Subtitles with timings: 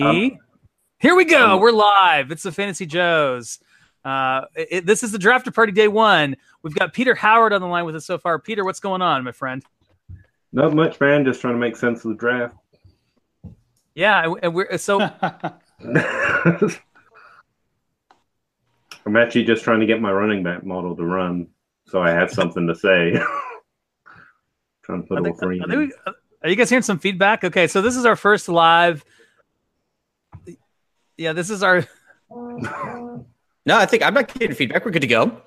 [0.00, 0.38] Um,
[0.98, 1.56] Here we go.
[1.58, 2.30] We're live.
[2.32, 3.60] It's the Fantasy Joes.
[4.04, 6.36] Uh, it, this is the draft party day one.
[6.62, 8.38] We've got Peter Howard on the line with us so far.
[8.38, 9.64] Peter, what's going on, my friend?
[10.52, 11.24] Not much, man.
[11.24, 12.56] Just trying to make sense of the draft.
[13.94, 15.00] Yeah, and we're so.
[19.06, 21.48] I'm actually just trying to get my running back model to run,
[21.86, 23.12] so I have something to say.
[24.82, 25.60] trying to put I think- all three.
[25.62, 27.42] I think we- are you guys hearing some feedback?
[27.44, 29.04] Okay, so this is our first live.
[31.16, 31.84] Yeah, this is our.
[33.66, 34.84] No, I think I'm not getting feedback.
[34.84, 35.40] We're good to go.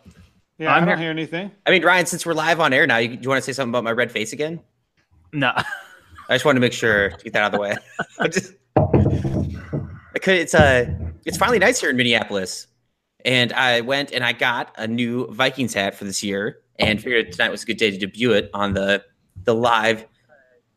[0.57, 1.51] Yeah, I'm I don't here- hear anything.
[1.67, 3.53] I mean, Ryan, since we're live on air now, you, do you want to say
[3.53, 4.59] something about my red face again?
[5.33, 7.75] No, I just wanted to make sure to get that out of the way.
[8.19, 10.91] I just, I could, it's uh,
[11.25, 12.65] it's finally nice here in Minneapolis,
[13.23, 17.31] and I went and I got a new Vikings hat for this year, and figured
[17.33, 19.03] tonight was a good day to debut it on the
[19.43, 20.07] the live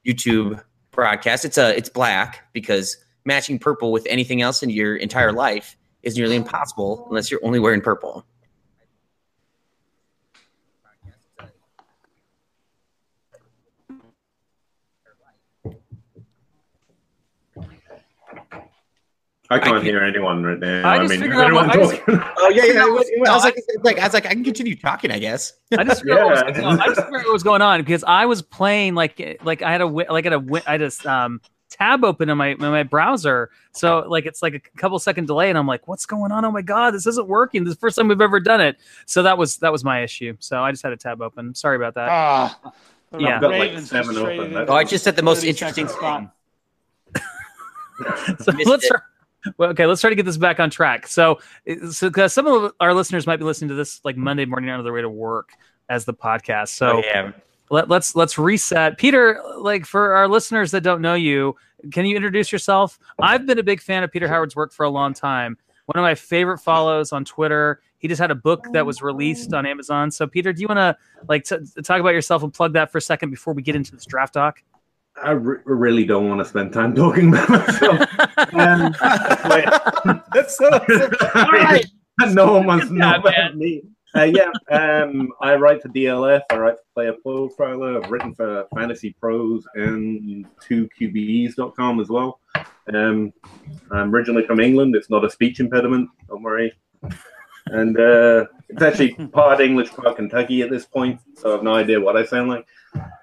[0.06, 1.46] YouTube broadcast.
[1.46, 6.16] It's a it's black because matching purple with anything else in your entire life is
[6.16, 8.24] nearly impossible unless you're only wearing purple.
[19.52, 20.88] I can't can't- hear anyone right now.
[20.88, 22.23] I I, just mean, figured out anyone I just- talking.
[22.43, 22.82] Oh yeah, yeah.
[22.82, 25.18] I was, I was no, like, like, I was like, I can continue talking, I
[25.18, 25.52] guess.
[25.77, 26.62] I just figured out what was Yeah.
[26.62, 26.80] going on.
[26.80, 29.73] I just figured out what was going on because I was playing like like I
[29.73, 31.40] had a wi- like I had a wi- I had a um
[31.71, 35.49] tab open in my in my browser, so like it's like a couple second delay,
[35.49, 36.45] and I'm like, what's going on?
[36.45, 37.65] Oh my god, this isn't working.
[37.65, 38.77] This is the first time we've ever done it.
[39.07, 40.37] So that was that was my issue.
[40.40, 41.54] So I just had a tab open.
[41.54, 42.09] Sorry about that.
[42.10, 42.59] Ah,
[43.12, 43.37] the Yeah.
[43.37, 44.57] I've got, like, seven just open.
[44.68, 46.35] Oh, I just said the most interesting spot.
[48.40, 48.88] so let's it.
[48.88, 49.01] try,
[49.59, 51.38] well, okay let's try to get this back on track so
[51.90, 54.82] so 'cause some of our listeners might be listening to this like monday morning on
[54.84, 55.51] their way to work
[55.88, 57.32] as the podcast so Oh, yeah.
[57.71, 61.54] Let, let's let's reset peter like for our listeners that don't know you
[61.93, 64.91] can you introduce yourself i've been a big fan of peter howard's work for a
[64.91, 65.56] long time
[65.87, 69.53] one of my favorite follows on twitter he just had a book that was released
[69.54, 70.97] on amazon so peter do you want to
[71.28, 73.93] like t- talk about yourself and plug that for a second before we get into
[73.93, 74.62] this draft talk
[75.23, 78.00] I re- really don't want to spend time talking about myself.
[78.55, 78.94] Um,
[79.50, 80.23] wait.
[80.33, 80.71] That's so.
[81.34, 81.83] I
[82.28, 83.59] no one wants to know Yeah, about man.
[83.59, 83.83] me.
[84.16, 86.43] Uh, yeah, um, I write for DLF.
[86.50, 88.03] I write for Player Profiler.
[88.03, 92.41] I've written for Fantasy Pros and 2QBEs.com as well.
[92.93, 93.32] Um,
[93.93, 94.97] I'm originally from England.
[94.97, 96.10] It's not a speech impediment.
[96.28, 96.72] Don't worry.
[97.66, 101.75] And uh, it's actually part English, part Kentucky at this point, so I have no
[101.75, 102.66] idea what I sound like.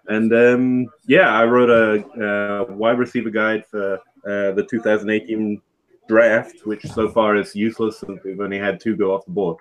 [0.07, 3.95] And um, yeah, I wrote a, uh wide receiver guide for
[4.25, 5.61] uh, the 2018
[6.07, 9.57] draft, which so far is useless since we've only had two go off the board.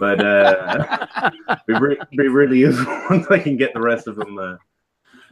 [0.00, 1.30] But uh,
[1.68, 4.56] be, re- be really useful once I can get the rest of them uh,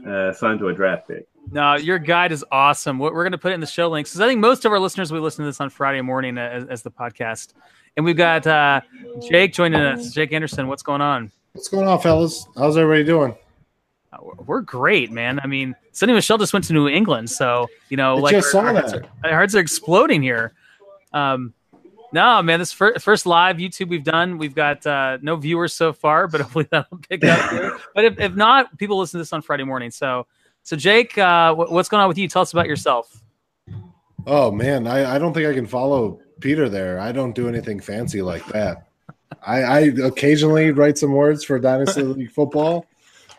[0.09, 1.27] uh, signed to a draft pick.
[1.51, 2.99] No, your guide is awesome.
[2.99, 4.71] We're, we're going to put it in the show links because I think most of
[4.73, 7.55] our listeners will listen to this on Friday morning as, as the podcast.
[7.97, 8.83] And we've got uh,
[9.29, 10.13] Jake joining us.
[10.13, 11.33] Jake Anderson, what's going on?
[11.55, 12.47] What's going on, fellas?
[12.57, 13.35] How's everybody doing?
[14.13, 15.41] Uh, we're- We're great, man.
[15.43, 18.49] I mean, Sony Michel just went to New England, so you know, I like just
[18.49, 18.91] our, saw our that.
[18.91, 20.53] hearts, are, our hearts are exploding here.
[21.15, 21.55] Um,
[22.13, 24.39] no, man, this first, first live YouTube we've done.
[24.39, 27.81] We've got uh, no viewers so far, but hopefully that'll pick up.
[27.95, 29.91] But if, if not, people listen to this on Friday morning.
[29.91, 30.27] So,
[30.63, 32.29] so Jake, uh, what, what's going on with you?
[32.29, 33.23] Tell us about yourself.
[34.27, 36.99] Oh man, I, I don't think I can follow Peter there.
[36.99, 38.89] I don't do anything fancy like that.
[39.47, 42.87] I, I occasionally write some words for Dynasty League football.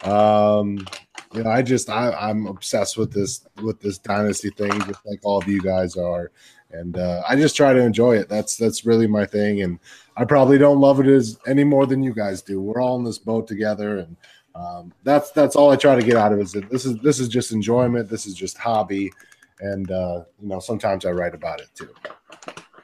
[0.03, 0.88] Um,
[1.34, 5.19] you know, I just I, I'm obsessed with this with this dynasty thing, just like
[5.24, 6.31] all of you guys are,
[6.72, 8.30] and uh, I just try to enjoy it.
[8.30, 9.80] That's that's really my thing, and
[10.18, 12.62] I probably don't love it as any more than you guys do.
[12.62, 14.16] We're all in this boat together, and
[14.56, 16.44] um, that's that's all I try to get out of it.
[16.44, 18.09] Is that this is this is just enjoyment.
[18.09, 19.12] This is just hobby,
[19.59, 21.90] and uh, you know sometimes I write about it too.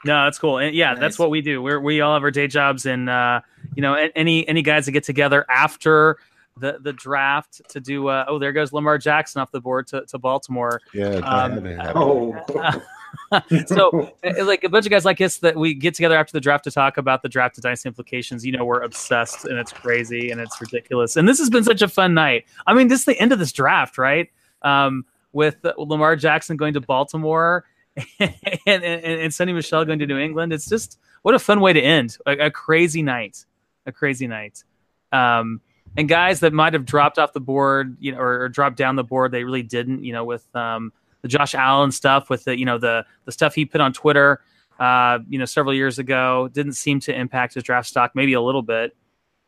[0.06, 0.60] No, that's cool.
[0.60, 1.62] And yeah, that's what we do.
[1.62, 3.42] We're we all have our day jobs, and uh,
[3.76, 6.18] you know, any any guys that get together after
[6.58, 8.08] the the draft to do.
[8.08, 10.82] Uh, oh, there goes Lamar Jackson off the board to, to Baltimore.
[10.94, 12.36] Yeah, Um, that Oh,
[13.68, 16.42] so, uh, like a bunch of guys like us that we get together after the
[16.42, 18.46] draft to talk about the draft to dynasty implications.
[18.46, 21.16] You know, we're obsessed, and it's crazy, and it's ridiculous.
[21.16, 22.46] And this has been such a fun night.
[22.68, 24.30] I mean, this is the end of this draft, right?
[24.62, 27.66] Um, with Lamar Jackson going to Baltimore
[28.20, 28.34] and,
[28.66, 30.54] and, and Sony Michel going to New England.
[30.54, 33.46] It's just what a fun way to end a, a crazy night,
[33.86, 34.64] a crazy night.
[35.12, 35.62] Um,
[35.98, 38.96] and guys that might have dropped off the board, you know, or, or dropped down
[38.96, 40.04] the board, they really didn't.
[40.04, 40.92] You know, with um,
[41.26, 44.42] the Josh Allen stuff, with the you know the the stuff he put on Twitter,
[44.80, 48.42] uh, you know, several years ago, didn't seem to impact his draft stock, maybe a
[48.42, 48.96] little bit.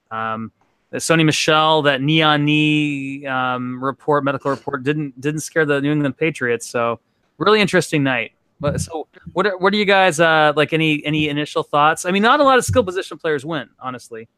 [0.10, 0.52] Um,
[0.92, 6.18] Sony Michel, that neon knee um, report, medical report, didn't didn't scare the New England
[6.18, 6.68] Patriots.
[6.68, 7.00] So
[7.38, 8.32] really interesting night.
[8.60, 12.06] But so what are what are you guys uh like any any initial thoughts?
[12.06, 14.30] I mean, not a lot of skill position players win, honestly.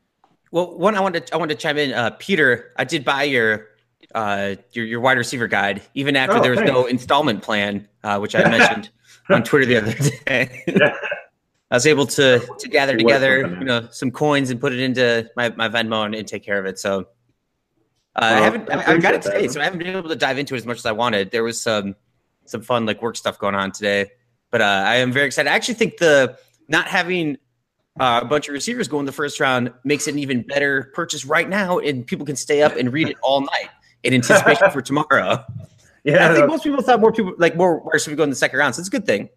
[0.52, 1.94] Well, one I wanted to, I wanted to chime in.
[1.94, 3.68] Uh, Peter, I did buy your
[4.16, 8.18] uh your your wide receiver guide even after Oh, there was no installment plan, uh,
[8.20, 8.90] which I mentioned
[9.30, 9.94] on Twitter the other
[10.26, 10.64] day.
[10.68, 10.96] Yeah.
[11.72, 15.30] I was able to to gather together, you know, some coins and put it into
[15.36, 16.80] my, my Venmo and, and take care of it.
[16.80, 17.02] So
[18.16, 20.40] uh, I haven't I I, got it today, so I haven't been able to dive
[20.40, 21.30] into it as much as I wanted.
[21.30, 21.96] There was some
[22.46, 24.12] some fun like work stuff going on today,
[24.50, 25.50] but uh, I am very excited.
[25.50, 27.38] I actually think the not having
[28.00, 30.92] uh, a bunch of receivers go in the first round makes it an even better
[30.96, 33.70] purchase right now, and people can stay up and read it all night
[34.04, 35.44] in anticipation for tomorrow.
[36.06, 38.36] Yeah, I think most people thought more people like more wide receivers go in the
[38.36, 39.28] second round, so it's a good thing.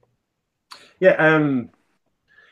[1.00, 1.70] Yeah, um,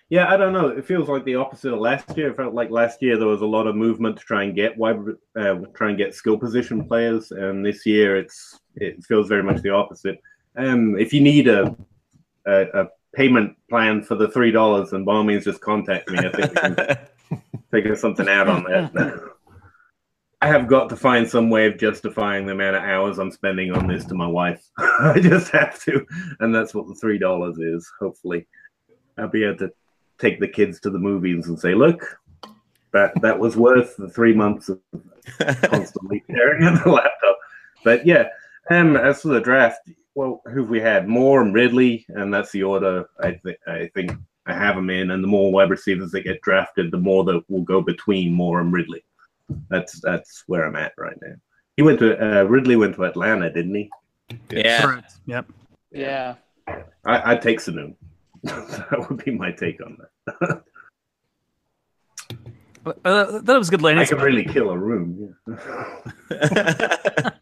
[0.08, 0.66] yeah, I don't know.
[0.66, 2.30] It feels like the opposite of last year.
[2.30, 4.76] It felt like last year there was a lot of movement to try and get
[4.76, 4.98] wide,
[5.36, 9.62] uh, try and get skill position players, and this year it's it feels very much
[9.62, 10.20] the opposite.
[10.56, 11.76] Um, if you need a
[12.46, 16.18] a, a payment plan for the three dollars, then by all means just contact me.
[16.18, 16.98] I think we can
[17.70, 19.22] figure something out on that.
[20.42, 23.72] I have got to find some way of justifying the amount of hours I'm spending
[23.72, 24.64] on this to my wife.
[24.78, 26.06] I just have to,
[26.40, 27.90] and that's what the three dollars is.
[28.00, 28.46] Hopefully,
[29.18, 29.72] I'll be able to
[30.18, 32.18] take the kids to the movies and say, "Look,
[32.92, 34.80] that that was worth the three months of
[35.62, 37.38] constantly staring at the laptop."
[37.84, 38.28] But yeah,
[38.70, 39.80] um, as for the draft,
[40.14, 41.06] well, who've we had?
[41.06, 44.12] Moore and Ridley, and that's the order I think I think
[44.46, 45.10] I have them in.
[45.10, 48.62] And the more wide receivers that get drafted, the more that will go between Moore
[48.62, 49.04] and Ridley.
[49.68, 51.34] That's that's where I'm at right now.
[51.76, 53.90] He went to uh, Ridley went to Atlanta, didn't he?
[54.50, 54.82] yeah.
[54.82, 55.12] Correct.
[55.26, 55.46] Yep.
[55.92, 56.34] Yeah.
[57.04, 57.94] I, I'd take Sanu.
[58.42, 60.62] that would be my take on that.
[63.04, 64.24] Uh, that was a good landing I could spot.
[64.24, 65.34] really kill a room.
[66.30, 67.30] Yeah.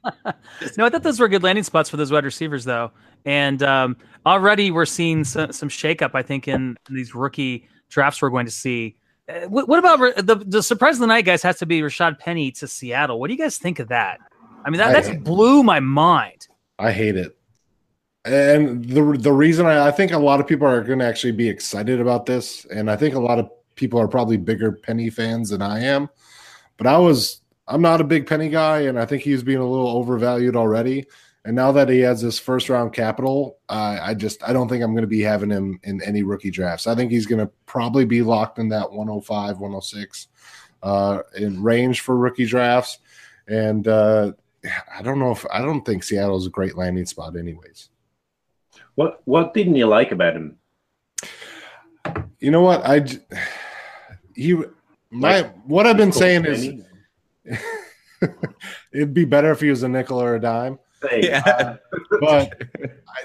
[0.77, 2.91] No, I thought those were good landing spots for those wide receivers, though.
[3.25, 3.97] And um,
[4.27, 8.47] already we're seeing some, some shakeup, I think, in, in these rookie drafts we're going
[8.47, 8.97] to see.
[9.29, 11.43] Uh, what, what about the, the surprise of the night, guys?
[11.43, 13.21] Has to be Rashaad Penny to Seattle.
[13.21, 14.21] What do you guys think of that?
[14.65, 16.49] I mean, that I- that's blew my mind.
[16.79, 17.37] I hate it.
[18.25, 21.33] And the the reason I, I think a lot of people are going to actually
[21.33, 25.09] be excited about this, and I think a lot of people are probably bigger Penny
[25.09, 26.09] fans than I am.
[26.77, 29.67] But I was I'm not a big Penny guy, and I think he's being a
[29.67, 31.07] little overvalued already.
[31.49, 34.85] And now that he has this first round capital, uh, I just I don't think
[34.85, 36.87] I'm going to be having him in any rookie drafts.
[36.87, 40.29] I think he's going to probably be locked in that 105, 106
[40.83, 42.99] uh, in range for rookie drafts.
[43.49, 44.33] And uh,
[44.95, 47.89] I don't know if I don't think Seattle's a great landing spot, anyways.
[48.97, 50.59] What what didn't you like about him?
[52.41, 52.83] You know what?
[52.85, 53.07] I
[54.35, 54.53] he
[55.09, 56.69] my Like, what I've been saying is
[58.93, 60.79] it'd be better if he was a nickel or a dime.
[61.03, 61.77] Hey, Yeah.
[62.21, 62.63] But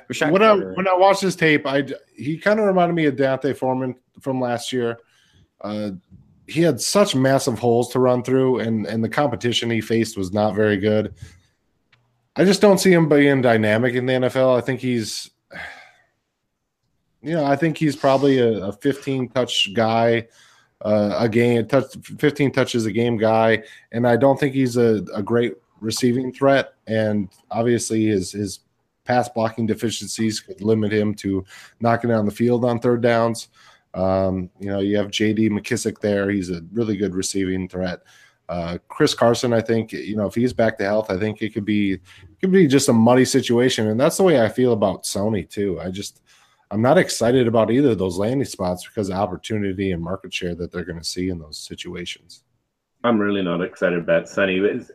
[0.09, 3.05] Rashaad when I when I watched his tape, I j- he kind of reminded me
[3.05, 4.99] of D'Onta Foreman from last year.
[5.61, 5.91] Uh,
[6.47, 10.31] he had such massive holes to run through, and and the competition he faced was
[10.31, 11.15] not very good.
[12.35, 14.57] I just don't see him being dynamic in the NFL.
[14.57, 15.29] I think he's,
[17.21, 20.27] you know, I think he's probably a, a 15 touch guy,
[20.81, 25.03] uh, a game touch 15 touches a game guy, and I don't think he's a,
[25.13, 26.72] a great receiving threat.
[26.87, 28.59] And obviously, his his
[29.05, 31.43] pass blocking deficiencies could limit him to
[31.79, 33.49] knocking down the field on third downs.
[33.93, 36.29] Um, you know, you have JD McKissic there.
[36.29, 38.01] He's a really good receiving threat.
[38.49, 41.53] Uh, Chris Carson, I think, you know, if he's back to health, I think it
[41.53, 42.01] could be it
[42.41, 43.87] could be just a muddy situation.
[43.87, 45.79] And that's the way I feel about Sony too.
[45.79, 46.21] I just
[46.71, 50.55] I'm not excited about either of those landing spots because of opportunity and market share
[50.55, 52.43] that they're going to see in those situations.
[53.03, 54.89] I'm really not excited about Sony.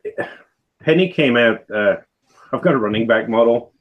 [0.80, 1.68] Penny came out.
[1.70, 1.97] Uh,
[2.52, 3.73] I've got a running back model,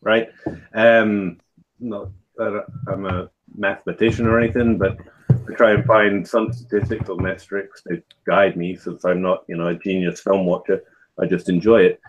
[0.00, 0.28] right?
[0.74, 1.38] Um,
[1.78, 4.98] not that I'm a mathematician or anything, but
[5.30, 9.56] I try and find some statistics or metrics to guide me, since I'm not, you
[9.56, 10.82] know, a genius film watcher.
[11.20, 12.00] I just enjoy it.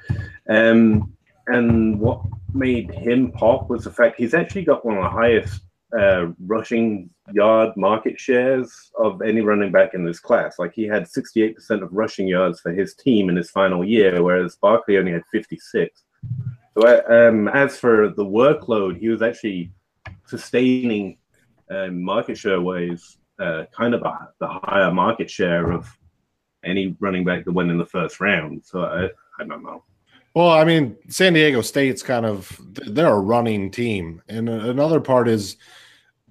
[0.50, 1.14] Um,
[1.48, 2.22] and what
[2.54, 5.62] made him pop was the fact he's actually got one of the highest
[5.98, 10.60] uh, rushing yard market shares of any running back in this class.
[10.60, 14.56] Like he had 68% of rushing yards for his team in his final year, whereas
[14.56, 16.04] Barkley only had 56.
[16.78, 19.72] So, uh, um, as for the workload, he was actually
[20.26, 21.18] sustaining
[21.70, 25.88] um, market share ways, uh, kind of a, the higher market share of
[26.64, 28.64] any running back that went in the first round.
[28.66, 29.06] So I,
[29.42, 29.84] I don't know.
[30.36, 35.28] Well, I mean, San Diego State's kind of they're a running team, and another part
[35.28, 35.58] is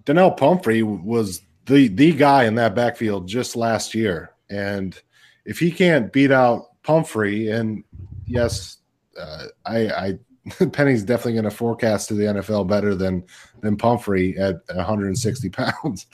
[0.08, 4.98] Donnel Pumphrey was the the guy in that backfield just last year, and
[5.44, 7.84] if he can't beat out Pumphrey, and
[8.24, 8.78] yes,
[9.20, 10.18] uh, I, I
[10.72, 13.22] Penny's definitely going to forecast to the NFL better than
[13.60, 16.06] than Pumphrey at 160 pounds.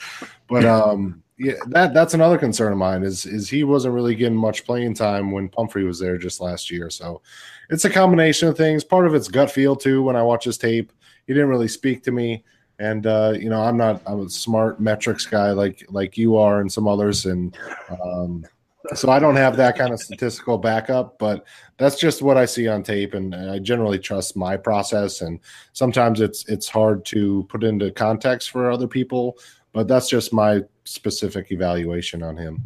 [0.49, 4.37] But um, yeah, that that's another concern of mine is is he wasn't really getting
[4.37, 6.89] much playing time when Pumphrey was there just last year.
[6.89, 7.21] So
[7.69, 8.83] it's a combination of things.
[8.83, 10.03] Part of it's gut feel too.
[10.03, 10.91] When I watch his tape,
[11.27, 12.43] he didn't really speak to me,
[12.79, 16.61] and uh, you know I'm not I'm a smart metrics guy like like you are
[16.61, 17.57] and some others, and
[18.03, 18.45] um,
[18.93, 21.45] so I don't have that kind of statistical backup, but
[21.77, 25.21] that's just what I see on tape, and I generally trust my process.
[25.21, 25.39] And
[25.73, 29.37] sometimes it's it's hard to put into context for other people,
[29.73, 32.61] but that's just my specific evaluation on him.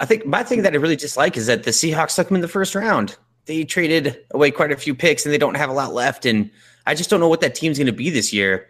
[0.00, 2.42] I think my thing that I really dislike is that the Seahawks took him in
[2.42, 3.16] the first round.
[3.46, 6.26] They traded away quite a few picks, and they don't have a lot left.
[6.26, 6.50] And
[6.86, 8.68] I just don't know what that team's going to be this year.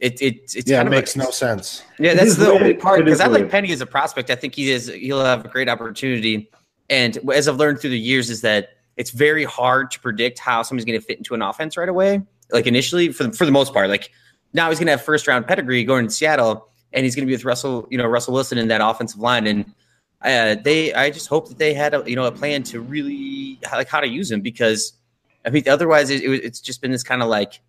[0.00, 1.82] It, it it's yeah, kind it of makes like, no sense.
[1.98, 2.62] Yeah, that's the weird.
[2.62, 3.50] only part because is I like.
[3.50, 4.30] Penny as a prospect.
[4.30, 6.50] I think he is he'll have a great opportunity.
[6.88, 10.62] And as I've learned through the years, is that it's very hard to predict how
[10.62, 12.22] somebody's going to fit into an offense right away.
[12.50, 14.10] Like initially, for the, for the most part, like
[14.54, 17.26] now he's going to have first round pedigree going to Seattle, and he's going to
[17.26, 19.46] be with Russell, you know, Russell Wilson in that offensive line.
[19.46, 19.64] And
[20.22, 23.58] uh, they, I just hope that they had a you know a plan to really
[23.72, 24.92] like how to use him because
[25.44, 27.60] I mean otherwise it, it, was- it's just been this kind of like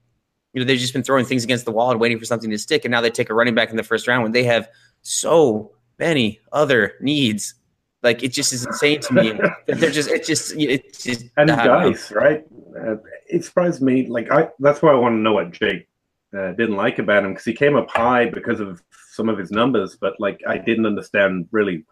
[0.53, 2.57] you know they've just been throwing things against the wall and waiting for something to
[2.57, 4.69] stick, and now they take a running back in the first round when they have
[5.01, 7.55] so many other needs.
[8.01, 9.31] Like it just is insane to me
[9.67, 11.91] that they're just it's just it's just and I don't know.
[11.91, 12.45] guys, right?
[12.79, 12.95] Uh,
[13.27, 14.07] it surprised me.
[14.07, 15.87] Like I, that's why I want to know what Jake
[16.35, 19.51] uh, didn't like about him because he came up high because of some of his
[19.51, 21.85] numbers, but like I didn't understand really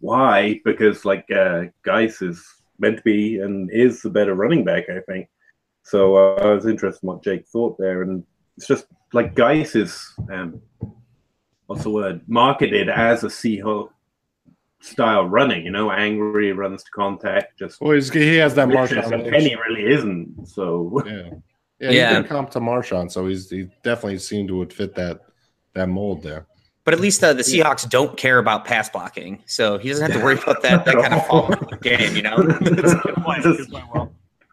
[0.00, 0.60] why.
[0.64, 2.44] Because like uh, Guice is
[2.78, 5.28] meant to be and is the better running back, I think.
[5.82, 8.24] So uh, I was interested in what Jake thought there, and
[8.56, 10.60] it's just like Guice is um,
[11.66, 13.90] what's the word marketed as a Seahawk
[14.80, 15.64] style running.
[15.64, 19.14] You know, angry, runs to contact, just Well, he's, he has that vicious, Marshawn.
[19.14, 20.46] and Penny really isn't.
[20.46, 21.12] So Yeah,
[21.80, 22.16] yeah, Yeah.
[22.16, 25.20] He did comp to Marshawn, so he's he definitely seemed to would fit that
[25.74, 26.46] that mold there.
[26.84, 30.18] But at least uh, the Seahawks don't care about pass blocking, so he doesn't have
[30.18, 31.48] to worry about that that kind of fall
[31.82, 32.16] game.
[32.16, 33.22] You know, That's a good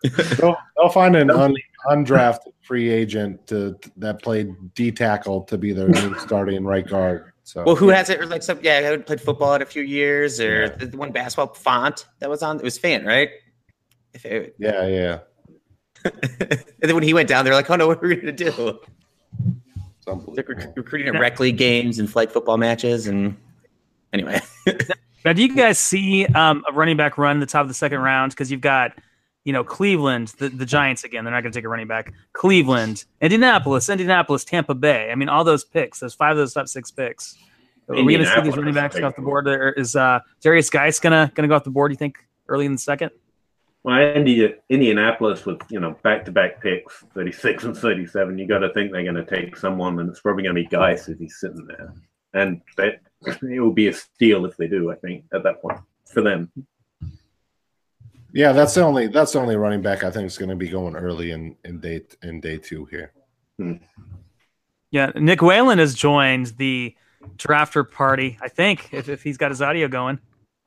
[0.04, 0.16] point.
[0.16, 0.38] Good point, Will.
[0.38, 1.56] They'll, they'll find an un,
[1.88, 7.32] undrafted free agent to that played D tackle to be their new starting right guard.
[7.44, 8.20] So well, who has it?
[8.20, 11.12] Or like some, yeah, I haven't played football in a few years, or the one
[11.12, 12.58] basketball font that was on.
[12.58, 13.30] It was Fant, right?
[14.14, 15.20] If it, yeah, yeah,
[16.06, 18.80] and then when he went down, they're like, "Oh no, what are we gonna do?"
[20.08, 23.36] it's They're rec- recruiting at rec league games and flag football matches, and
[24.14, 24.42] anyway,
[25.26, 28.00] Now, do you guys see um, a running back run the top of the second
[28.00, 28.32] round?
[28.32, 28.94] Because you've got,
[29.50, 31.24] you know, Cleveland, the, the Giants again.
[31.24, 32.14] They're not going to take a running back.
[32.34, 35.10] Cleveland, Indianapolis, Indianapolis, Tampa Bay.
[35.12, 36.02] I mean, all those picks.
[36.02, 37.36] Those five of those top six picks.
[37.88, 39.48] Are we going to see these running backs go off the board?
[39.48, 41.92] There is uh, Derrius Guice gonna gonna go off the board?
[41.92, 43.10] You think early in the second?
[43.82, 48.38] well, Indi- Indianapolis with you know back to back picks, thirty six and thirty seven.
[48.38, 50.68] You got to think they're going to take someone, and it's probably going to be
[50.68, 51.96] Guice if he's sitting there,
[52.36, 54.92] and that it will be a steal if they do.
[54.92, 56.52] I think at that point for them.
[58.34, 60.70] Yeah, that's the only that's the only running back I think is going to be
[60.70, 63.12] going early in in day in day two here.
[64.92, 66.96] Yeah, Nick Whalen has joined the
[67.38, 68.38] drafter party.
[68.42, 70.20] I think if, if he's got his audio going.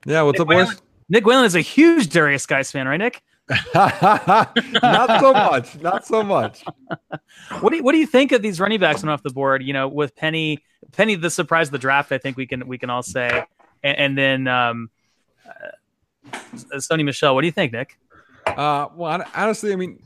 [0.05, 0.81] Yeah, what's up, Nick boys?
[1.09, 3.21] Nick Whalen is a huge Derrius Guice fan, right, Nick?
[3.75, 5.79] Not so much.
[5.81, 6.63] Not so much.
[7.59, 9.63] What do you, what do you think of these running backs coming off the board?
[9.63, 10.59] You know, with Penny,
[10.91, 12.11] Penny, the surprise of the draft.
[12.11, 13.43] I think we can we can all say,
[13.83, 14.89] and, and then um,
[15.47, 15.69] uh,
[16.33, 17.35] Sony Michel.
[17.35, 17.97] What do you think, Nick?
[18.45, 19.99] Uh, well, honestly, I mean,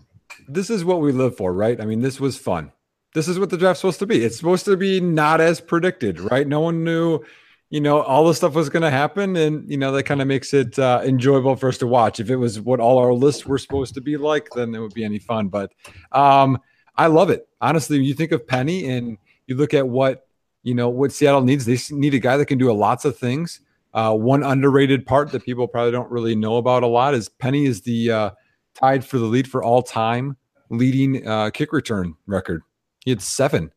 [0.47, 1.79] this is what we live for, right?
[1.79, 2.71] I mean, this was fun.
[3.13, 4.23] This is what the draft's supposed to be.
[4.23, 6.47] It's supposed to be not as predicted, right?
[6.47, 7.19] No one knew,
[7.69, 10.27] you know, all the stuff was going to happen, and you know that kind of
[10.27, 12.19] makes it uh, enjoyable for us to watch.
[12.19, 14.93] If it was what all our lists were supposed to be like, then it would
[14.93, 15.47] be any fun.
[15.47, 15.71] But
[16.11, 16.59] um,
[16.95, 17.47] I love it.
[17.59, 19.17] Honestly, when you think of Penny and
[19.47, 20.27] you look at what
[20.67, 21.65] you know what Seattle needs.
[21.65, 23.61] They need a guy that can do lots of things.
[23.93, 27.65] Uh, one underrated part that people probably don't really know about a lot is Penny
[27.65, 28.29] is the uh,
[28.75, 30.37] tied for the lead for all time
[30.69, 32.61] leading uh, kick return record.
[33.05, 33.71] He had seven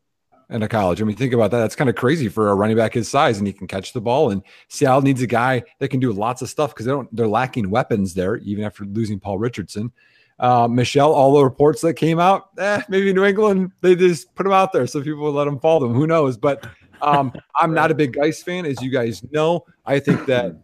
[0.50, 1.00] in a college.
[1.00, 1.61] I mean, think about that.
[1.61, 4.00] That's kind of crazy for a running back his size, and he can catch the
[4.00, 4.31] ball.
[4.31, 7.14] And Seattle needs a guy that can do lots of stuff because they don't.
[7.14, 9.93] They're lacking weapons there, even after losing Paul Richardson.
[10.38, 14.47] Uh, Michel, all the reports that came out, eh, maybe New England, they just put
[14.47, 15.93] him out there so people would let him fall them.
[15.93, 16.38] Who knows?
[16.38, 16.67] But
[17.02, 19.64] um, I'm not a big Guice fan, as you guys know.
[19.85, 20.57] I think that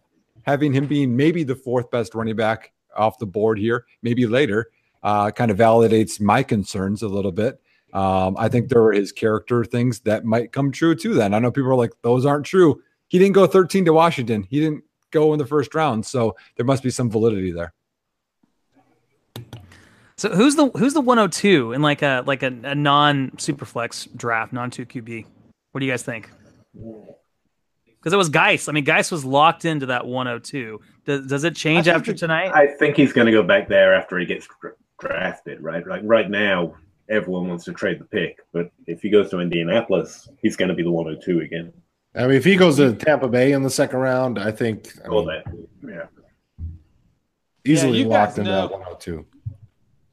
[0.45, 4.71] having him being maybe the fourth best running back off the board here, maybe later,
[5.03, 7.61] uh, kind of validates my concerns a little bit.
[7.93, 11.13] Um, I think there are his character things that might come true too.
[11.13, 12.81] Then I know people are like, those aren't true.
[13.07, 14.45] He didn't go 13 to Washington.
[14.49, 17.73] He didn't go in the first round, so there must be some validity there.
[20.17, 24.51] So who's the who's the 102 in like a like a, a non superflex draft,
[24.51, 25.25] non two QB?
[25.77, 26.27] What do you guys think?
[26.73, 28.67] Because it was Guice.
[28.67, 30.81] I mean, Guice was locked into that 102.
[31.05, 32.51] Does, does it change after it- tonight?
[32.51, 34.47] I think he's going to go back there after he gets
[34.99, 35.85] drafted, right?
[35.85, 36.73] Like right now,
[37.11, 40.73] everyone wants to trade the pick, but if he goes to Indianapolis, he's going to
[40.73, 41.71] be the 102 again.
[42.15, 45.09] I mean, if he goes to Tampa Bay in the second round, I think I
[45.09, 45.43] All mean,
[45.83, 46.07] that,
[46.57, 46.65] yeah.
[47.71, 49.25] easily you guys locked into know- that 102.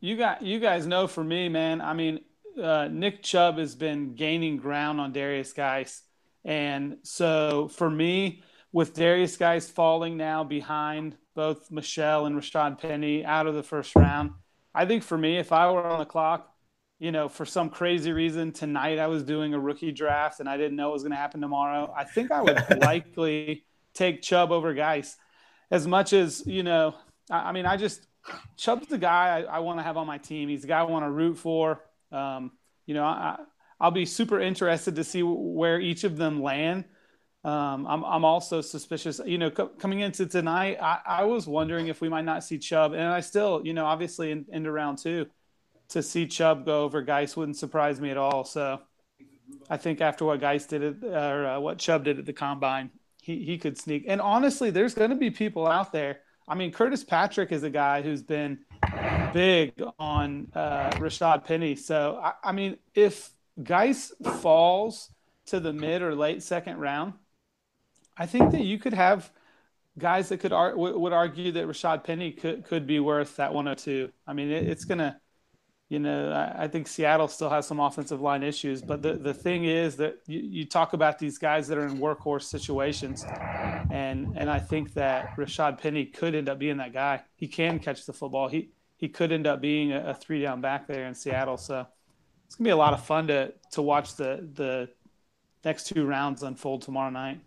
[0.00, 1.80] You got you guys know for me, man.
[1.80, 2.21] I mean,
[2.61, 6.02] uh, Nick Chubb has been gaining ground on Derrius Guice,
[6.44, 8.42] and so for me,
[8.73, 13.94] with Derrius Guice falling now behind both Michel and Rashaad Penny out of the first
[13.96, 14.32] round,
[14.75, 16.52] I think for me, if I were on the clock,
[16.99, 20.56] you know, for some crazy reason tonight I was doing a rookie draft and I
[20.56, 24.50] didn't know it was going to happen tomorrow, I think I would likely take Chubb
[24.52, 25.16] over Guice.
[25.70, 26.94] As much as you know,
[27.30, 28.06] I, I mean, I just
[28.56, 30.49] Chubb's the guy I, I want to have on my team.
[30.49, 31.80] He's the guy I want to root for.
[32.14, 32.52] Um,
[32.87, 33.37] you know, I,
[33.80, 36.85] I'll be super interested to see where each of them land.
[37.44, 39.21] Um, I'm, I'm also suspicious.
[39.25, 42.59] You know, co- coming into tonight, I, I was wondering if we might not see
[42.59, 45.26] Chubb, and I still, you know, obviously in, into round two,
[45.90, 48.44] to see Chubb go over Guice wouldn't surprise me at all.
[48.44, 48.80] So,
[49.68, 52.90] I think after what Guice did at, or uh, what Chubb did at the combine,
[53.23, 54.04] he he could sneak.
[54.09, 56.21] And honestly, there's going to be people out there.
[56.46, 58.58] I mean, Curtis Patrick is a guy who's been
[59.32, 61.74] big on uh, Rashaad Penny.
[61.74, 63.30] So, I, I mean, if
[63.62, 65.10] Guice falls
[65.46, 67.14] to the mid or late second round,
[68.16, 69.30] I think that you could have
[69.98, 73.52] guys that could ar- would would argue that Rashaad Penny could could be worth that
[73.52, 74.10] 102.
[74.26, 75.20] I mean, it, it's gonna,
[75.94, 79.32] you know, I, I think Seattle still has some offensive line issues, but the the
[79.32, 83.24] thing is that you, you talk about these guys that are in workhorse situations,
[83.92, 87.22] and and I think that Rashaad Penny could end up being that guy.
[87.36, 88.48] He can catch the football.
[88.48, 91.58] He he could end up being a, a three down back there in Seattle.
[91.58, 91.86] So
[92.44, 94.88] it's gonna be a lot of fun to to watch the the
[95.64, 97.40] next two rounds unfold tomorrow night.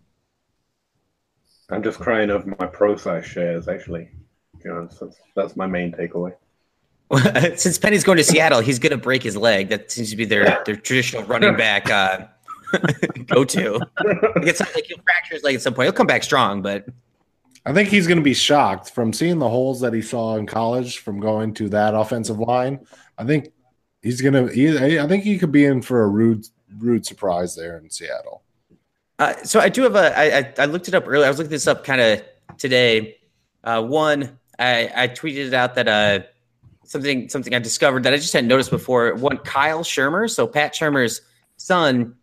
[1.70, 4.10] I'm just crying over my pro shares, actually.
[4.64, 6.34] You know, that's, that's my main takeaway.
[7.56, 9.70] Since Penny's going to Seattle, he's going to break his leg.
[9.70, 12.26] That seems to be their their traditional running back uh,
[13.28, 13.80] go to.
[14.44, 15.86] It's not like he'll fracture his leg at some point.
[15.86, 16.86] He'll come back strong, but
[17.66, 20.46] I think he's going to be shocked from seeing the holes that he saw in
[20.46, 22.86] college from going to that offensive line.
[23.18, 23.52] I think
[24.02, 24.54] he's going to.
[24.54, 26.46] He, I think he could be in for a rude,
[26.78, 28.44] rude surprise there in Seattle.
[29.18, 30.18] Uh, so I do have a.
[30.18, 31.26] I, I I looked it up earlier.
[31.26, 32.22] I was looking this up kind of
[32.58, 33.18] today.
[33.64, 36.20] Uh, one, I, I tweeted out that uh
[36.88, 39.14] something something I discovered that I just hadn't noticed before.
[39.16, 40.30] One, Kyle Shurmur.
[40.30, 41.22] So Pat Shurmur's
[41.58, 42.16] son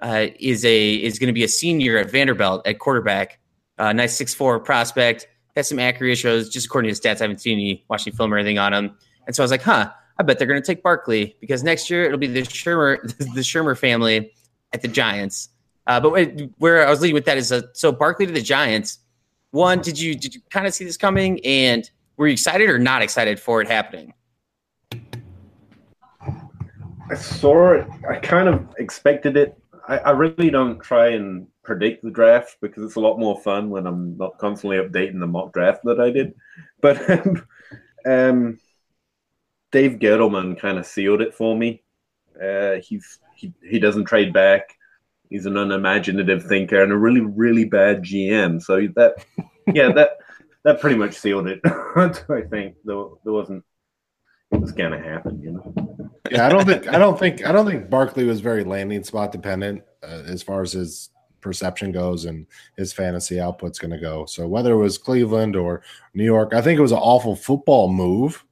[0.00, 3.38] uh, is a is going to be a senior at Vanderbilt at quarterback.
[3.78, 5.28] Uh, nice six four prospect.
[5.56, 6.48] Has some accurate shows.
[6.48, 8.96] Just according to stats, I haven't seen any watching film or anything on him.
[9.26, 9.92] And so I was like, huh.
[10.18, 13.00] I bet they're going to take Barkley because next year it'll be the Shurmur
[13.34, 14.32] the Shurmur family
[14.72, 15.48] at the Giants.
[15.86, 16.10] Uh, but
[16.58, 18.98] where I was leading with that is uh, so Barkley to the Giants.
[19.50, 21.90] One, did you did you kind of see this coming, and
[22.22, 24.14] were you excited or not excited for it happening?
[27.10, 27.86] I saw it.
[28.08, 29.58] I kind of expected it.
[29.88, 33.70] I, I really don't try and predict the draft because it's a lot more fun
[33.70, 36.32] when I'm not constantly updating the mock draft that I did.
[36.80, 37.46] But um,
[38.06, 38.60] um,
[39.72, 41.82] Dave Gettleman kind of sealed it for me.
[42.40, 44.78] Uh, he's he, he doesn't trade back.
[45.28, 48.62] He's an unimaginative thinker and a really really bad GM.
[48.62, 49.26] So that
[49.74, 50.18] yeah that
[50.64, 51.60] that pretty much sealed it.
[51.64, 53.64] I think there, there wasn't
[54.52, 56.18] it was gonna happen, you know.
[56.30, 56.88] Yeah, I don't think.
[56.88, 57.46] I don't think.
[57.46, 61.90] I don't think Barkley was very landing spot dependent uh, as far as his perception
[61.90, 62.46] goes and
[62.76, 64.24] his fantasy output's going to go.
[64.26, 65.82] So whether it was Cleveland or
[66.14, 68.44] New York, I think it was an awful football move.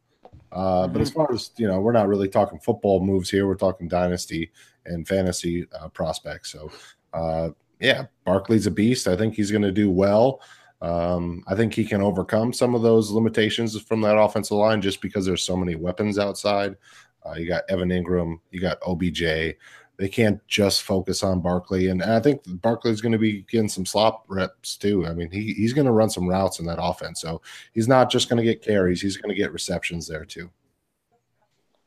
[0.52, 3.46] Uh, But as far as you know, we're not really talking football moves here.
[3.46, 4.50] We're talking dynasty
[4.86, 6.50] and fantasy uh, prospects.
[6.50, 6.70] So
[7.14, 9.06] uh, yeah, Barkley's a beast.
[9.06, 10.40] I think he's going to do well.
[10.82, 15.00] Um, I think he can overcome some of those limitations from that offensive line just
[15.02, 16.76] because there's so many weapons outside.
[17.24, 19.20] Uh, you got Evan Engram, you got OBJ.
[19.20, 23.84] They can't just focus on Barkley, and I think Barkley's going to be getting some
[23.84, 25.04] slop reps too.
[25.06, 27.42] I mean, he, he's going to run some routes in that offense, so
[27.74, 30.48] he's not just going to get carries; he's going to get receptions there too.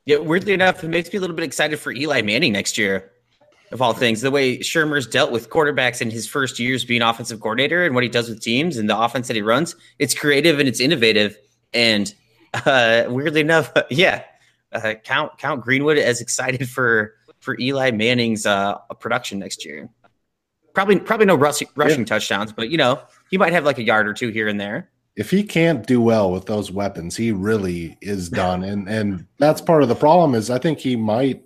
[0.05, 3.12] Yeah, weirdly enough, it makes me a little bit excited for Eli Manning next year,
[3.71, 4.21] of all things.
[4.21, 8.03] The way Shurmur's dealt with quarterbacks in his first years being offensive coordinator and what
[8.03, 11.37] he does with teams and the offense that he runs, it's creative and it's innovative.
[11.73, 12.13] And
[12.53, 14.23] uh, weirdly enough, yeah,
[14.71, 19.89] uh, count count Greenwood as excited for for Eli Manning's uh, production next year.
[20.73, 24.07] Probably probably no rushing, rushing touchdowns, but you know he might have like a yard
[24.07, 24.89] or two here and there.
[25.15, 28.63] if he can't do well with those weapons, he really is done.
[28.63, 31.42] And and that's part of the problem is I think he might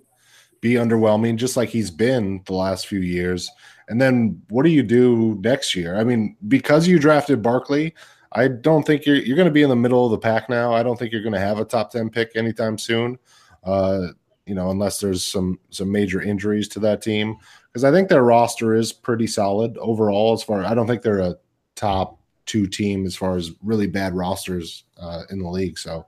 [0.62, 3.50] be underwhelming just like he's been the last few years.
[3.90, 5.98] And then what do you do next year?
[5.98, 7.94] I mean, because you drafted Barkley,
[8.34, 10.74] I don't think you're you're going to be in the middle of the pack now.
[10.74, 13.18] I don't think you're going to have a top 10 pick anytime soon.
[13.64, 14.08] Uh,
[14.46, 17.38] you know, unless there's some some major injuries to that team
[17.72, 21.20] because I think their roster is pretty solid overall as far I don't think they're
[21.20, 21.36] a
[21.76, 25.78] top two team as far as really bad rosters uh, in the league.
[25.78, 26.08] So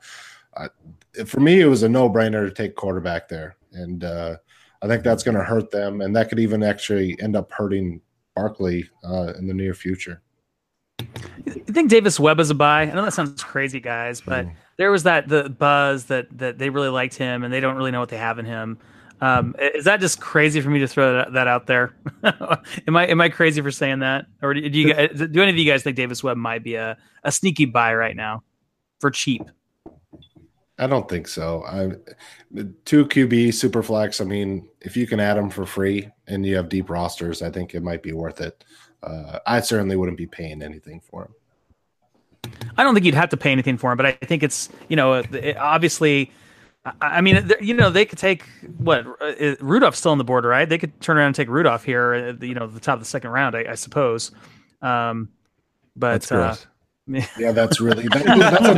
[0.56, 0.70] uh,
[1.26, 3.56] for me, it was a no brainer to take quarterback there.
[3.72, 4.38] And uh,
[4.82, 6.02] I think that's going to hurt them.
[6.02, 8.02] And that could even actually end up hurting
[8.36, 10.22] Barkley uh, in the near future.
[11.46, 12.82] You think Davis Webb is a buy?
[12.82, 14.54] I know that sounds crazy, guys, but mm.
[14.78, 17.92] there was that the buzz that that they really liked him, and they don't really
[17.92, 18.80] know what they have in him.
[19.22, 21.94] Um, is that just crazy for me to throw that, that out there?
[22.88, 25.58] am I am I crazy for saying that, or do you guys, do any of
[25.58, 28.44] you guys think Davis Webb might be a, a sneaky buy right now
[29.00, 29.44] for cheap?
[30.80, 31.64] I don't think so.
[31.66, 31.92] I
[32.86, 34.22] two QB super flex.
[34.22, 37.52] I mean, if you can add them for free and you have deep rosters, I
[37.52, 38.64] think it might be worth it.
[39.04, 42.54] Uh, I certainly wouldn't be paying anything for him.
[42.78, 44.96] I don't think you'd have to pay anything for him, but I think it's you
[44.96, 46.32] know it, obviously
[47.02, 48.44] I mean, you know, they could take
[48.78, 50.68] what uh, Rudolph's still on the board, right?
[50.68, 53.32] They could turn around and take Rudolph here, you know, the top of the second
[53.32, 54.32] round, I, I suppose.
[54.82, 55.30] Um,
[55.96, 56.56] but uh,
[57.38, 58.74] yeah, that's really that, that's, a,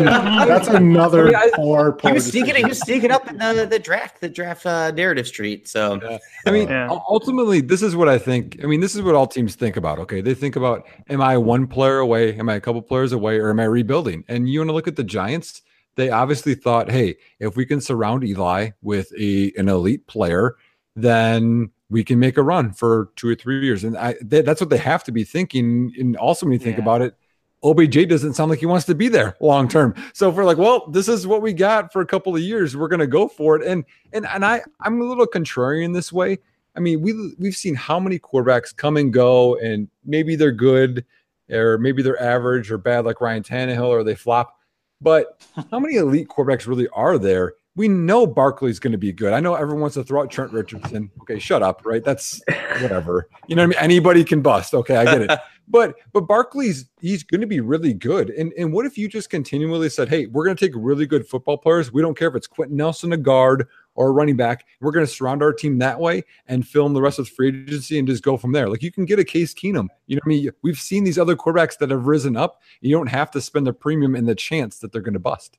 [0.47, 2.11] that's another I mean, poor, poor.
[2.11, 5.27] He was sneaking, he was sneaking up in the, the draft, the draft uh, narrative
[5.27, 5.67] street.
[5.67, 6.17] So, yeah.
[6.45, 6.87] I mean, yeah.
[6.89, 8.59] ultimately, this is what I think.
[8.63, 9.99] I mean, this is what all teams think about.
[9.99, 12.37] Okay, they think about: Am I one player away?
[12.37, 13.37] Am I a couple players away?
[13.37, 14.23] Or am I rebuilding?
[14.27, 15.61] And you want to look at the Giants
[15.95, 20.55] they obviously thought, hey, if we can surround Eli with a an elite player,
[20.95, 23.83] then we can make a run for two or three years.
[23.83, 25.93] And I, they, that's what they have to be thinking.
[25.99, 26.83] And also, when you think yeah.
[26.83, 27.15] about it,
[27.63, 29.93] OBJ doesn't sound like he wants to be there long term.
[30.13, 32.75] So if we're like, well, this is what we got for a couple of years,
[32.75, 33.65] we're to go for it.
[33.65, 36.39] And and and I I'm a little contrarian this way.
[36.75, 41.05] I mean, we we've seen how many quarterbacks come and go, and maybe they're good,
[41.51, 44.57] or maybe they're average or bad, like Ryan Tannehill, or they flop.
[45.01, 47.53] But how many elite quarterbacks really are there?
[47.75, 49.33] We know Barkley's going to be good.
[49.33, 51.09] I know everyone wants to throw out Trent Richardson.
[51.21, 52.03] Okay, shut up, right?
[52.03, 52.41] That's
[52.81, 53.29] whatever.
[53.47, 53.91] You know what I mean?
[53.91, 54.73] Anybody can bust.
[54.73, 55.39] Okay, I get it.
[55.69, 58.29] but but Barkley's he's going to be really good.
[58.31, 61.25] And and what if you just continually said, "Hey, we're going to take really good
[61.25, 61.93] football players.
[61.93, 64.65] We don't care if it's Quenton Nelson, a guard, or a running back.
[64.79, 67.49] We're going to surround our team that way and film the rest of the free
[67.49, 68.69] agency and just go from there.
[68.69, 69.87] Like you can get a Case Keenum.
[70.07, 72.61] You know, what I mean, we've seen these other quarterbacks that have risen up.
[72.81, 75.57] You don't have to spend the premium and the chance that they're going to bust.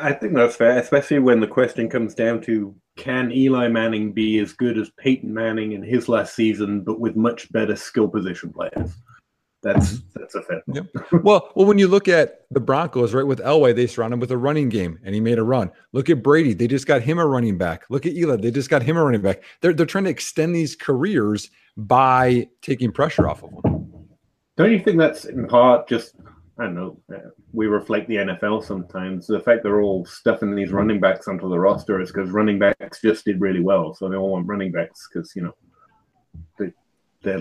[0.00, 4.38] I think that's fair, especially when the question comes down to can Eli Manning be
[4.38, 8.52] as good as Peyton Manning in his last season, but with much better skill position
[8.52, 8.96] players?
[9.62, 10.20] That's mm-hmm.
[10.20, 10.62] that's a fair.
[10.66, 10.86] Yep.
[11.24, 14.30] Well, well, when you look at the Broncos, right, with Elway, they surround him with
[14.30, 15.70] a running game, and he made a run.
[15.92, 17.84] Look at Brady; they just got him a running back.
[17.88, 19.42] Look at Eli; they just got him a running back.
[19.62, 24.08] They're they're trying to extend these careers by taking pressure off of them.
[24.56, 26.14] Don't you think that's in part just
[26.58, 26.98] I don't know.
[27.14, 27.18] Uh,
[27.52, 29.26] we reflect the NFL sometimes.
[29.26, 33.00] The fact they're all stuffing these running backs onto the roster is because running backs
[33.02, 35.54] just did really well, so they all want running backs because you know
[36.58, 36.72] they
[37.22, 37.40] they're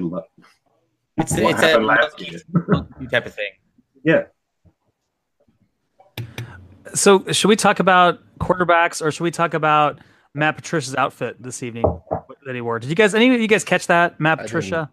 [1.17, 2.37] it's, it's a monkey,
[3.09, 3.51] type of thing.
[4.03, 4.23] Yeah.
[6.93, 9.99] So, should we talk about quarterbacks, or should we talk about
[10.33, 11.85] Matt Patricia's outfit this evening
[12.45, 12.79] that he wore?
[12.79, 14.91] Did you guys, any of you guys catch that, Matt Patricia?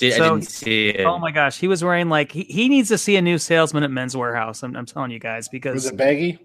[0.00, 1.04] Did, so, I didn't see it.
[1.04, 3.82] Oh my gosh, he was wearing like he, he needs to see a new salesman
[3.82, 4.62] at Men's Wearhouse.
[4.62, 6.38] I'm, I'm telling you guys because was it baggy?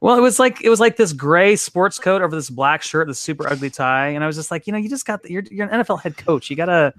[0.00, 3.06] Well, it was like it was like this gray sports coat over this black shirt,
[3.06, 5.30] this super ugly tie, and I was just like, you know, you just got the,
[5.30, 6.50] you're you're an NFL head coach.
[6.50, 6.92] You gotta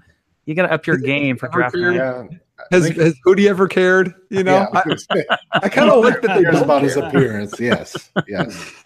[0.46, 1.96] you got to up your game for draft night.
[1.96, 2.24] Yeah.
[2.70, 4.14] Has, has Hootie ever cared?
[4.30, 5.24] You know, yeah, I,
[5.64, 6.80] I kind of like that they about care.
[6.80, 7.60] his appearance.
[7.60, 8.72] Yes, yes.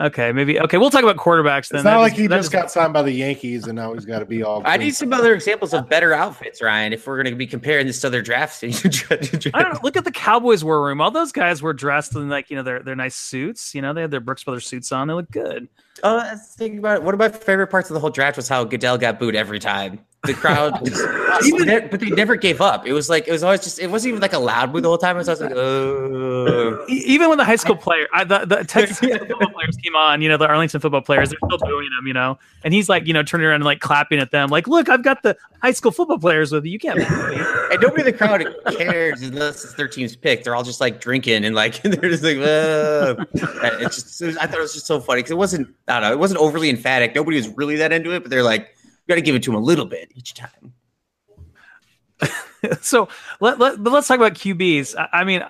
[0.00, 0.58] Okay, maybe.
[0.58, 1.80] Okay, we'll talk about quarterbacks then.
[1.80, 3.92] It's not that like just, he just, just got signed by the Yankees and now
[3.92, 4.62] he's got to be all.
[4.64, 6.94] I need some other examples of better outfits, Ryan.
[6.94, 9.80] If we're going to be comparing this to other drafts, I don't know.
[9.82, 11.02] Look at the Cowboys war room.
[11.02, 13.74] All those guys were dressed in like you know their their nice suits.
[13.74, 15.06] You know they had their Brooks Brothers suits on.
[15.06, 15.68] They look good.
[16.02, 17.02] Oh, uh, think about it.
[17.02, 19.58] One of my favorite parts of the whole draft was how Goodell got booed every
[19.58, 20.86] time the crowd
[21.44, 22.86] even, but they never gave up.
[22.86, 24.88] It was like it was always just it wasn't even like a loud boo the
[24.88, 25.16] whole time.
[25.16, 28.98] It was always like oh even when the high school player I, the, the texas
[28.98, 32.12] football players came on you know the arlington football players they're still booing them you
[32.12, 32.38] know?
[32.64, 35.02] And he's like you know turning around and like clapping at them like look i've
[35.02, 36.72] got the high school football players with you.
[36.72, 40.44] You can't and nobody in the crowd cares unless it's their team's pick.
[40.44, 44.46] They're all just like drinking and like they're just like it's just it was, i
[44.46, 46.68] thought it was just so funny because it wasn't i don't know it wasn't overly
[46.68, 47.14] emphatic.
[47.14, 48.74] Nobody was really that into it but they're like
[49.10, 50.72] got to give it to him a little bit each time.
[52.80, 53.08] so
[53.40, 54.96] let, let but let's talk about QBs.
[54.96, 55.42] I, I mean,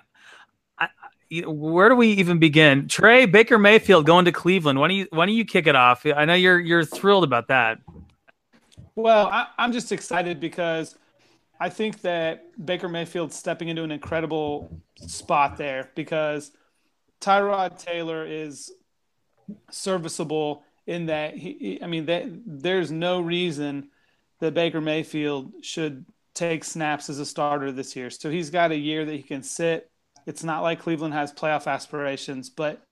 [1.47, 2.89] where do we even begin?
[2.89, 4.81] Trey Baker Mayfield going to Cleveland.
[4.81, 6.05] Why don't you why don't you kick it off?
[6.05, 7.79] I know you're you're thrilled about that.
[8.97, 10.97] Well, I, I'm just excited because
[11.61, 16.51] I think that Baker Mayfield's stepping into an incredible spot there because
[17.21, 18.73] Tyrod Taylor is
[19.71, 23.89] serviceable in that he, I mean, that, there's no reason
[24.41, 28.11] that Baker Mayfield should take snaps as a starter this year.
[28.11, 29.91] So he's got a year that he can sit.
[30.27, 32.83] It's not like Cleveland has playoff aspirations, but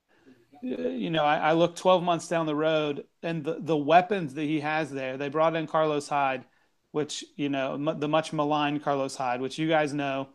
[0.65, 4.35] uh, you know, I, I look 12 months down the road and the, the weapons
[4.35, 5.17] that he has there.
[5.17, 6.45] They brought in Carlos Hyde
[6.93, 10.29] which you know the much maligned Carlos Hyde, which you guys know,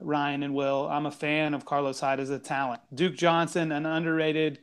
[0.00, 0.88] Ryan and Will.
[0.88, 2.82] I'm a fan of Carlos Hyde as a talent.
[2.94, 4.60] Duke Johnson, an underrated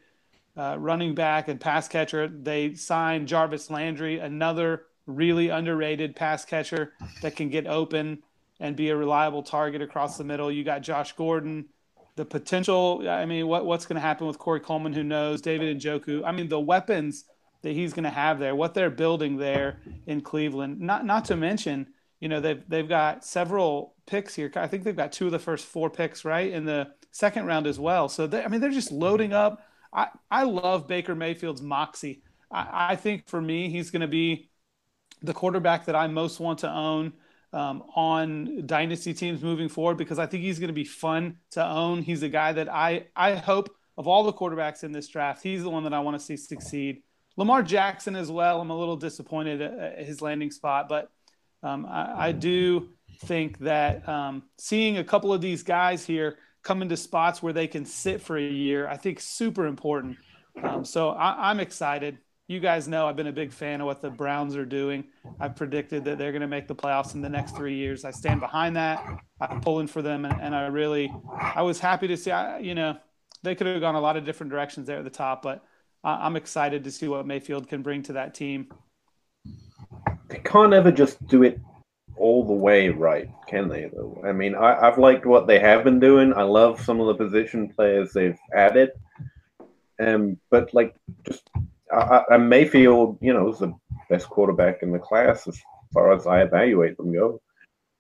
[0.58, 2.28] uh, running back and pass catcher.
[2.28, 8.24] They signed Jarvis Landry, another really underrated pass catcher that can get open
[8.60, 10.52] and be a reliable target across the middle.
[10.52, 11.66] You got Josh Gordon.
[12.18, 14.94] The potential, I mean, what, what's going to happen with Corey Coleman?
[14.94, 15.42] Who knows?
[15.42, 16.24] David Njoku.
[16.26, 17.24] I mean, the weapons
[17.62, 20.80] that he's going to have there, what they're building there in Cleveland.
[20.80, 21.88] Not not to mention,
[22.20, 24.52] you know, they've they've got several picks here.
[24.56, 27.68] I think they've got two of the first four picks right in the second round
[27.68, 28.10] as well.
[28.10, 29.66] So they, I mean, they're just loading up.
[29.94, 32.24] I I love Baker Mayfield's moxie.
[32.52, 34.50] I, I think for me, he's going to be
[35.22, 37.14] the quarterback that I most want to own.
[37.54, 41.66] Um, on dynasty teams moving forward because I think he's going to be fun to
[41.66, 42.02] own.
[42.02, 45.64] He's a guy that I I hope of all the quarterbacks in this draft, he's
[45.64, 47.04] the one that I want to see succeed.
[47.38, 48.60] Lamar Jackson as well.
[48.62, 51.12] I'm a little disappointed at his landing spot, but
[51.64, 52.90] um, I, I, do
[53.26, 57.68] think that um, seeing a couple of these guys here come into spots where they
[57.68, 60.18] can sit for a year, I think super important.
[60.64, 62.18] Um, so I, I'm excited.
[62.48, 65.06] You guys know I've been a big fan of what the Browns are doing.
[65.40, 68.04] I've predicted that they're going to make the playoffs in the next three years.
[68.04, 69.04] I stand behind that.
[69.40, 72.32] I'm pulling for them, and, and I really, I was happy to see.
[72.32, 72.98] I, you know,
[73.42, 75.64] they could have gone a lot of different directions there at the top, but
[76.04, 78.68] I'm excited to see what Mayfield can bring to that team.
[80.28, 81.60] They can't ever just do it
[82.22, 83.90] all the way right, can they?
[83.94, 86.34] Though I mean, I, have liked what they have been doing.
[86.34, 88.92] I love some of the position players they've added,
[90.00, 90.96] um, but like
[91.28, 91.50] just
[91.92, 93.74] I, I, Mayfield, you know, is the
[94.10, 95.60] best quarterback in the class as
[95.94, 97.42] far as I evaluate them go.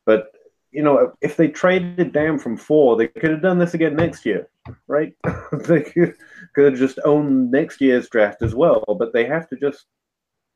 [0.05, 0.31] But
[0.71, 4.25] you know, if they traded down from four, they could have done this again next
[4.25, 4.47] year,
[4.87, 5.13] right?
[5.65, 6.15] they could,
[6.53, 9.85] could have just owned next year's draft as well, but they have to just,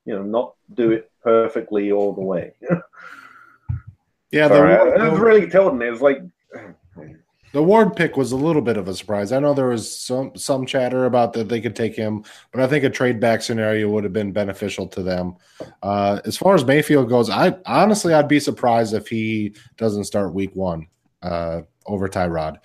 [0.06, 2.54] you know, not do it perfectly all the way.
[4.36, 5.82] yeah, the, Sorry, was really tilting.
[5.82, 6.21] It was like
[7.56, 9.32] the Ward pick was a little bit of a surprise.
[9.32, 12.67] I know there was some some chatter about that they could take him, but I
[12.67, 15.38] think a trade back scenario would have been beneficial to them.
[15.82, 20.34] Uh, as far as Mayfield goes, I honestly I'd be surprised if he doesn't start
[20.34, 20.88] Week One
[21.21, 22.58] uh, over Tyrod.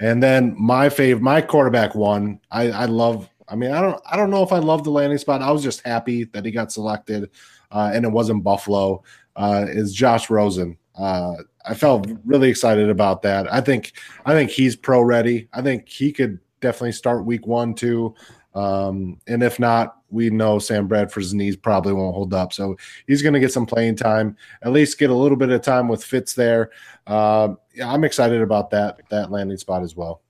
[0.00, 2.40] And then my fave, my quarterback one.
[2.50, 3.28] I, I love.
[3.48, 5.42] I mean, I don't I don't know if I love the landing spot.
[5.42, 7.28] I was just happy that he got selected,
[7.70, 9.02] uh, and it wasn't Buffalo.
[9.36, 10.78] Uh, is Josh Rosen?
[10.98, 11.34] Uh,
[11.64, 13.52] I felt really excited about that.
[13.52, 13.92] I think
[14.24, 15.48] I think he's pro ready.
[15.52, 18.14] I think he could definitely start week one too.
[18.54, 22.52] Um, and if not, we know Sam Bradford's knees probably won't hold up.
[22.52, 25.60] So he's going to get some playing time, at least get a little bit of
[25.60, 26.70] time with Fitz there.
[27.06, 30.22] Uh, yeah, I'm excited about that that landing spot as well.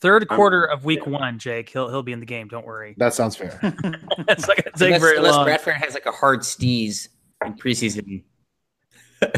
[0.00, 1.68] Third quarter of week one, Jake.
[1.68, 2.48] He'll he'll be in the game.
[2.48, 2.94] Don't worry.
[2.96, 3.58] That sounds fair.
[3.62, 5.44] it's not going to take unless, very unless long.
[5.44, 7.08] Bradford has like a hard sneeze
[7.44, 8.22] in preseason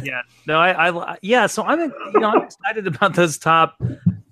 [0.02, 1.46] yeah, no, I, I, yeah.
[1.46, 3.80] So I'm, you know, I'm excited about those top,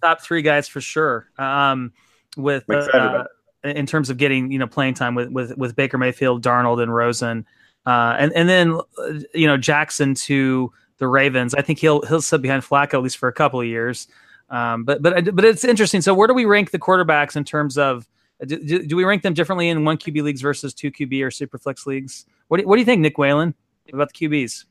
[0.03, 1.29] top three guys for sure.
[1.39, 1.93] Um,
[2.37, 3.25] with uh,
[3.65, 6.95] in terms of getting you know playing time with with with Baker Mayfield, Darnold, and
[6.95, 7.47] Rosen,
[7.87, 11.55] uh, and and then uh, you know Jackson to the Ravens.
[11.55, 14.09] I think he'll he'll sit behind Flacco at least for a couple of years.
[14.51, 16.01] Um, but but but it's interesting.
[16.01, 18.07] So where do we rank the quarterbacks in terms of
[18.47, 21.59] do, do, we rank them differently in one QB leagues versus two QB or super
[21.59, 22.27] flex leagues?
[22.49, 23.55] What do, what do you think, Nick Whalen,
[23.93, 24.65] about the QBs?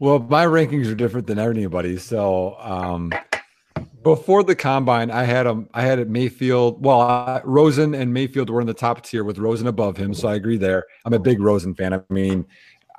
[0.00, 2.02] Well, my rankings are different than anybody's.
[2.02, 3.12] So um,
[4.02, 5.68] before the combine, I had him.
[5.74, 6.82] I had it Mayfield.
[6.82, 10.14] Well, uh, Rosen and Mayfield were in the top tier with Rosen above him.
[10.14, 10.86] So I agree there.
[11.04, 11.92] I'm a big Rosen fan.
[11.92, 12.46] I mean,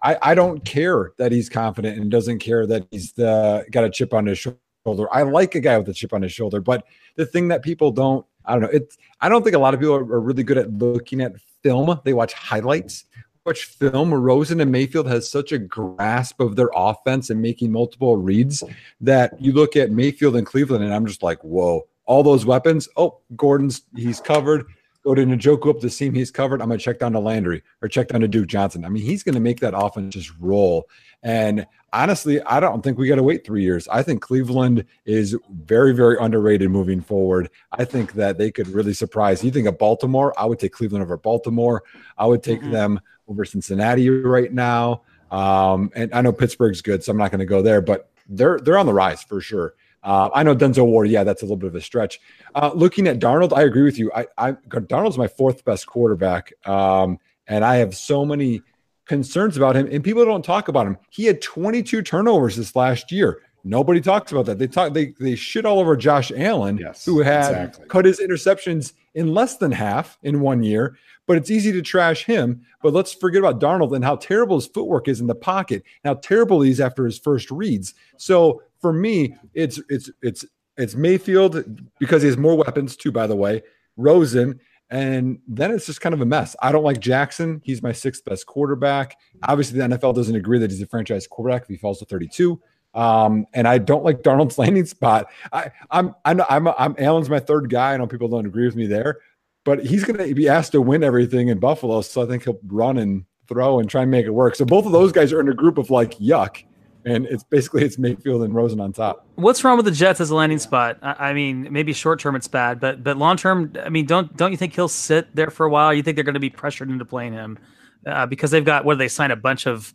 [0.04, 3.90] I, I don't care that he's confident and doesn't care that he's the, got a
[3.90, 5.08] chip on his shoulder.
[5.12, 6.62] I like a guy with a chip on his shoulder.
[6.62, 6.86] But
[7.16, 8.70] the thing that people don't, I don't know.
[8.72, 11.34] It's I don't think a lot of people are, are really good at looking at
[11.64, 12.00] film.
[12.04, 13.06] They watch highlights
[13.46, 18.16] much film Rosen and Mayfield has such a grasp of their offense and making multiple
[18.18, 18.64] reads
[19.00, 22.88] that you look at Mayfield and Cleveland and I'm just like, whoa, all those weapons.
[22.98, 24.66] Oh, Gordon's he's covered.
[25.04, 26.62] go to Njoku up the seam, he's covered.
[26.62, 28.86] I'm to check down to Landry or check down to Duke Johnson.
[28.86, 30.88] I mean, he's to make that offense just roll.
[31.24, 33.88] And honestly, I don't think we got to wait three years.
[33.88, 37.50] I think Cleveland is very, very underrated moving forward.
[37.72, 39.44] I think that they could really surprise.
[39.44, 40.34] You think of Baltimore?
[40.40, 41.84] I would take Cleveland over Baltimore.
[42.18, 42.72] I would take mm-hmm.
[42.72, 43.00] them
[43.32, 45.02] over Cincinnati right now.
[45.32, 48.60] Um, and I know Pittsburgh's good, so I'm not going to go there, but they're
[48.60, 49.74] they're on the rise for sure.
[50.04, 52.20] Uh, I know Denzel Ward, yeah, that's a little bit of a stretch.
[52.56, 54.12] Uh, looking at Darnold, I agree with you.
[54.14, 58.62] I, I Darnold's my fourth best quarterback, um, and I have so many
[59.06, 60.98] concerns about him, and people don't talk about him.
[61.10, 63.42] He had 22 turnovers this last year.
[63.64, 64.60] Nobody talks about that.
[64.60, 67.86] They talk they they shit all over Josh Allen, yes, who had exactly.
[67.88, 70.98] cut his interceptions in less than half in one year.
[71.28, 72.62] But it's easy to trash him.
[72.82, 76.16] But let's forget about Darnold and how terrible his footwork is in the pocket, how
[76.16, 77.94] terrible he's after his first reads.
[78.18, 80.46] So for me, it's it's it's
[80.78, 81.64] it's Mayfield
[82.00, 83.12] because he has more weapons too.
[83.12, 83.62] By the way,
[83.96, 86.56] Rosen, and then it's just kind of a mess.
[86.62, 87.62] I don't like Jackson.
[87.64, 89.18] He's my sixth best quarterback.
[89.44, 92.60] Obviously, the NFL doesn't agree that he's a franchise quarterback if he falls to 32.
[92.94, 95.28] Um, and I don't like Darnold's landing spot.
[95.52, 97.94] I, I'm, I'm, I'm, I'm Allen's my third guy.
[97.94, 99.20] I know people don't agree with me there,
[99.64, 102.02] but he's going to be asked to win everything in Buffalo.
[102.02, 104.56] So I think he'll run and throw and try and make it work.
[104.56, 106.64] So both of those guys are in a group of like yuck
[107.06, 109.26] and it's basically it's Mayfield and Rosen on top.
[109.36, 111.00] What's wrong with the Jets as a landing spot?
[111.02, 114.52] I, mean, maybe short term it's bad, but but long term, I mean, don't don't
[114.52, 115.94] you think he'll sit there for a while?
[115.94, 117.58] You think they're going to be pressured into playing him
[118.06, 119.94] uh, because they've got what they sign a bunch of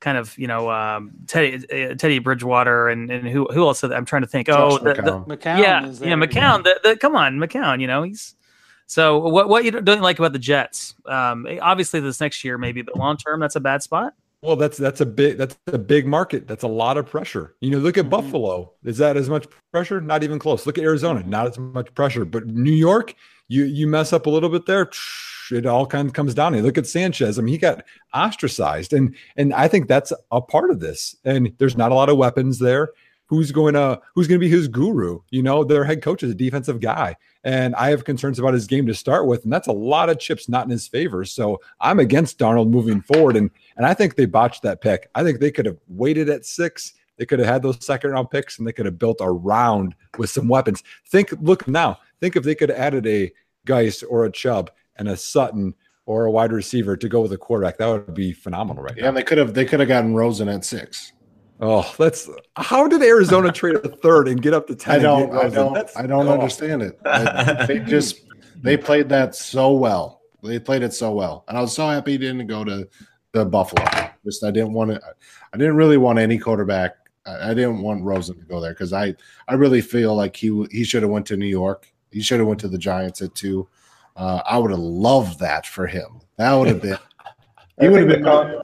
[0.00, 3.82] kind of you know um, Teddy uh, Teddy Bridgewater and, and who who else?
[3.82, 4.46] I'm trying to think.
[4.46, 5.28] Josh oh, the, McCown.
[5.28, 6.64] The, McCown yeah, yeah, McCown.
[6.64, 7.80] The, the, come on, McCown.
[7.80, 8.34] You know he's.
[8.86, 10.94] So what what you don't like about the Jets?
[11.06, 14.14] Um, obviously, this next year maybe, but long term, that's a bad spot.
[14.44, 16.46] Well, that's that's a big that's a big market.
[16.46, 17.54] That's a lot of pressure.
[17.60, 18.10] You know, look at mm-hmm.
[18.10, 18.72] Buffalo.
[18.84, 20.02] Is that as much pressure?
[20.02, 20.66] Not even close.
[20.66, 21.22] Look at Arizona.
[21.26, 22.26] Not as much pressure.
[22.26, 23.14] But New York,
[23.48, 24.90] you you mess up a little bit there,
[25.52, 26.54] it all kind of comes down.
[26.54, 27.38] You look at Sanchez.
[27.38, 31.16] I mean, he got ostracized, and and I think that's a part of this.
[31.24, 32.90] And there's not a lot of weapons there
[33.26, 36.30] who's going to who's going to be his guru you know their head coach is
[36.30, 39.66] a defensive guy and i have concerns about his game to start with and that's
[39.66, 43.50] a lot of chips not in his favor so i'm against darnold moving forward and
[43.76, 46.92] and i think they botched that pick i think they could have waited at six
[47.16, 50.28] they could have had those second round picks and they could have built around with
[50.28, 53.32] some weapons think look now think if they could have added a
[53.66, 55.74] Guice or a chubb and a sutton
[56.06, 59.04] or a wide receiver to go with a quarterback that would be phenomenal right yeah
[59.04, 59.12] now.
[59.12, 61.12] they could have they could have gotten rosen at six
[61.60, 64.96] Oh, that's how did Arizona trade a third and get up to ten?
[64.96, 66.32] I don't, I don't, that's, I don't oh.
[66.32, 66.98] understand it.
[67.04, 68.22] I, they just
[68.60, 70.22] they played that so well.
[70.42, 72.88] They played it so well, and I was so happy he didn't go to
[73.32, 73.84] the Buffalo.
[74.24, 75.00] Just I didn't want to.
[75.52, 76.96] I didn't really want any quarterback.
[77.24, 79.14] I, I didn't want Rosen to go there because I
[79.46, 81.92] I really feel like he he should have went to New York.
[82.10, 83.68] He should have went to the Giants at two.
[84.16, 86.20] Uh, I would have loved that for him.
[86.36, 86.98] That would have been.
[87.80, 88.62] He would have been.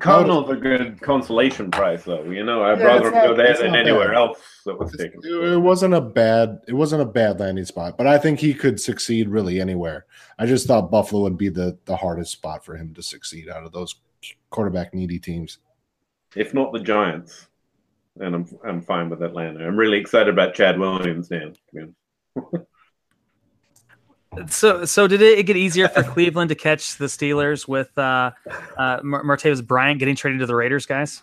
[0.00, 2.24] Cardinals a good consolation prize, though.
[2.24, 4.16] You know, I'd yeah, rather not, go there than anywhere bad.
[4.16, 5.20] else that was taken.
[5.22, 6.60] It wasn't a bad.
[6.66, 10.06] It wasn't a bad landing spot, but I think he could succeed really anywhere.
[10.38, 13.64] I just thought Buffalo would be the the hardest spot for him to succeed out
[13.64, 13.96] of those
[14.48, 15.58] quarterback needy teams.
[16.34, 17.48] If not the Giants,
[18.20, 19.66] and I'm I'm fine with Atlanta.
[19.66, 21.56] I'm really excited about Chad Williams, Dan.
[24.48, 28.32] So, so did it get easier for Cleveland to catch the Steelers with uh,
[28.76, 31.22] uh, Martavis Bryant getting traded to the Raiders, guys?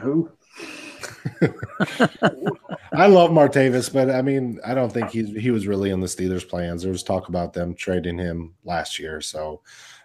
[0.00, 0.30] Who?
[2.92, 6.06] I love Martavis, but I mean, I don't think he's he was really in the
[6.06, 6.82] Steelers' plans.
[6.82, 9.62] There was talk about them trading him last year, so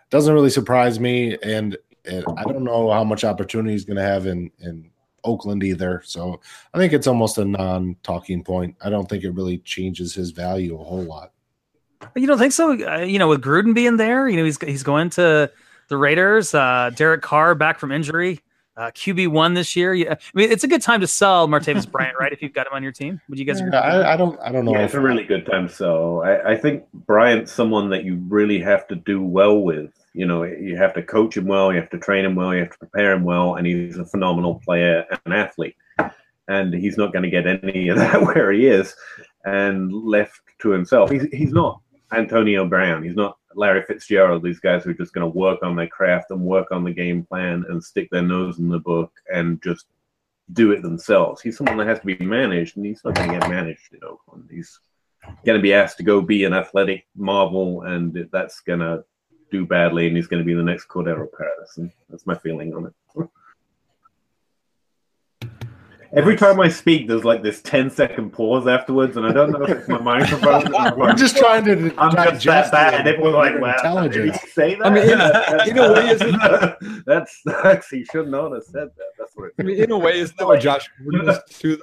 [0.10, 1.38] doesn't really surprise me.
[1.44, 4.91] And, and I don't know how much opportunity he's going to have in in
[5.24, 6.02] Oakland either.
[6.06, 6.40] So
[6.74, 8.76] I think it's almost a non talking point.
[8.82, 11.32] I don't think it really changes his value a whole lot.
[12.16, 12.72] You don't think so?
[12.72, 15.52] Uh, you know, with Gruden being there, you know, he's he's going to
[15.88, 16.54] the Raiders.
[16.54, 18.42] Uh, Derek Carr back from injury.
[18.78, 19.94] Uh, QB one this year.
[19.94, 22.32] Yeah, I mean, it's a good time to sell Martavis Bryant, right?
[22.32, 23.60] If you've got him on your team, would you guys?
[23.60, 24.40] Yeah, I, I, don't.
[24.40, 24.72] I don't know.
[24.72, 26.22] Yeah, it's a really good time to sell.
[26.24, 30.44] I, I think Bryant's someone that you really have to do well with you know,
[30.44, 32.78] you have to coach him well, you have to train him well, you have to
[32.78, 35.76] prepare him well, and he's a phenomenal player and athlete.
[36.48, 38.94] And he's not going to get any of that where he is
[39.46, 41.10] and left to himself.
[41.10, 41.82] He's, he's not
[42.12, 43.04] Antonio Brown.
[43.04, 44.44] He's not Larry Fitzgerald.
[44.44, 47.24] These guys are just going to work on their craft and work on the game
[47.24, 49.86] plan and stick their nose in the book and just
[50.54, 51.42] do it themselves.
[51.42, 54.04] He's someone that has to be managed, and he's not going to get managed in
[54.04, 54.50] Oakland.
[54.52, 54.80] He's
[55.46, 59.04] going to be asked to go be an athletic marvel, and that's going to
[59.52, 61.92] do badly and he's going to be the next Cordarrelle Patterson.
[62.10, 62.94] That's my feeling on it.
[66.14, 69.64] Every time I speak, there's like this 10 second pause afterwards, and I don't know
[69.64, 70.74] if it's my microphone.
[71.02, 72.94] I'm, just trying to I'm just that bad.
[72.94, 73.00] it.
[73.00, 74.88] And everyone's like, wow, did he say that?
[74.88, 79.06] I mean, in- in a way, isn't- that's, that's, he should not have said that.
[79.18, 81.80] That's what I mean, in a way, isn't that what Josh Gordon is too?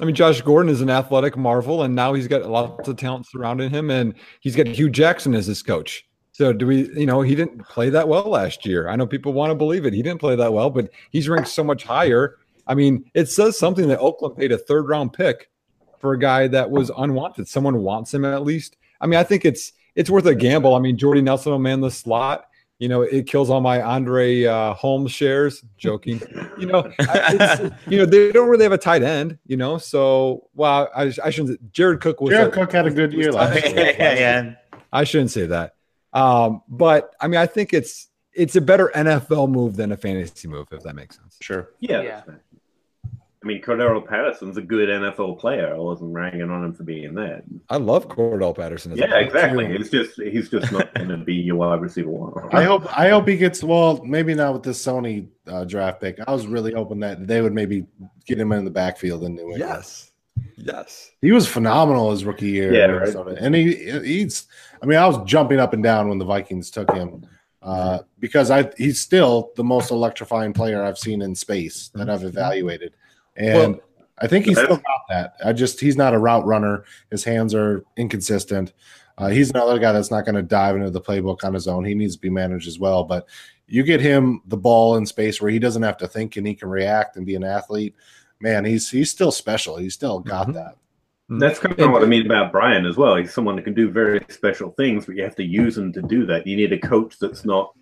[0.00, 3.26] I mean, Josh Gordon is an athletic marvel, and now he's got lots of talent
[3.30, 6.06] surrounding him, and he's got Hue Jackson as his coach.
[6.36, 8.88] So, do we, you know, he didn't play that well last year.
[8.90, 9.94] I know people want to believe it.
[9.94, 12.36] He didn't play that well, but he's ranked so much higher.
[12.66, 15.48] I mean, it says something that Oakland paid a third round pick
[15.98, 17.48] for a guy that was unwanted.
[17.48, 18.76] Someone wants him at least.
[19.00, 20.74] I mean, I think it's it's worth a gamble.
[20.74, 22.48] I mean, Jordy Nelson will man the slot.
[22.80, 25.64] You know, it kills all my Andre uh, Holmes shares.
[25.78, 26.20] Joking.
[26.58, 29.38] You know, it's, you know they don't really have a tight end.
[29.46, 31.72] You know, so well, I, I shouldn't.
[31.72, 32.32] Jared Cook was.
[32.32, 33.74] Jared a- Cook had a good year last year.
[33.98, 34.54] yeah, yeah.
[34.92, 35.75] I shouldn't say that.
[36.16, 40.48] Um, but I mean, I think it's it's a better NFL move than a fantasy
[40.48, 41.36] move, if that makes sense.
[41.40, 41.70] Sure.
[41.78, 42.02] Yeah.
[42.02, 42.22] Yeah.
[43.44, 45.72] I mean, Cordarrelle Patterson's a good NFL player.
[45.72, 47.44] I wasn't ragging on him for being that.
[47.68, 48.92] I love Cordarrelle Patterson.
[48.92, 49.66] as Yeah, player, exactly.
[49.66, 49.74] too.
[49.74, 52.32] He's just he's just not going to be your wide receiver one.
[52.52, 54.02] I hope I hope he gets well.
[54.02, 56.18] Maybe not with this Sony uh, draft pick.
[56.26, 57.86] I was really hoping that they would maybe
[58.24, 59.60] get him in the backfield in New England.
[59.60, 60.10] Yes,
[60.56, 61.12] yes.
[61.20, 62.74] he was phenomenal his rookie year.
[62.74, 63.38] Yeah, right.
[63.38, 63.74] And he
[64.04, 64.46] he's.
[64.82, 67.26] I mean, I was jumping up and down when the Vikings took him
[67.62, 72.24] uh, because I he's still the most electrifying player I've seen in space that I've
[72.24, 72.94] evaluated,
[73.36, 73.80] and Well-
[74.18, 75.34] I think he's still got that.
[75.44, 76.84] I just he's not a route runner.
[77.10, 78.72] His hands are inconsistent.
[79.18, 81.84] Uh, he's another guy that's not going to dive into the playbook on his own.
[81.84, 83.04] He needs to be managed as well.
[83.04, 83.26] But
[83.66, 86.54] you get him the ball in space where he doesn't have to think and he
[86.54, 87.94] can react and be an athlete.
[88.40, 89.76] Man, he's he's still special.
[89.76, 90.54] He's still got Mhm.
[90.54, 90.76] that.
[91.28, 93.16] That's kind of what I mean about Bryant as well.
[93.16, 96.02] He's someone who can do very special things, but you have to use him to
[96.02, 96.46] do that.
[96.46, 97.72] You need a coach that's not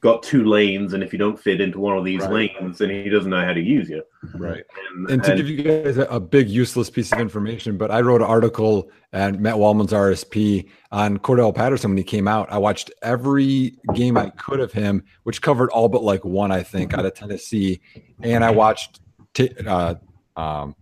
[0.00, 2.52] got two lanes, and if you don't fit into one of these Right.
[2.60, 4.02] lanes, then he doesn't know how to use you.
[4.34, 4.62] Right.
[4.94, 7.90] And, And to and- give you guys a, a big useless piece of information, but
[7.90, 12.46] I wrote an article at Matt Waldman's RSP on Cordarrelle Patterson when he came out.
[12.50, 16.62] I watched every game I could of him, which covered all but like one, I
[16.62, 17.80] think, out of Tennessee,
[18.22, 19.00] and I watched
[19.46, 19.94] t- uh,
[20.36, 20.74] um,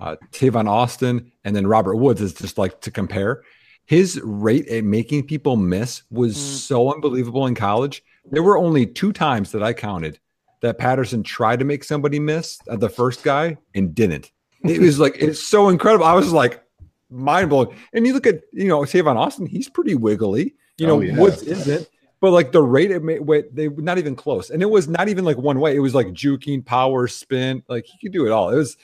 [0.00, 3.42] uh, Tavon Austin and then Robert Woods is just like to compare.
[3.86, 6.38] His rate at making people miss was Mm.
[6.38, 8.02] so unbelievable in college.
[8.30, 10.18] There were only two times that I counted
[10.60, 14.30] that Patterson tried to make somebody miss uh, the first guy and didn't.
[14.64, 16.04] It was like it's so incredible.
[16.04, 16.62] I was like
[17.10, 17.76] mind blowing.
[17.92, 20.54] And you look at you know Tavon Austin, he's pretty wiggly.
[20.78, 21.18] You know Oh, yeah.
[21.18, 21.88] Woods isn't,
[22.22, 24.50] but like the rate it made, wait, they were not even close.
[24.50, 25.74] And it was not even like one way.
[25.74, 27.64] It was like juking, power, spin.
[27.66, 28.48] Like he could do it all.
[28.48, 28.76] It was.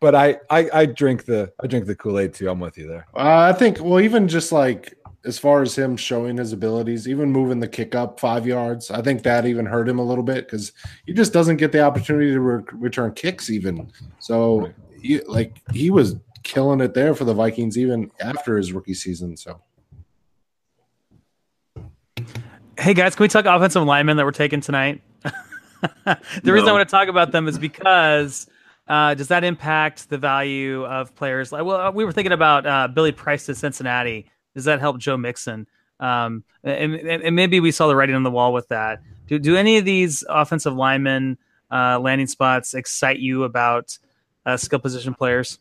[0.00, 2.48] But I I I drink the I drink the Kool Aid too.
[2.48, 3.06] I'm with you there.
[3.16, 7.32] Uh, I think, well, even just like as far as him showing his abilities, even
[7.32, 10.46] moving the kick up five yards, I think that even hurt him a little bit
[10.46, 10.70] because
[11.04, 13.90] he just doesn't get the opportunity to re- return kicks, even.
[14.20, 14.70] So,
[15.00, 19.36] he, like, he was killing it there for the Vikings even after his rookie season.
[19.36, 19.60] So,
[22.76, 25.00] Hey guys, can we talk offensive linemen that we're taking tonight?
[25.22, 28.48] the reason I want to talk about them is because
[28.88, 31.52] uh, does that impact the value of players?
[31.52, 34.26] Like, well, we were thinking about uh, Billy Price to Cincinnati.
[34.54, 35.68] Does that help Joe Mixon?
[36.00, 39.00] Um, and, and, and maybe we saw the writing on the wall with that.
[39.28, 41.38] Do do any of these offensive linemen
[41.70, 43.96] uh, landing spots excite you about
[44.46, 45.60] uh, skill position players?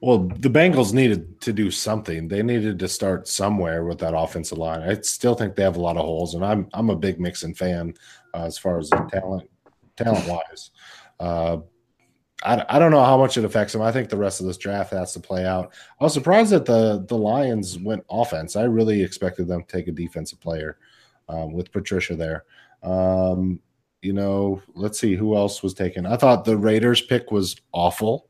[0.00, 2.28] Well, the Bengals needed to do something.
[2.28, 4.80] They needed to start somewhere with that offensive line.
[4.80, 7.54] I still think they have a lot of holes, and I'm I'm a big Mixon
[7.54, 7.94] fan
[8.34, 9.48] uh, as far as talent
[9.96, 10.70] talent wise.
[11.18, 11.58] Uh,
[12.42, 13.82] I, I don't know how much it affects them.
[13.82, 15.72] I think the rest of this draft has to play out.
[16.00, 18.56] I was surprised that the the Lions went offense.
[18.56, 20.78] I really expected them to take a defensive player
[21.28, 22.44] um, with Patricia there.
[22.82, 23.60] Um,
[24.02, 26.06] you know, let's see who else was taken.
[26.06, 28.29] I thought the Raiders pick was awful.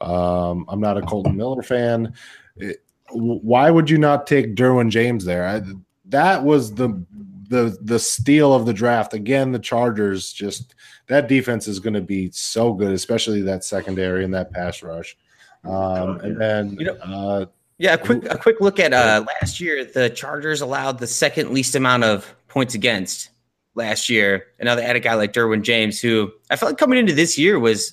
[0.00, 2.14] Um, I'm not a Kolton Miller fan.
[2.56, 2.80] It-
[3.10, 5.46] why would you not take Derwin James there?
[5.46, 5.62] I,
[6.06, 7.04] that was the
[7.48, 9.12] the the steal of the draft.
[9.14, 10.74] Again, the Chargers just
[11.06, 15.16] that defense is going to be so good, especially that secondary and that pass rush.
[15.64, 17.46] Um, and then You know- uh,
[17.78, 19.84] Yeah, a quick a quick look at uh last year.
[19.84, 23.28] The Chargers allowed the second least amount of points against
[23.74, 26.78] last year, and now they had a guy like Derwin James, who I felt like
[26.78, 27.92] coming into this year was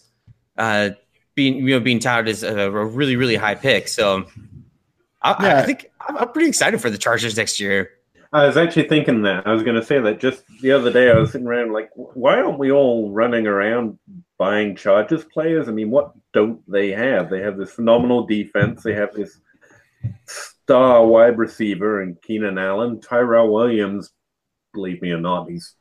[0.58, 0.92] uh
[1.42, 3.88] being you know being touted as a, a really really high pick.
[3.88, 4.26] So
[5.22, 7.90] I, I- I think I'm, I'm pretty excited for the Chargers next year.
[8.34, 9.46] I was actually thinking that.
[9.46, 11.10] I was going to say that just the other day.
[11.12, 14.00] I was sitting around like, why aren't we all running around
[14.38, 15.68] buying Chargers players?
[15.68, 17.30] I mean, what don't they have?
[17.30, 18.84] They have this phenomenal defense.
[18.84, 19.38] They have this
[20.28, 23.02] star wide receiver and Keenan Allen.
[23.02, 24.12] Tyrell Williams,
[24.74, 25.76] believe me or not, he's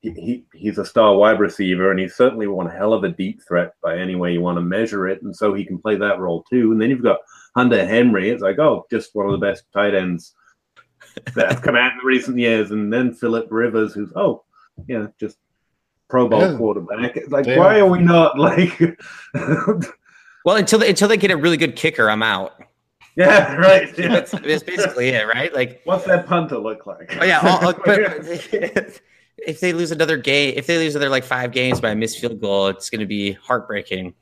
[0.00, 3.72] he, he's a star wide receiver, and he's certainly one hell of a deep threat
[3.82, 6.44] by any way you want to measure it, and so he can play that role
[6.48, 6.72] too.
[6.72, 7.18] And then you've got
[7.56, 8.30] Hunter Henry.
[8.30, 10.34] It's like, oh, just one of the best tight ends
[11.34, 14.44] that have come out in recent years, and then Philip Rivers, who's oh,
[14.86, 15.38] yeah, just
[16.08, 16.56] Pro Bowl Yeah.
[16.56, 17.16] quarterback.
[17.16, 17.84] It's like, They why are.
[17.84, 18.78] are we not like?
[20.44, 22.54] Well, until they, until they get a really good kicker, I'm out.
[23.16, 23.98] yeah, right.
[23.98, 24.08] Yeah.
[24.12, 25.52] That's, that's basically it, right?
[25.52, 27.16] Like, What's that punter look like?
[27.20, 29.00] oh yeah, all, but
[29.46, 32.18] if they lose another game, if they lose another like five games by a missed
[32.18, 34.14] field goal, it's going to be heartbreaking.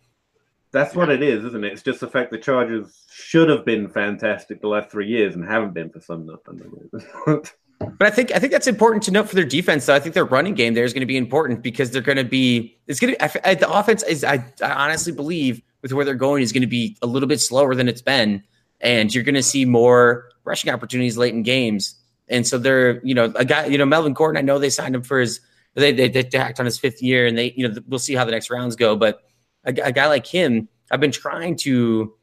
[0.72, 1.72] That's what it is, isn't it?
[1.72, 5.44] It's just the fact the Chargers should have been fantastic the last three years and
[5.44, 7.42] haven't been for some reason.
[7.78, 9.84] But I think I think that's important to note for their defense.
[9.84, 12.16] Though I think their running game there is going to be important because they're going
[12.16, 12.78] to be.
[12.86, 13.22] It's going to.
[13.22, 14.24] I, I- the offense is.
[14.24, 17.38] I, I honestly believe with where they're going is going to be a little bit
[17.40, 18.42] slower than it's been,
[18.80, 21.94] and you're going to see more rushing opportunities late in games.
[22.28, 24.38] And so they're, you know, a guy, you know, Melvin Gordon.
[24.38, 25.40] I know they signed him for his.
[25.74, 28.24] They they, they tacked on his fifth year, and they, you know, we'll see how
[28.24, 28.96] the next rounds go.
[28.96, 29.22] But
[29.64, 32.14] a, a guy like him, I've been trying to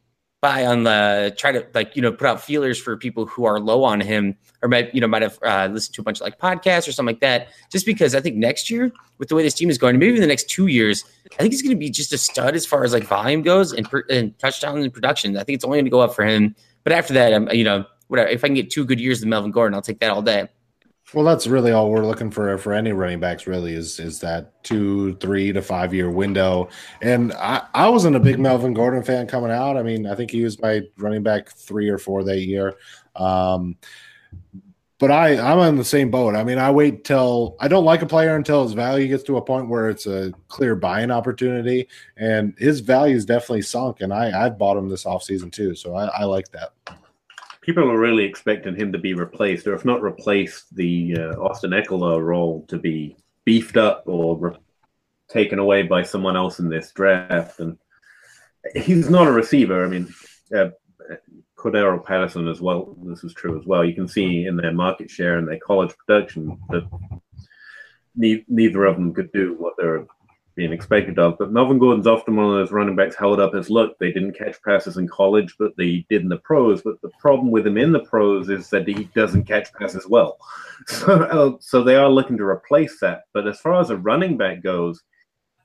[0.43, 3.61] buy on the try to like you know put out feelers for people who are
[3.61, 6.25] low on him or might you know might have uh, listened to a bunch of
[6.25, 9.41] like podcasts or something like that just because i think next year with the way
[9.41, 11.79] this team is going maybe in the next two years i think he's going to
[11.79, 14.93] be just a stud as far as like volume goes and, per- and touchdowns and
[14.93, 17.49] production i think it's only going to go up for him but after that i'm
[17.51, 19.99] you know whatever if i can get two good years of melvin gordon i'll take
[19.99, 20.47] that all day
[21.13, 23.45] Well, that's really all we're looking for for any running backs.
[23.45, 26.69] Really, is is that two, three to five year window.
[27.01, 29.77] And I, I wasn't a big Melvin Gordon fan coming out.
[29.77, 32.75] I mean, I think he was my running back three or four that year.
[33.15, 33.75] Um,
[34.97, 36.33] but I I'm on the same boat.
[36.35, 39.37] I mean, I wait till I don't like a player until his value gets to
[39.37, 44.01] a point where it's a clear buying opportunity, and his value is definitely sunk.
[44.01, 46.71] And I I've bought him this offseason too, so I, I like that.
[47.63, 51.71] People are really expecting him to be replaced, or if not replaced, the uh, Austin
[51.71, 54.57] Ekeler role to be beefed up or re-
[55.29, 57.59] taken away by someone else in this draft.
[57.59, 57.77] And
[58.75, 59.85] he's not a receiver.
[59.85, 60.13] I mean,
[60.55, 60.69] uh,
[61.57, 62.97] Cordarrelle Patterson as well.
[63.03, 63.85] This is true as well.
[63.85, 66.83] You can see in their market share and their college production that
[68.15, 70.05] ne- neither of them could do what they're
[70.55, 71.37] being expected of.
[71.37, 74.37] But Melvin Gordon's often one of those running backs held up as look, they didn't
[74.37, 76.81] catch passes in college, but they did in the pros.
[76.81, 80.37] But the problem with him in the pros is that he doesn't catch passes well.
[80.87, 83.21] So, uh, so they are looking to replace that.
[83.31, 85.01] But as far as a running back goes,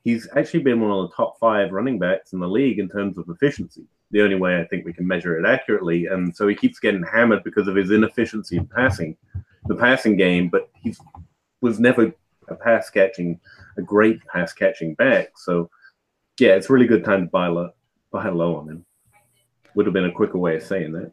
[0.04, 3.18] he's actually been one of the top five running backs in the league in terms
[3.18, 3.84] of efficiency.
[4.12, 6.06] The only way I think we can measure it accurately.
[6.06, 9.16] And so he keeps getting hammered because of his inefficiency in passing,
[9.66, 10.94] the passing game, but he
[11.60, 12.12] was never
[12.48, 13.40] a pass catching,
[13.78, 15.30] a great pass catching back.
[15.36, 15.70] So
[16.38, 17.70] yeah, it's a really good time to buy low,
[18.12, 18.84] buy low on him.
[19.74, 21.12] Would have been a quicker way of saying that.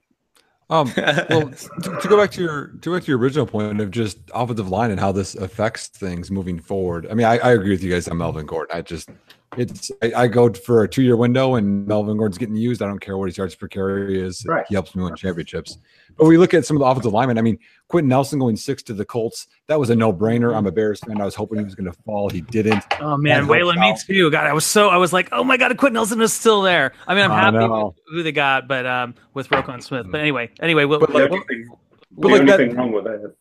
[0.68, 0.91] Um,
[1.30, 1.49] well,
[1.84, 4.18] to, to go back to your to go back to your original point of just
[4.34, 7.07] offensive line and how this affects things moving forward.
[7.09, 8.76] I mean, I, I agree with you guys on Melvin Gordon.
[8.76, 9.09] I just
[9.57, 12.82] it's I, I go for a two year window and Melvin Gordon's getting used.
[12.82, 14.43] I don't care what his yards per carry is.
[14.47, 14.66] Right.
[14.68, 15.78] He helps me win championships.
[16.18, 17.38] But we look at some of the offensive linemen.
[17.38, 17.59] I mean,
[17.89, 19.47] Quenton Nelson going six to the Colts.
[19.68, 20.55] That was a no brainer.
[20.55, 21.20] I'm a Bears fan.
[21.20, 22.30] I was hoping he was going to fall.
[22.30, 22.84] He didn't.
[22.99, 24.32] Oh man, That Whalen, helps me too.
[24.32, 26.93] God, I was so I was like, oh my god, Quenton Nelson is still there.
[27.07, 30.07] I mean, I'm happy with who they got, but um, with Roquan Smith.
[30.09, 31.70] But anyway, anyway, we'll, But The like- we'll- only thing,
[32.11, 33.36] but the like only that- wrong with that.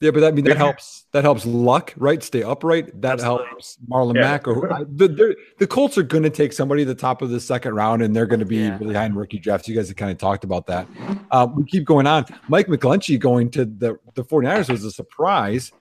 [0.00, 1.06] Yeah, but that I mean that helps.
[1.12, 2.22] That helps luck, right?
[2.22, 3.00] Stay upright.
[3.02, 3.46] That Absolutely.
[3.48, 4.20] helps Marlon Yeah.
[4.20, 4.46] Mack.
[4.46, 7.40] Or I- the, the Colts are going to take somebody at the top of the
[7.40, 8.78] second round, and they're going to be Yeah.
[8.78, 9.66] really high in rookie drafts.
[9.68, 10.86] You guys have kind of talked about that.
[11.32, 12.26] Uh, we keep going on.
[12.48, 15.72] Mike McGlinchey going to the the 49ers was a surprise,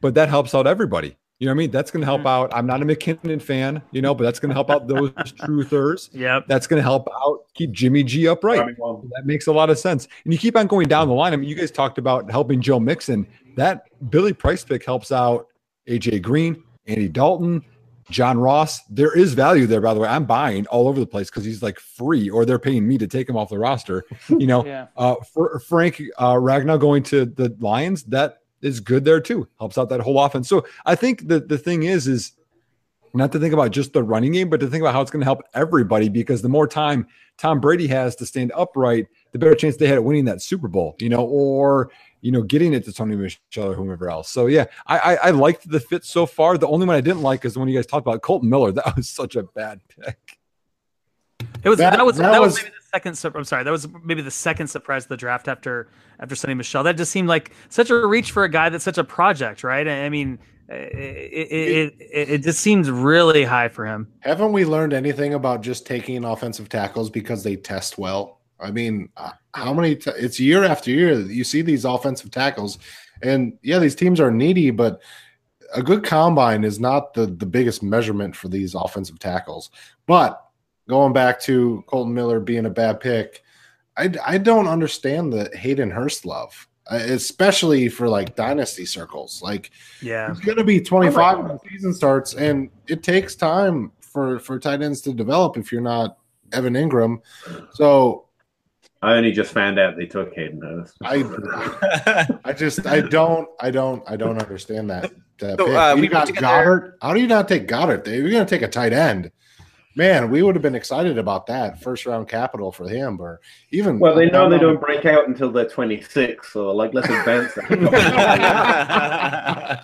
[0.00, 1.16] but that helps out everybody.
[1.40, 1.70] You know what I mean?
[1.70, 2.54] That's going to help out.
[2.54, 5.10] I'm not a McKinnon fan, you know, but that's going to help out those
[5.40, 6.10] truthers.
[6.12, 6.44] Yep.
[6.48, 8.60] That's going to help out keep Jimmy G upright.
[8.60, 10.06] I mean, well, That makes a lot of sense.
[10.24, 11.32] And you keep on going down the line.
[11.32, 13.26] I mean, you guys talked about helping Joe Mixon.
[13.56, 15.46] That Billy Price pick helps out
[15.88, 17.64] AJ Green, Andy Dalton,
[18.10, 18.80] John Ross.
[18.90, 20.08] There is value there, by the way.
[20.08, 23.06] I'm buying all over the place because he's like free, or they're paying me to
[23.06, 24.04] take him off the roster.
[24.28, 24.88] You know, Yeah.
[24.96, 29.48] uh, for Frank uh, Ragnow going to the Lions, that is good there too.
[29.58, 30.48] Helps out that whole offense.
[30.48, 32.32] So I think the the thing is is
[33.12, 35.20] not to think about just the running game, but to think about how it's going
[35.20, 36.08] to help everybody.
[36.08, 37.06] Because the more time
[37.38, 40.68] Tom Brady has to stand upright, the better chance they had at winning that Super
[40.68, 40.94] Bowl.
[41.00, 41.90] You know, or
[42.20, 44.30] you know, getting it to Sony Michel or whomever else.
[44.30, 46.56] So yeah, I, I I liked the fit so far.
[46.58, 48.72] The only one I didn't like is the one you guys talked about Kolton Miller.
[48.72, 50.38] That was such a bad pick.
[51.64, 53.16] It was that, That- was that, that was, was- maybe the second.
[53.16, 55.88] sur- I'm sorry, that was maybe the second surprise of the draft after
[56.18, 56.82] after Sony Michel.
[56.82, 59.86] That just seemed like such a reach for a guy that's such a project, right?
[59.86, 60.38] I I mean,
[60.68, 64.08] it it, it, it just seems really high for him.
[64.20, 68.40] Haven't we learned anything about just taking offensive tackles because they test well?
[68.58, 69.96] I mean, uh, how many?
[69.96, 72.78] T- it's year after year you see these offensive tackles,
[73.22, 75.00] and yeah, these teams are needy, but
[75.74, 79.70] a good combine is not the the biggest measurement for these offensive tackles.
[80.06, 80.44] But
[80.90, 83.42] going back to Kolton Miller being a bad pick,
[83.96, 89.40] I I don't understand the Hayden Hurst love, uh, especially for like dynasty circles.
[89.40, 89.70] Like
[90.02, 90.28] Yeah.
[90.28, 94.58] He's going to be 25 when the season starts, and it takes time for for
[94.58, 96.18] tight ends to develop if you're not
[96.52, 97.20] Evan Engram.
[97.72, 98.26] So
[99.02, 100.96] I only just found out they took Hayden Hurst.
[101.02, 105.10] I I just I don't I don't I don't understand that.
[105.38, 105.74] that So, pick.
[105.76, 106.94] uh, you we got Goedert.
[107.00, 108.06] How do you not take Goedert?
[108.08, 109.30] If you're going to take a tight end,
[109.94, 113.98] man, we would have been excited about that first round capital for him, or even
[113.98, 117.66] Well, they know they don't break out until they're 26, so like let's advance that.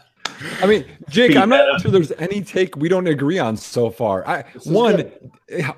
[0.63, 3.91] I mean, Jake, Be I'm not sure there's any take we don't agree on so
[3.91, 4.27] far.
[4.29, 5.11] I is one,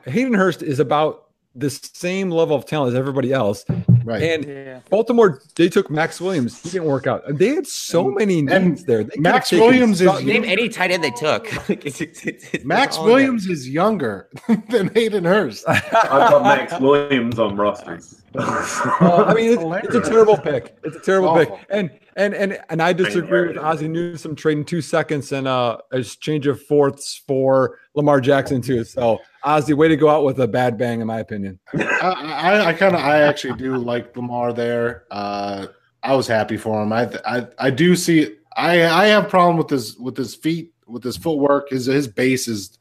[0.07, 1.28] Hayden Hurst is about
[1.59, 3.65] the same level of talent as everybody else,
[4.05, 4.23] right.
[4.23, 4.81] and Yeah.
[4.91, 6.63] Baltimore they took Maxx Williams.
[6.63, 7.23] He didn't work out.
[7.37, 9.05] They had so many and needs there.
[9.05, 10.27] They Maxx Williams is- Sutton.
[10.27, 11.47] Name any tight end they took.
[11.71, 13.17] It's- it's- it's- it's Max all in there.
[13.17, 14.29] Williams is younger
[14.71, 15.65] than Hayden Hurst.
[15.69, 18.23] I've got Maxx Williams on rosters.
[18.35, 20.77] Uh, I mean, it's, it's a terrible pick.
[20.85, 21.51] It's a terrible pick.
[21.71, 25.99] And and and and I disagree with Ozzie Newsome trading two seconds and uh, a
[25.99, 28.85] exchange of fourths for Lamar Jackson too.
[28.85, 31.61] So Ozzie, way to go out with a bad bang, in my opinion.
[31.75, 35.05] I, I, I kind of, I actually do like Lamar there.
[35.11, 35.69] Uh,
[36.03, 36.93] I was happy for him.
[36.93, 38.37] I, I, I do see.
[38.57, 41.71] I, I have problem with his with his feet, with his footwork.
[41.71, 42.79] His his base is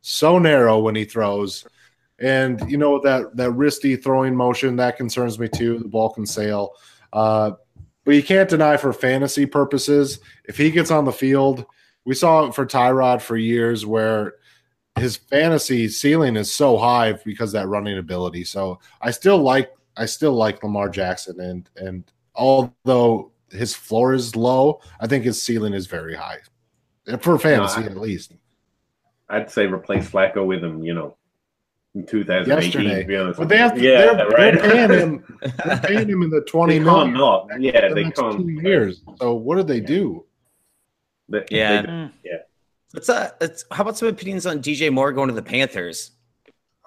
[0.00, 1.66] so narrow when he throws,
[2.20, 5.78] and you know that that wristy throwing motion that concerns me too.
[5.80, 6.72] The ball can sail,
[7.12, 7.52] uh,
[8.06, 11.66] but you can't deny for fantasy purposes if he gets on the field.
[12.04, 14.34] We saw it for Tyrod for years where
[14.94, 18.44] his fantasy ceiling is so high because of that running ability.
[18.44, 22.04] So I still like I still like Lamar Jackson and and
[22.36, 26.38] although his floor is low, I think his ceiling is very high.
[27.20, 28.32] For fantasy I- at least.
[29.28, 31.16] I'd say replace Flacco with him, you know,
[31.96, 32.62] in 2018.
[32.84, 33.02] Yesterday.
[33.02, 33.38] To be honest.
[33.38, 34.54] But they have to yeah, they're, right.
[34.54, 37.48] they're paying him they're paying him in the 20 they can't million not.
[37.60, 38.36] Yeah, the they next can't.
[38.38, 39.02] two years.
[39.18, 40.24] So what did they do?
[41.28, 41.82] They- Yeah.
[41.82, 42.12] they- Mm.
[42.94, 46.12] Let's, uh, let's, how about some opinions on DJ Moore going to the Panthers?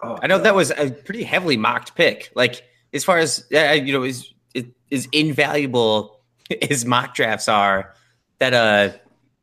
[0.01, 2.31] oh, I know that was a pretty heavily mocked pick.
[2.33, 6.21] Like as far as uh, you know, is it is invaluable
[6.69, 7.93] as mock drafts are.
[8.39, 8.89] That uh,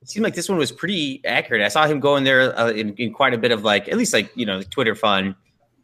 [0.03, 1.61] it seemed like this one was pretty accurate.
[1.63, 4.13] I saw him going there uh, in, in quite a bit of like at least
[4.15, 5.37] like you know Twitter fun.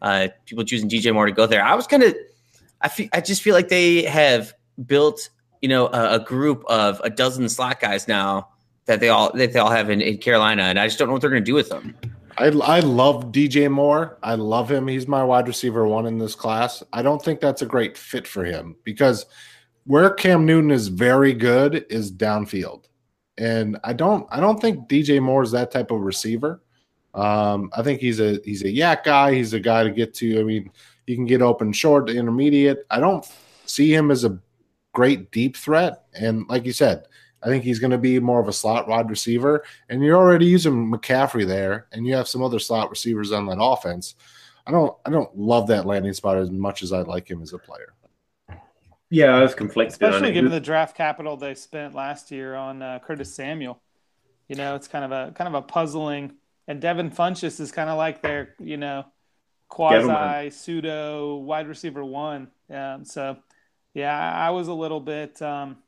[0.03, 1.65] Uh, people choosing DJ Moore to go there.
[1.65, 2.15] I was kind of,
[2.81, 4.53] I feel, I just feel like they have
[4.87, 5.31] built
[5.63, 8.49] you know a, a group of a dozen slot guys now
[8.87, 11.13] that they all that they all have in, in Carolina, and I just don't know
[11.13, 11.97] what they're going to do with them.
[12.37, 14.19] I I love DJ Moore.
[14.23, 14.89] I love him.
[14.89, 16.83] He's my wide receiver one in this class.
[16.93, 19.27] I don't think that's a great fit for him because
[19.85, 22.85] where Cam Newton is very good is downfield.
[23.39, 26.61] And I don't I don't think DJ Moore is that type of receiver.
[27.15, 29.35] Um, I think he's a he's a YAC guy.
[29.35, 30.41] He's a guy to get to.
[30.41, 30.71] I mean,
[31.07, 32.85] he can get open short to intermediate.
[32.91, 33.27] I don't
[33.67, 34.39] see him as a
[34.93, 36.05] great deep threat.
[36.15, 37.07] And like you said,
[37.43, 39.65] I think he's going to be more of a slot wide receiver.
[39.89, 43.61] And you're already using McCaffrey there, and you have some other slot receivers on that
[43.61, 44.15] offense.
[44.67, 47.53] I don't I don't love that landing spot as much as I like him as
[47.53, 47.95] a player.
[49.11, 50.35] yeah, I was conflicted on especially it.
[50.35, 53.81] given the draft capital they spent last year on uh, Curtis Samuel.
[54.49, 56.35] You know, it's kind of a kind of a puzzling.
[56.69, 59.05] And Devin Funchess is kind of like their you know
[59.69, 62.49] quasi pseudo wide receiver one.
[62.71, 63.39] Um, so
[63.95, 65.79] yeah, I I was a little bit um,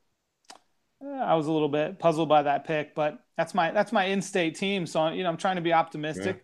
[1.02, 4.56] I was a little bit puzzled by that pick, but that's my that's my in-state
[4.56, 4.86] team.
[4.86, 6.24] So you know, I'm trying to be optimistic.
[6.24, 6.40] That's-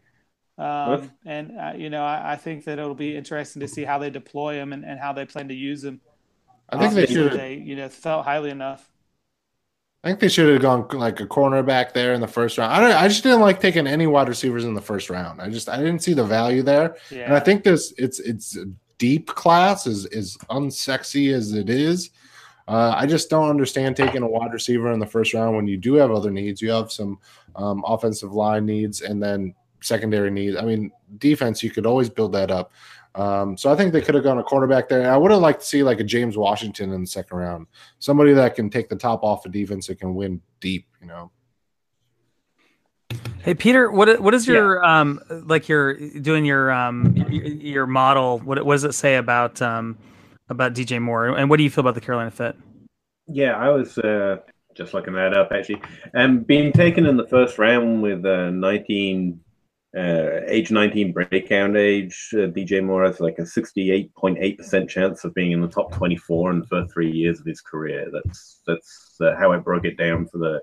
[0.58, 3.98] Um, and uh, you know, I, I think that it'll be interesting to see how
[3.98, 6.02] they deploy him and, and how they plan to use him.
[6.68, 7.32] I think they If should.
[7.32, 8.89] They you know felt highly enough.
[10.03, 12.72] I think they should have gone like a cornerback there in the first round.
[12.72, 15.42] I don't, I just didn't like taking any wide receivers in the first round.
[15.42, 16.96] I just I didn't see the value there.
[17.11, 17.24] Yeah.
[17.24, 18.64] And I think this it's it's a
[18.96, 22.11] deep class is as unsexy as it is.
[22.66, 25.76] Uh, I just don't understand taking a wide receiver in the first round when you
[25.76, 26.62] do have other needs.
[26.62, 27.18] You have some
[27.57, 30.57] um, offensive line needs and then secondary needs.
[30.57, 32.72] I mean, defense you could always build that up.
[33.14, 35.11] Um, so I think they could have gone a quarterback there.
[35.11, 37.66] I would have liked to see like a James Washington in the second round,
[37.98, 40.86] somebody that can take the top off of defense that can win deep.
[41.00, 41.30] You know.
[43.42, 48.38] Hey Peter, what what is your um like your doing your um your, your model?
[48.38, 49.98] What what does it say about um
[50.48, 52.56] about DJ Moore and what do you feel about the Carolina fit?
[53.26, 54.38] Yeah, I was uh,
[54.74, 55.80] just looking that up actually.
[56.12, 59.40] And being taken in the first round with uh, 19,
[59.97, 65.53] uh, age 19 breakout age, uh, DJ Moore has like a 68.8% chance of being
[65.53, 68.09] in the top 24 in the first three years of his career.
[68.12, 70.62] That's that's uh, how I broke it down for the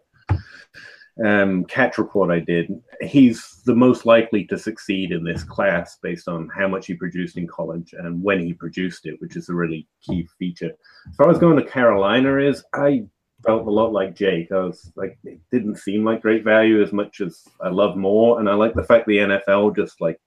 [1.23, 2.71] um, catch report I did,
[3.01, 7.37] he's the most likely to succeed in this class based on how much he produced
[7.37, 10.71] in college and when he produced it, which is a really key feature.
[11.09, 13.05] As far as going to Carolina is, I
[13.43, 14.51] felt a lot like Jake.
[14.51, 18.39] I was like, it didn't seem like great value as much as I love Moore,
[18.39, 20.19] and I like the fact the NFL just like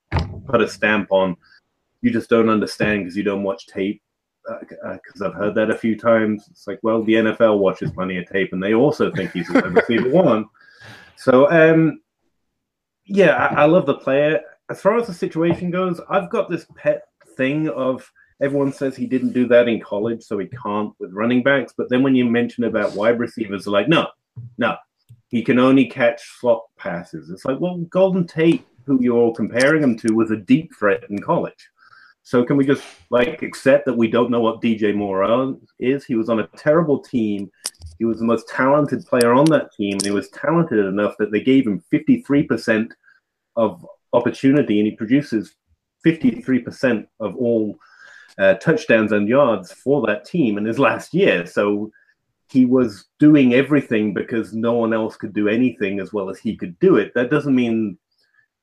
[0.47, 1.37] put a stamp on.
[2.03, 4.03] You just don't understand because you don't watch tape
[4.61, 6.49] because uh, uh, I've heard that a few times.
[6.51, 9.61] It's like, well, the NFL watches plenty of tape, and they also think he's a
[9.63, 10.47] receiver one.
[11.17, 12.01] So, um,
[13.05, 14.41] yeah, I, I, love the player.
[14.71, 17.03] As far as the situation goes, I've got this pet
[17.37, 21.43] thing of everyone says he didn't do that in college, so he can't with running
[21.43, 21.75] backs.
[21.77, 24.09] But then when you mention about wide receivers, like, no,
[24.59, 24.77] no,
[25.29, 27.31] he can only catch slot passes.
[27.31, 31.05] It's like, well, Golden Tate, who you're all comparing him to, was a deep threat
[31.11, 31.69] in college.
[32.23, 36.05] So can we just like accept that we don't know what DJ Moore is?
[36.05, 37.51] He was on a terrible team.
[37.99, 41.33] He was the most talented player on that team, and he was talented enough that
[41.33, 42.91] they gave him 53%
[43.57, 45.55] of opportunity, and he produces
[46.07, 47.79] 53% of all
[48.41, 51.47] uh, touchdowns and yards for that team in his last year.
[51.47, 51.93] So
[52.49, 56.57] he was doing everything because no one else could do anything as well as he
[56.57, 57.13] could do it.
[57.15, 57.99] That doesn't mean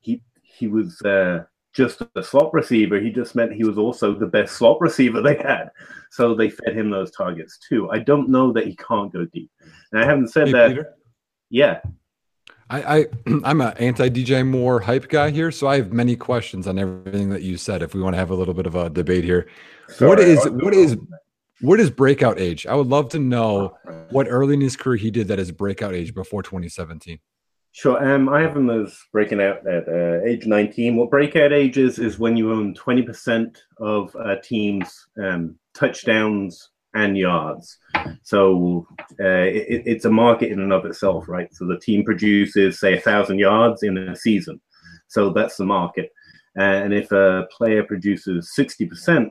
[0.00, 3.00] he he was uh, just a slot receiver.
[3.00, 5.70] He just meant he was also the best slot receiver they had.
[6.10, 7.88] So they fed him those targets too.
[7.90, 9.50] I don't know that he can't go deep.
[9.92, 10.68] And I haven't said hey, that.
[10.70, 10.94] Peter?
[11.50, 11.80] Yeah.
[12.70, 13.06] I, I
[13.44, 17.30] I'm an anti DJ Moore hype guy here, so I have many questions on everything
[17.30, 17.82] that you said.
[17.82, 19.48] If we want to have a little bit of a debate here,
[19.88, 20.96] Sorry, what is what is
[21.60, 22.66] what is breakout age?
[22.66, 23.76] I would love to know
[24.10, 27.18] what early in his career he did that is breakout age before 2017.
[27.72, 28.02] Sure.
[28.02, 30.96] Um, I have them as breaking out at uh, age 19.
[30.96, 37.16] What breakout age is, is when you own 20% of a team's um, touchdowns and
[37.16, 37.78] yards.
[38.22, 38.86] So
[39.20, 41.52] uh, it, it's a market in and of itself, right?
[41.54, 44.60] So the team produces, say, a thousand yards in a season.
[45.08, 46.10] So that's the market.
[46.56, 49.30] and if a player produces 60%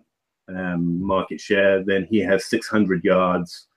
[0.50, 3.68] um, market share, then he has 600 yards.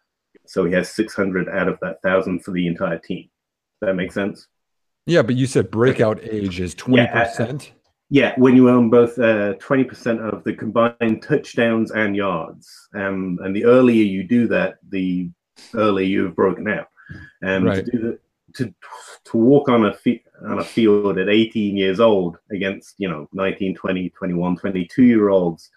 [0.46, 3.28] So he has 600 out of that thousand for the entire team.
[3.80, 4.46] Does that make sense?
[5.06, 6.96] Yeah, but you said breakout age is 20%.
[6.96, 7.58] Yeah, uh,
[8.10, 12.88] yeah when you own both uh, 20% of the combined touchdowns and yards.
[12.94, 15.30] Um, and the earlier you do that, the
[15.74, 16.88] earlier you've broken out.
[17.42, 17.84] Um, right.
[17.84, 18.18] to, do the,
[18.54, 18.74] to,
[19.24, 23.28] to walk on a, fi- on a field at 18 years old against, you know,
[23.32, 25.70] 19, 20, 21, 22 year olds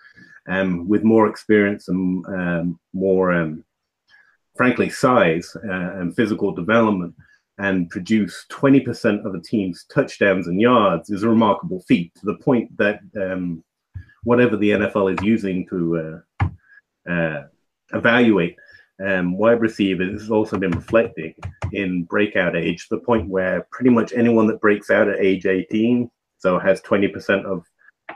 [0.47, 3.63] um, with more experience and um, more, um,
[4.55, 7.13] frankly, size uh, and physical development–
[7.59, 12.35] and produce 20% of the team's touchdowns and yards is a remarkable feat to the
[12.35, 13.63] point that um,
[14.23, 17.43] whatever the NFL is using to uh, uh,
[17.93, 18.55] evaluate
[19.03, 21.33] um, wide receivers has also been reflecting
[21.71, 25.45] in breakout age to the point where pretty much anyone that breaks out at age
[25.45, 27.65] 18, so has 20% of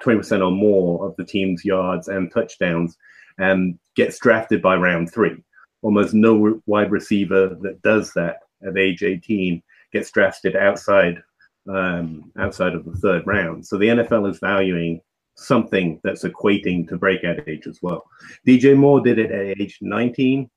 [0.01, 2.97] 20% or more of the team's yards and touchdowns,
[3.39, 5.43] um, gets drafted by round three.
[5.81, 11.21] Almost no wide receiver that does that at age 18 gets drafted outside
[11.69, 13.65] um, outside of the third round.
[13.65, 15.01] So the NFL is valuing
[15.35, 18.05] something that's equating to breakout age as well.
[18.47, 20.49] DJ Moore did it at age 19,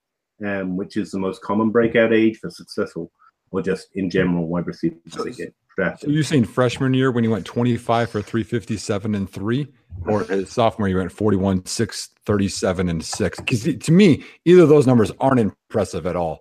[0.44, 3.10] um, which is the most common breakout age for successful
[3.50, 6.08] or just in general wide receivers so, get drafted.
[6.08, 9.66] So you're saying freshman year when he went 25 for 357 and three,
[10.06, 13.38] or his sophomore year went 41, 6, 37 and six?
[13.38, 16.40] Because to me, either of those numbers aren't impressive at all.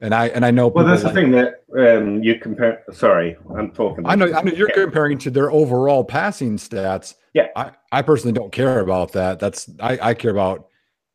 [0.00, 0.68] And I and I know.
[0.68, 2.84] Well, that's the thing that um, you compare.
[2.92, 4.06] Sorry, I'm talking.
[4.06, 4.32] I know.
[4.32, 7.14] I know you're comparing to their overall passing stats.
[7.34, 7.48] Yeah.
[7.56, 9.40] I, I personally don't care about that.
[9.40, 10.68] That's I, I care about,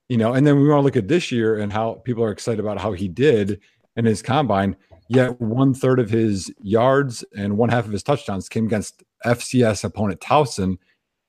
[0.10, 0.34] you know.
[0.34, 2.78] And then we want to look at this year and how people are excited about
[2.78, 3.62] how he did
[3.96, 4.76] in his combine.
[5.08, 9.84] Yet one third of his yards and one half of his touchdowns came against FCS
[9.84, 10.78] opponent Towson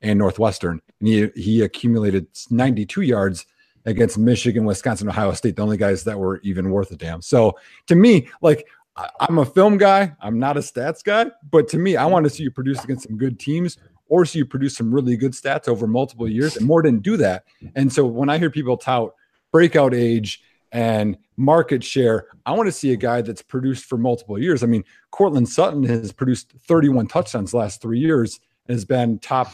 [0.01, 3.47] and Northwestern, and he he accumulated 92 yards
[3.87, 7.23] against Michigan, Wisconsin, Ohio State, the only guys that were even worth a damn.
[7.23, 8.67] So to me, like
[9.21, 12.31] I'm a film guy, I'm not a stats guy, but to me, I want to
[12.31, 13.79] see you produce against some good teams
[14.09, 16.57] or see you produce some really good stats over multiple years.
[16.57, 17.45] And Moore didn't do that.
[17.75, 19.15] And so when I hear people tout
[19.51, 24.39] breakout age and market share, I want to see a guy that's produced for multiple
[24.39, 24.63] years.
[24.63, 29.53] I mean, Courtland Sutton has produced 31 touchdowns last three years and has been top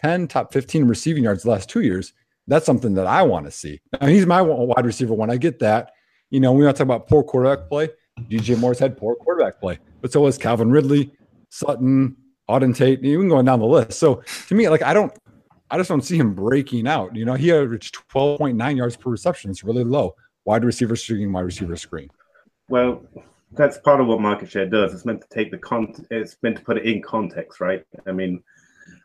[0.00, 2.12] 10, top 15 receiving yards the last two years.
[2.50, 3.80] That's something that I want to see.
[4.00, 5.30] Now, he's my wide receiver one.
[5.30, 5.92] I get that.
[6.30, 7.90] You know, we want to talk about poor quarterback play.
[8.28, 11.12] DJ Moore's had poor quarterback play, but so was Calvin Ridley,
[11.48, 12.16] Sutton,
[12.50, 14.00] Auden Tate, even going down the list.
[14.00, 15.16] So to me, like I don't,
[15.70, 17.14] I just don't see him breaking out.
[17.14, 19.52] You know, he averaged 12.9 yards per reception.
[19.52, 20.16] It's really low.
[20.44, 22.08] Wide receiver screen, wide receiver screen.
[22.68, 23.02] Well,
[23.52, 24.92] that's part of what market share does.
[24.92, 25.94] It's meant to take the con.
[26.10, 27.84] It's meant to put it in context, right?
[28.08, 28.42] I mean,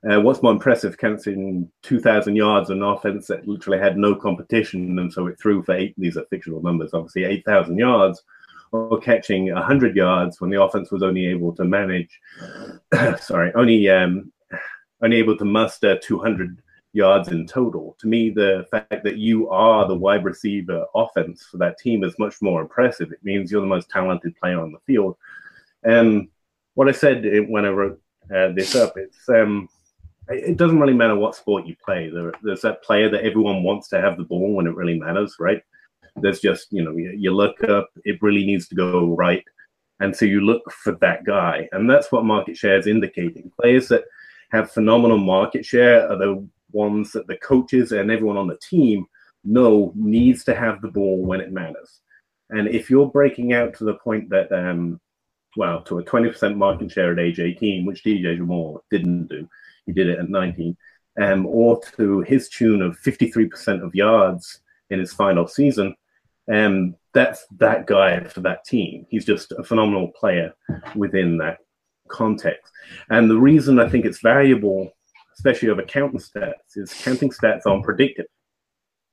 [0.09, 5.11] uh, what's more impressive, counting 2,000 yards an offense that literally had no competition, and
[5.11, 5.95] so it threw for eight.
[5.97, 8.23] These are fictional numbers, obviously, 8,000 yards,
[8.71, 12.19] or catching 100 yards when the offense was only able to manage.
[13.19, 14.31] sorry, only um,
[15.01, 16.61] only able to muster 200
[16.93, 17.95] yards in total.
[17.99, 22.17] To me, the fact that you are the wide receiver offense for that team is
[22.19, 23.11] much more impressive.
[23.11, 25.17] It means you're the most talented player on the field.
[25.83, 26.29] And
[26.75, 28.01] what I said when I wrote
[28.33, 29.67] uh, this up, it's um,
[30.29, 32.09] it doesn't really matter what sport you play.
[32.09, 35.35] There, there's that player that everyone wants to have the ball when it really matters,
[35.39, 35.61] right?
[36.15, 39.43] There's just you know you, you look up, it really needs to go right,
[39.99, 43.51] and so you look for that guy, and that's what market share is indicating.
[43.59, 44.05] Players that
[44.51, 49.05] have phenomenal market share are the ones that the coaches and everyone on the team
[49.43, 52.01] know needs to have the ball when it matters.
[52.49, 54.99] And if you're breaking out to the point that, um,
[55.57, 59.47] well, to a 20% market share at age 18, which DJ Moore didn't do,
[59.85, 60.75] he did it at 19,
[61.21, 65.95] um, or to his tune of 53% of yards in his final season,
[66.51, 69.05] um, that's that guy for that team.
[69.09, 70.53] He's just a phenomenal player
[70.95, 71.59] within that
[72.07, 72.71] context.
[73.09, 74.91] And the reason I think it's valuable
[75.35, 78.25] especially over counting stats, is counting stats aren't predictive.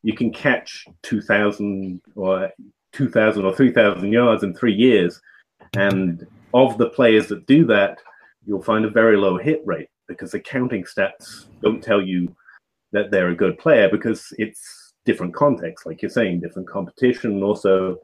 [0.02, 2.50] You can catch 2,000 or
[2.92, 5.20] 2,000 or 3,000 yards in three years.
[5.74, 7.98] And of the players that do that,
[8.46, 12.34] you'll find a very low hit rate because the stats don't tell you
[12.92, 17.44] that they're a good player because it's different context, like you're saying, different competition, and
[17.44, 17.98] also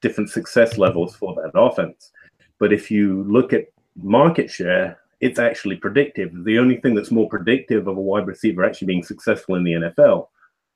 [0.00, 2.10] different success levels for that offense.
[2.58, 6.32] But if you look at market share, it's actually predictive.
[6.44, 9.72] The only thing that's more predictive of a wide receiver actually being successful in the
[9.72, 10.28] NFL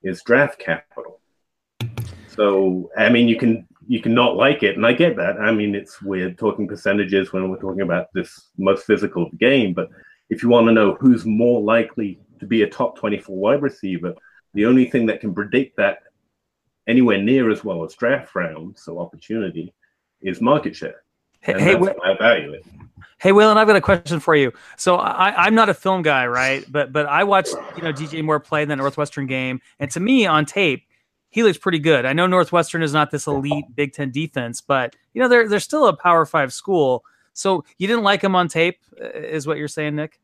[0.03, 1.19] is draft capital.
[2.27, 5.39] So I mean, you can you can not like it, and I get that.
[5.39, 9.89] I mean, it's weird talking percentages when we're talking about this most physical game, but
[10.29, 14.13] if you want to know who's more likely to be a top 24 wide receiver,
[14.53, 15.99] the only thing that can predict that
[16.87, 19.73] anywhere near as well as draft round, so opportunity,
[20.21, 21.03] is market share.
[21.43, 22.65] And hey, that's why I value it.
[23.19, 24.51] Hey, Whalen, I've got a question for you.
[24.77, 26.65] So I, am not a film guy, right?
[26.71, 29.99] But but I watched you know DJ Moore play in the Northwestern game, and to
[29.99, 30.83] me on tape,
[31.29, 32.05] he looks pretty good.
[32.05, 35.59] I know Northwestern is not this elite Big Ten defense, but you know they're they're
[35.59, 37.03] still a Power Five school.
[37.35, 40.19] So you didn't like him on tape, uh, is what you're saying, Nick?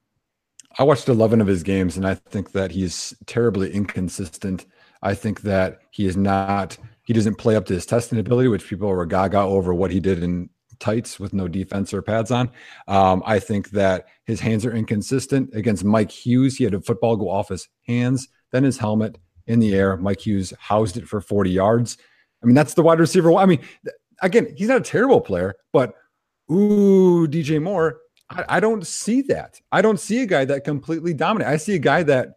[0.79, 4.65] I watched 11 of his games, and I think that he's terribly inconsistent.
[5.03, 6.77] I think that he is not.
[7.03, 9.99] He doesn't play up to his testing ability, which people are gaga over what he
[9.99, 10.49] did in
[10.79, 12.49] tights with no defense or pads on.
[12.87, 15.53] Um, I think that his hands are inconsistent.
[15.53, 19.59] Against Mike Hughes, he had a football go off his hands, then his helmet in
[19.59, 19.97] the air.
[19.97, 21.97] Mike Hughes housed it for 40 yards.
[22.41, 23.33] I mean, that's the wide receiver.
[23.33, 23.59] I mean,
[24.21, 25.93] again, he's not a terrible player, but
[26.51, 29.59] ooh, DJ Moore, I, I don't see that.
[29.71, 31.51] I don't see a guy that completely dominated.
[31.51, 32.35] I see a guy that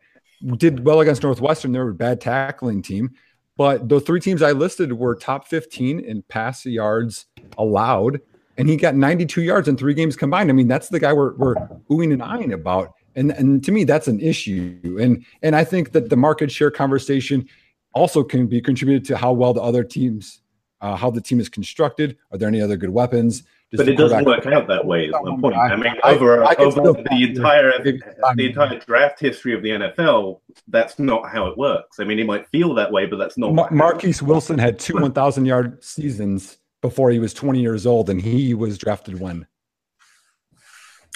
[0.56, 1.72] did well against Northwestern.
[1.72, 3.12] They were a bad tackling team.
[3.56, 8.20] But the three teams I listed were top 15 in pass yards allowed
[8.56, 10.50] and he got 92 yards in three games combined.
[10.50, 11.54] I mean, that's the guy we're, we're
[11.90, 12.94] oohing and eyeing about.
[13.16, 14.98] And, and to me, that's an issue.
[15.00, 17.48] And, and I think that the market share conversation
[17.92, 20.40] also can be contributed to how well the other teams,
[20.80, 22.16] uh, how the team is constructed.
[22.32, 23.44] Are there any other good weapons?
[23.76, 25.06] Does but it doesn't work out that way.
[25.06, 25.56] Is my point.
[25.56, 29.70] I, I mean, over, I, I over the entire the entire draft history of the
[29.70, 31.98] NFL, that's not how it works.
[31.98, 33.52] I mean, it might feel that way, but that's not.
[33.52, 38.22] Mar- Marquise Wilson had two 1,000 yard seasons before he was 20 years old, and
[38.22, 39.44] he was drafted when?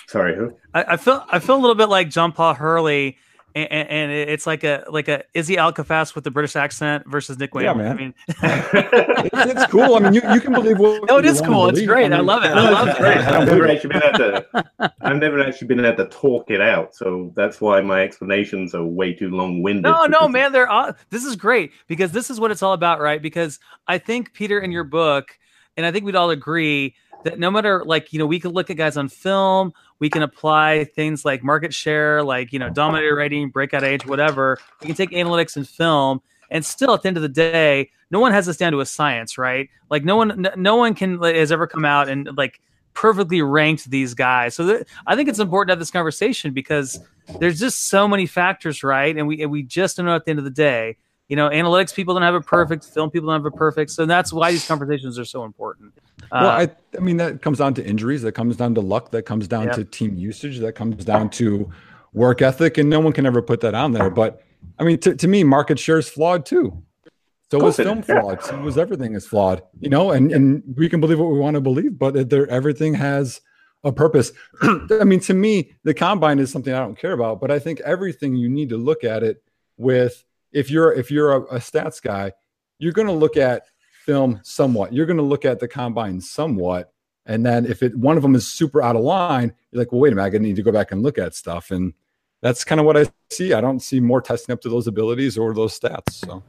[0.08, 0.56] Sorry, who?
[0.74, 3.18] I, I feel I feel a little bit like John Paul Hurley,
[3.66, 7.54] and, and, it's like a like a Izzy Al-Kaffas with the British accent versus Nick
[7.54, 7.78] Whalen.
[7.78, 7.92] Yeah, man.
[7.92, 9.96] I mean, it's, it's, cool.
[9.96, 11.08] I mean, you, you can believe what.
[11.08, 11.68] No, it is cool.
[11.68, 12.06] It's great.
[12.06, 12.50] I, mean, I, love it.
[12.50, 12.96] I love it.
[12.96, 13.16] Great.
[13.18, 14.92] I've never actually been able to.
[15.00, 18.84] I've never actually been able to talk it out, so that's why my explanations are
[18.84, 19.82] way too long-winded.
[19.82, 20.52] No, no, man.
[20.52, 23.20] They're all, this is great because this is what it's all about, right?
[23.20, 25.38] Because I think Peter in your book
[25.78, 26.94] and I think we'd all agree
[27.24, 30.22] that no matter like you know we could look at guys on film we can
[30.22, 34.58] apply things like market share like you know dominator rating breakout age whatever.
[34.80, 36.20] We can take analytics and film
[36.50, 38.86] and still at the end of the day no one has this down to a
[38.86, 39.68] science right?
[39.90, 42.60] Like no one no one can has ever come out and like
[42.94, 44.54] perfectly ranked these guys.
[44.54, 46.98] So th- i think it's important to have this conversation because
[47.38, 49.16] there's just so many factors right?
[49.16, 50.96] And we and we just don't know at the end of the day
[51.28, 53.90] you know, analytics people don't have it perfect, film people don't have it perfect.
[53.90, 55.92] So that's why these conversations are so important.
[56.24, 59.10] Uh, well, I, I mean, that comes down to injuries, that comes down to luck,
[59.10, 61.70] that comes down to team usage, that comes down to
[62.12, 64.10] work ethic, and no one can ever put that on there.
[64.10, 64.42] But
[64.78, 66.82] I mean, to, to me, market share is flawed too.
[67.50, 68.42] So was film flawed.
[68.42, 69.62] So was everything is flawed.
[69.80, 72.94] You know, and and we can believe what we want to believe, but there everything
[72.94, 73.40] has
[73.84, 74.32] a purpose.
[74.62, 77.80] I mean, to me, the combine is something I don't care about, but I think
[77.80, 79.42] everything you need to look at it
[79.76, 80.24] with.
[80.58, 82.32] If you're if you're a, a stats guy,
[82.78, 83.62] you're going to look at
[84.04, 84.92] film somewhat.
[84.92, 86.92] You're going to look at the combine somewhat,
[87.26, 90.00] and then if it one of them is super out of line, you're like, well,
[90.00, 91.94] wait a minute, I need to go back and look at stuff, and
[92.42, 93.52] that's kind of what I see.
[93.52, 96.12] I don't see Moore testing up to those abilities or those stats.
[96.12, 96.42] So.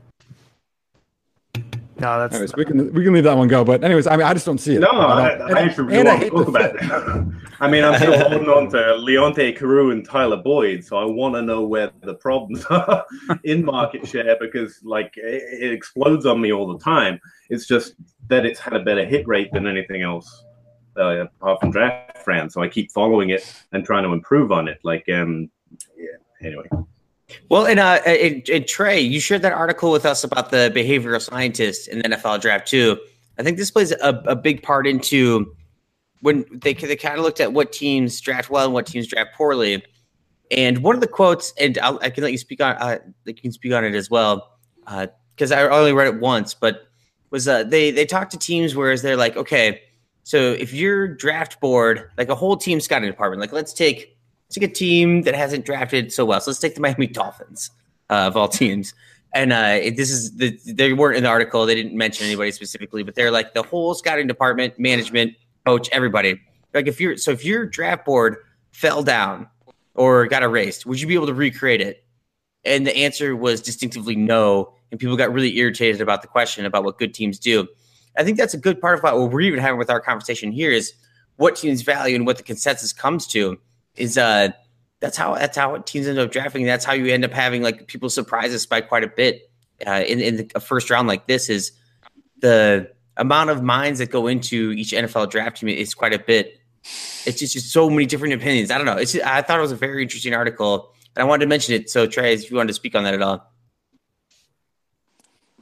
[2.00, 3.64] No, that's anyways, we can we can leave that one go.
[3.64, 4.80] But anyways, I mean, I just don't see it.
[4.80, 7.50] No, I, I, I actually really want to talk about it.
[7.62, 11.36] I mean, I'm still holding on to Leonte Carroo and Tyler Boyd, so I want
[11.36, 13.06] to know where the problems are
[13.44, 17.20] in market share because, like, it, it explodes on me all the time.
[17.50, 17.96] It's just
[18.28, 20.46] that it's had a better hit rate than anything else
[20.98, 22.54] uh, apart from draft France.
[22.54, 24.80] So I keep following it and trying to improve on it.
[24.84, 25.50] Like, um,
[25.98, 26.48] yeah.
[26.48, 26.68] Anyway.
[27.50, 31.22] Well, and uh, and, and Trey, you shared that article with us about the behavioral
[31.22, 33.00] scientist in the NFL draft too.
[33.38, 35.56] I think this plays a, a big part into
[36.22, 39.36] when they they kind of looked at what teams draft well and what teams draft
[39.36, 39.84] poorly.
[40.52, 43.36] And one of the quotes, and I'll, i can let you speak on, uh, you
[43.36, 46.54] can speak on it as well, because uh, I only read it once.
[46.54, 46.88] But
[47.30, 49.82] was uh, they they talked to teams whereas they're like, okay,
[50.24, 54.18] so if your draft board, like a whole team scouting department, like let's take
[54.50, 56.42] let's take a team that hasn't drafted so well.
[56.42, 57.70] So let's take the Miami Dolphins
[58.10, 58.96] uh, of all teams.
[59.32, 61.66] And uh, this is the they weren't in the article.
[61.68, 65.36] They didn't mention anybody specifically, but they're like the whole scouting department, management,
[65.68, 66.42] coach, everybody.
[66.74, 68.38] Like if you're so if your draft board
[68.72, 69.48] fell down
[69.94, 72.04] or got erased, would you be able to recreate it?
[72.66, 74.74] And the answer was distinctively no.
[74.90, 77.68] And people got really irritated about the question about what good teams do.
[78.18, 80.72] I think that's a good part of what we're even having with our conversation here
[80.72, 80.94] is
[81.36, 83.60] what teams value and what the consensus comes to
[84.00, 84.50] is uh
[85.00, 86.66] that's how that's how teams end up drafting.
[86.66, 89.50] That's how you end up having like people surprise us by quite a bit
[89.86, 91.72] uh, in in the first round like this is
[92.40, 96.60] the amount of minds that go into each NFL draft team is quite a bit.
[97.26, 98.72] It's just, just so many different opinions.
[98.72, 98.96] I don't know.
[98.96, 101.76] It's just, I thought it was a very interesting article, and I wanted to mention
[101.76, 101.90] it.
[101.90, 103.52] So Trey, if you wanted to speak on that at all.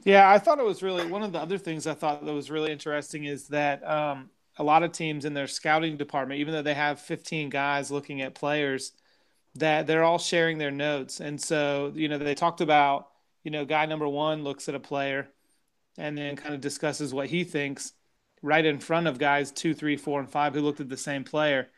[0.04, 2.50] Yeah, I thought it was really one of the other things I thought that was
[2.50, 6.62] really interesting is that um, a lot of teams in their scouting department, even though
[6.62, 8.92] they have 15 guys looking at players,
[9.54, 11.20] that they're all sharing their notes.
[11.20, 13.08] And so, you know, they talked about,
[13.44, 15.28] you know, guy number one looks at a player
[15.96, 17.92] and then kind of discusses what he thinks
[18.42, 21.24] right in front of guys two, three, four, and five who looked at the same
[21.24, 21.68] player.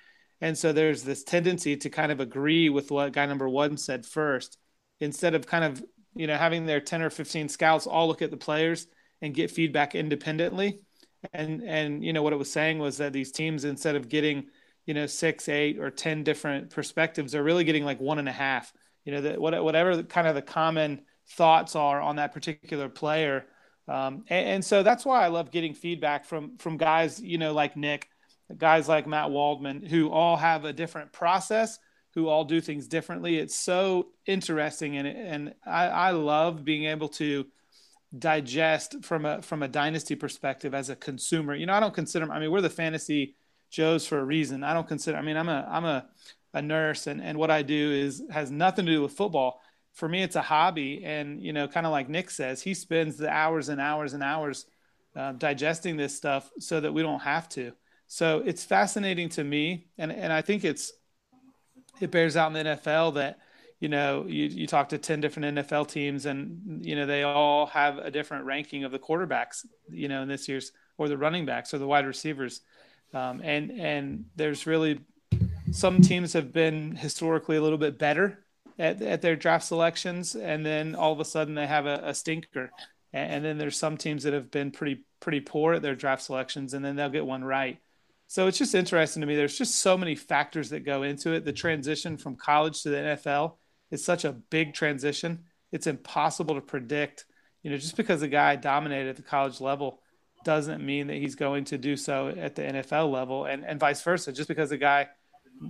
[0.41, 4.07] And so there's this tendency to kind of agree with what guy number one said
[4.07, 4.59] first
[5.01, 5.83] instead of kind of
[6.14, 8.87] you know, having their 10 or 15 scouts all look at the players
[9.22, 10.81] and get feedback independently.
[11.33, 14.47] And, and, you know, what it was saying was that these teams, instead of getting,
[14.87, 18.33] you know, six, eight, or 10 different perspectives, are really getting like one and a
[18.33, 18.73] half,
[19.05, 23.47] you know, that whatever kind of the common thoughts are on that particular player.
[23.87, 27.53] Um, and, and so that's why I love getting feedback from, from guys, you know,
[27.53, 28.09] like Nick,
[28.57, 31.79] guys like Matt Waldman, who all have a different process
[32.14, 33.39] who all do things differently.
[33.39, 37.47] It's so interesting, and and I, I love being able to
[38.18, 41.54] digest from a from a dynasty perspective as a consumer.
[41.54, 42.30] You know, I don't consider.
[42.30, 43.36] I mean, we're the fantasy
[43.70, 44.64] Joes for a reason.
[44.64, 45.16] I don't consider.
[45.16, 46.08] I mean, I'm a I'm a
[46.52, 49.61] a nurse, and and what I do is has nothing to do with football.
[49.92, 53.16] For me, it's a hobby, and you know, kind of like Nick says, he spends
[53.16, 54.66] the hours and hours and hours
[55.14, 57.72] uh, digesting this stuff so that we don't have to.
[58.06, 60.92] So it's fascinating to me, and and I think it's
[62.00, 63.38] it bears out in the NFL that
[63.81, 67.66] you know you, you talk to 10 different NFL teams and you know they all
[67.66, 71.47] have a different ranking of the quarterbacks you know in this year's or the running
[71.47, 72.61] backs or the wide receivers
[73.14, 75.01] um, and and there's really
[75.72, 78.45] some teams have been historically a little bit better
[78.78, 82.14] at, at their draft selections and then all of a sudden they have a, a
[82.14, 82.70] stinker
[83.12, 86.22] and, and then there's some teams that have been pretty pretty poor at their draft
[86.22, 87.78] selections and then they'll get one right
[88.26, 89.35] so it's just interesting to me.
[89.35, 91.45] There's just so many factors that go into it.
[91.45, 93.55] The transition from college to the NFL
[93.91, 95.45] is such a big transition.
[95.72, 97.26] It's impossible to predict.
[97.62, 100.01] You know, just because a guy dominated at the college level
[100.45, 104.03] doesn't mean that he's going to do so at the NFL level, and and vice
[104.03, 104.32] versa.
[104.32, 105.09] Just because a guy,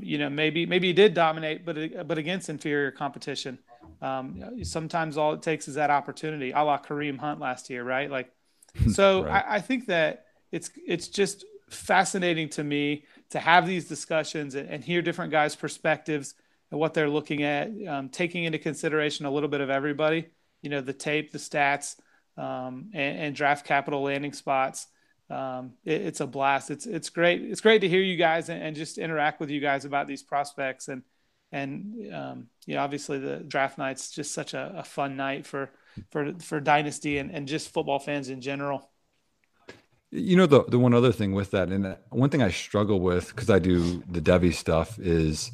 [0.00, 3.58] you know, maybe maybe he did dominate, but but against inferior competition.
[4.02, 8.10] Um, sometimes all it takes is that opportunity, a la Kareem Hunt last year, right?
[8.10, 8.32] Like,
[8.92, 9.44] so right.
[9.46, 14.68] I, I think that it's it's just fascinating to me to have these discussions and,
[14.68, 16.34] and hear different guys' perspectives
[16.70, 20.28] what they're looking at, um, taking into consideration a little bit of everybody,
[20.62, 21.96] you know, the tape, the stats,
[22.36, 24.86] um, and, and, draft capital landing spots.
[25.28, 26.70] Um, it, it's a blast.
[26.70, 27.42] It's it's great.
[27.42, 30.22] It's great to hear you guys and, and just interact with you guys about these
[30.22, 31.02] prospects and
[31.52, 35.70] and um, you know obviously the draft night's just such a, a, fun night for
[36.10, 38.88] for for dynasty and, and just football fans in general.
[40.10, 43.28] You know the the one other thing with that, and one thing I struggle with
[43.28, 45.52] because I do the Devy stuff is,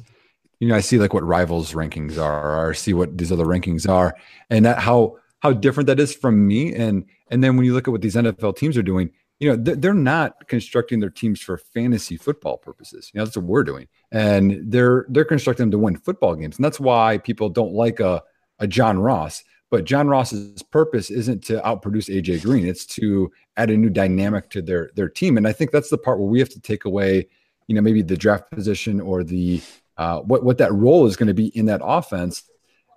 [0.59, 3.87] you know, I see like what rivals rankings are, or see what these other rankings
[3.87, 4.15] are,
[4.49, 6.73] and that how how different that is from me.
[6.73, 9.55] And and then when you look at what these NFL teams are doing, you know,
[9.55, 13.11] they're not constructing their teams for fantasy football purposes.
[13.13, 16.57] You know, that's what we're doing, and they're they're constructing them to win football games,
[16.57, 18.23] and that's why people don't like a
[18.59, 19.43] a John Ross.
[19.69, 24.49] But John Ross's purpose isn't to outproduce AJ Green; it's to add a new dynamic
[24.51, 25.37] to their their team.
[25.37, 27.27] And I think that's the part where we have to take away,
[27.67, 29.61] you know, maybe the draft position or the
[29.97, 32.43] uh, what what that role is going to be in that offense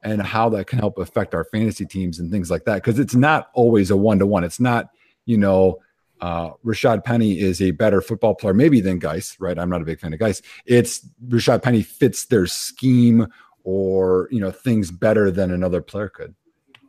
[0.02, 2.76] and how that can help affect our fantasy teams and things like that.
[2.76, 4.44] Because it's not always a one to one.
[4.44, 4.90] It's not,
[5.26, 5.80] you know,
[6.20, 9.58] uh, Rashaad Penny is a better football player, maybe than Guice, right?
[9.58, 10.42] I'm not a big fan of Guice.
[10.64, 13.26] It's Rashaad Penny fits their scheme
[13.62, 16.34] or, you know, things better than another player could.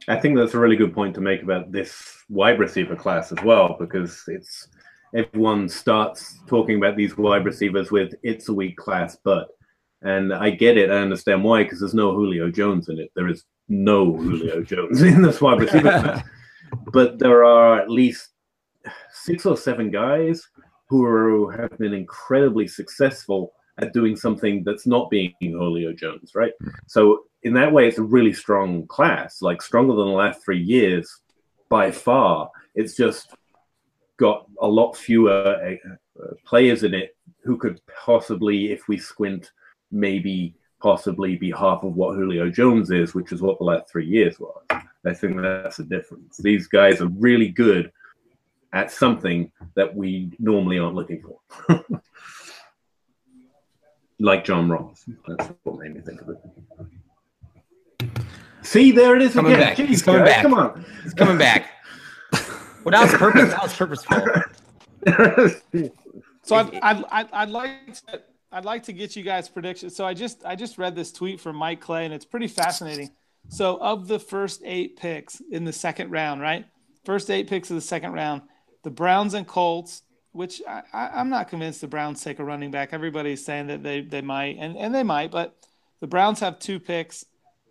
[0.07, 3.43] I think that's a really good point to make about this wide receiver class as
[3.43, 4.67] well, because it's
[5.13, 9.49] everyone starts talking about these wide receivers with it's a weak class, but
[10.01, 10.89] and I get it.
[10.89, 13.11] I understand why because there's no Julio Jones in it.
[13.15, 16.27] There is no Julio Jones in this wide receiver class.
[16.93, 18.29] But there are at least
[19.11, 20.47] six or seven guys
[20.89, 26.53] who are, have been incredibly successful at doing something that's not being Julio Jones, right?
[26.87, 30.61] So in that way, it's a really strong class, like stronger than the last three
[30.61, 31.09] years
[31.69, 32.49] by far.
[32.75, 33.33] It's just
[34.17, 39.51] got a lot fewer uh, players in it who could possibly, if we squint,
[39.91, 44.07] maybe possibly be half of what Julio Jones is, which is what the last three
[44.07, 44.63] years was.
[45.05, 46.37] I think that's the difference.
[46.37, 47.91] These guys are really good
[48.73, 51.85] at something that we normally aren't looking for.
[54.19, 55.05] like John Ross.
[55.27, 56.37] That's what made me think of it.
[58.61, 59.69] See, there it is coming again.
[59.69, 59.77] back.
[59.77, 60.41] Jeez, He's coming guys, back.
[60.43, 60.85] Come on.
[61.03, 61.71] He's coming back.
[62.83, 63.49] well, that was purpose.
[63.49, 64.23] That was purposeful.
[66.43, 68.21] So I'd, I'd, I'd, I'd like to,
[68.51, 69.95] I'd like to get you guys predictions.
[69.95, 73.11] So I just I just read this tweet from Mike Clay and it's pretty fascinating.
[73.49, 76.65] So of the first eight picks in the second round, right?
[77.05, 78.43] First eight picks of the second round,
[78.83, 82.71] the Browns and Colts, which I, I, am not convinced the Browns take a running
[82.71, 82.89] back.
[82.91, 85.55] Everybody's saying that they they might, and, and they might, but
[85.99, 87.25] the Browns have two picks,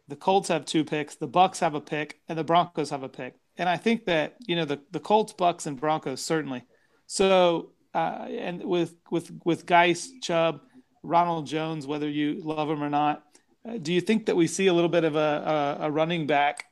[0.08, 3.08] the Colts have two picks, the Bucs have a pick, and the Broncos have a
[3.08, 3.36] pick.
[3.56, 6.64] And I think that you know the the Colts, Bucs, and Broncos certainly.
[7.06, 10.60] So uh, and with with with Guice, Chubb,
[11.02, 13.24] Ronald Jones, whether you love him or not,
[13.68, 16.26] uh, do you think that we see a little bit of a, a, a running
[16.26, 16.66] back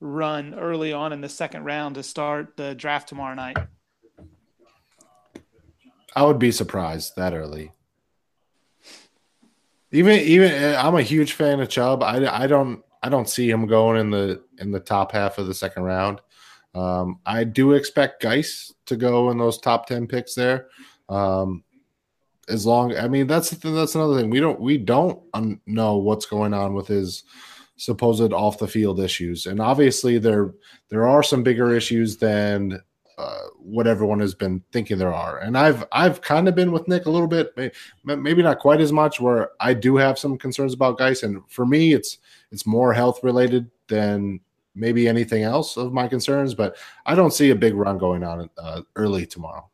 [0.00, 3.56] run early on in the second round to start the draft tomorrow night?
[6.14, 7.70] I would be surprised that early.
[9.90, 12.02] Even even I'm a huge fan of Chubb.
[12.02, 15.46] I, I don't I don't see him going in the in the top half of
[15.46, 16.20] the second round.
[16.74, 20.68] Um, I do expect Guice to go in those top ten picks there.
[21.08, 21.64] Um,
[22.52, 24.30] as long, I mean, that's the thing, that's another thing.
[24.30, 27.24] We don't we don't un- know what's going on with his
[27.76, 30.54] supposed off the field issues, and obviously there
[30.90, 32.80] there are some bigger issues than
[33.18, 35.38] uh, what everyone has been thinking there are.
[35.38, 37.56] And I've I've kind of been with Nick a little bit,
[38.04, 39.20] maybe not quite as much.
[39.20, 42.18] Where I do have some concerns about Guice, and for me, it's
[42.50, 44.40] it's more health related than
[44.74, 46.54] maybe anything else of my concerns.
[46.54, 46.76] But
[47.06, 49.71] I don't see a big run going on uh, early tomorrow.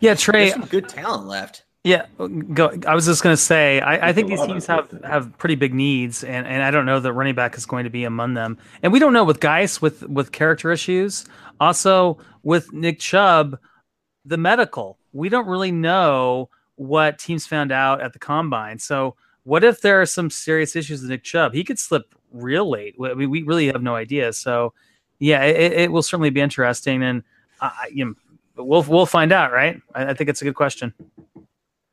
[0.00, 0.50] Yeah, Trey.
[0.50, 1.64] There's some good talent left.
[1.86, 2.06] Yeah,
[2.52, 2.76] go.
[2.84, 5.72] I was just going to say, I, I think these teams have, have pretty big
[5.72, 8.58] needs, and, and I don't know that running back is going to be among them.
[8.82, 11.26] And we don't know with guys with with character issues.
[11.60, 13.56] Also, with Nick Chubb,
[14.24, 18.80] the medical, we don't really know what teams found out at the combine.
[18.80, 21.54] So, what if there are some serious issues with Nick Chubb?
[21.54, 22.96] He could slip real late.
[23.00, 24.32] I mean, we really have no idea.
[24.32, 24.74] So,
[25.20, 27.22] yeah, it, it will certainly be interesting, and
[27.92, 28.14] you know,
[28.64, 29.80] we'll we'll find out, right?
[29.94, 30.94] I, I think it's a good question.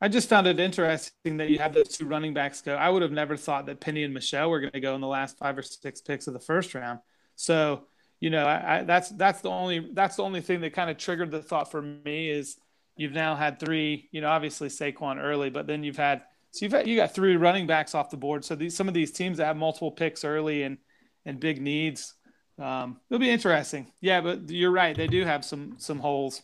[0.01, 2.75] I just found it interesting that you have those two running backs go.
[2.75, 5.07] I would have never thought that Penny and Michel were going to go in the
[5.07, 6.99] last five or six picks of the first round.
[7.37, 7.85] So,
[8.19, 10.97] you know, I, I, that's that's the only that's the only thing that kind of
[10.97, 12.57] triggered the thought for me is
[12.97, 14.09] you've now had three.
[14.11, 16.23] You know, obviously Saquon early, but then you've had
[16.53, 18.45] so you've had, you got three running backs off the board.
[18.45, 20.77] So these some of these teams that have multiple picks early and
[21.25, 22.13] and big needs,
[22.59, 23.91] um, it'll be interesting.
[24.01, 26.41] Yeah, but you're right; they do have some some holes.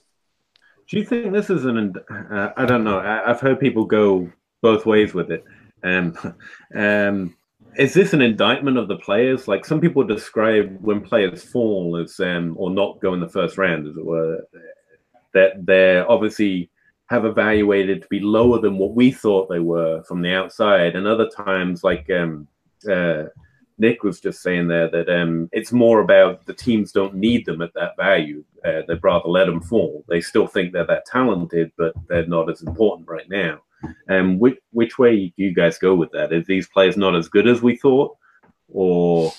[0.90, 1.94] Do you think this is an?
[2.10, 3.00] Uh, I don't know.
[3.00, 5.44] I, have heard people go both ways with it.
[5.84, 6.18] Um,
[6.76, 7.36] um,
[7.78, 9.48] is this an indictment of the players?
[9.48, 13.58] Like some people describe when players fall as um, or not go in the first
[13.58, 14.44] round, as it were,
[15.36, 16.72] that they're obviously
[17.10, 21.06] have evaluated to be lower than what we thought they were from the outside, and
[21.06, 22.48] other times like um,
[22.90, 23.26] uh,
[23.80, 27.62] Nick was just saying there that um, it's more about the teams don't need them
[27.62, 28.44] at that value.
[28.64, 30.04] Uh, they'd rather let them fall.
[30.10, 33.62] They still think they're that talented, but they're not as important right now.
[34.10, 36.34] Um, which which way do you guys go with that?
[36.34, 38.18] Is these players not as good as we thought,
[38.68, 39.32] or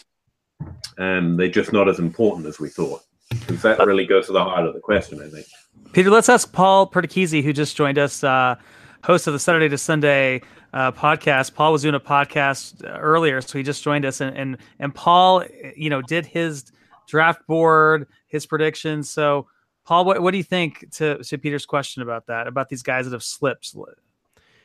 [0.97, 3.03] um, they're just not as important as we thought?
[3.29, 5.47] Because that really goes to the heart of the question, I think.
[5.93, 8.57] Peter, let's ask Paul Perdichizzi, who just joined us, uh,
[9.03, 11.55] host of the Saturday to Sunday uh, podcast.
[11.55, 15.45] Paul was doing a podcast earlier, so he just joined us, and and and Paul,
[15.77, 16.73] you know, did his
[17.09, 19.11] draft board, his predictions.
[19.11, 19.49] So,
[19.85, 23.07] Paul, what what do you think to to Peter's question about that, about these guys
[23.07, 23.75] that have slipped?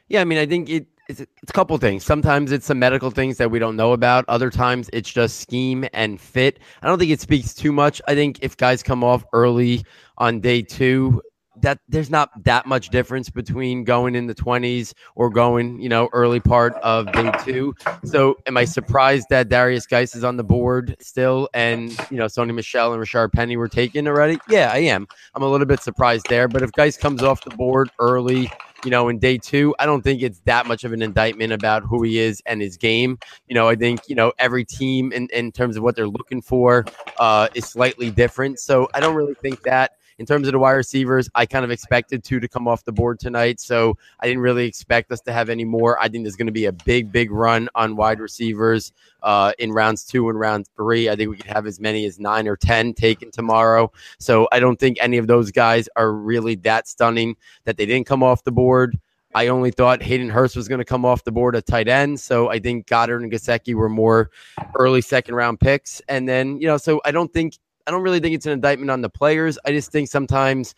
[0.08, 2.04] Yeah, I mean, I think it, it's, it's a couple things.
[2.04, 4.26] Sometimes it's some medical things that we don't know about.
[4.28, 6.60] Other times it's just scheme and fit.
[6.84, 8.02] I don't think it speaks too much.
[8.08, 9.84] I think if guys come off early
[10.20, 11.22] on day two,
[11.62, 16.10] that there's not that much difference between going in the 20s or going, you know,
[16.14, 17.74] early part of day two.
[18.04, 22.26] So, am I surprised that Derrius Guice is on the board still, and you know,
[22.26, 24.38] Sony Michel and Rashaad Penny were taken already?
[24.50, 25.08] Yeah, I am.
[25.34, 26.48] I'm a little bit surprised there.
[26.48, 28.52] But if Guice comes off the board early,
[28.84, 31.84] you know, in day two, I don't think it's that much of an indictment about
[31.84, 33.18] who he is and his game.
[33.48, 36.42] You know, I think, you know, every team in, in terms of what they're looking
[36.42, 36.86] for
[37.18, 38.60] uh, is slightly different.
[38.60, 41.72] So I don't really think that in terms of the wide receivers, I kind of
[41.72, 43.60] expected two to come off the board tonight.
[43.60, 46.00] So I didn't really expect us to have any more.
[46.02, 48.94] I think there's going to be a big, big run on wide receivers
[49.24, 51.10] uh, in rounds two and round three.
[51.10, 53.92] I think we could have as many as nine or 10 taken tomorrow.
[54.20, 57.36] So I don't think any of those guys are really that stunning
[57.66, 58.98] that they didn't come off the board.
[59.36, 62.18] I only thought Hayden Hurst was going to come off the board at tight end.
[62.22, 64.32] So I think Goedert and Gesicki were more
[64.76, 66.02] early second round picks.
[66.08, 68.92] And then, you know, so I don't think I don't really think it's an indictment
[68.92, 69.58] on the players.
[69.66, 70.76] I just think sometimes,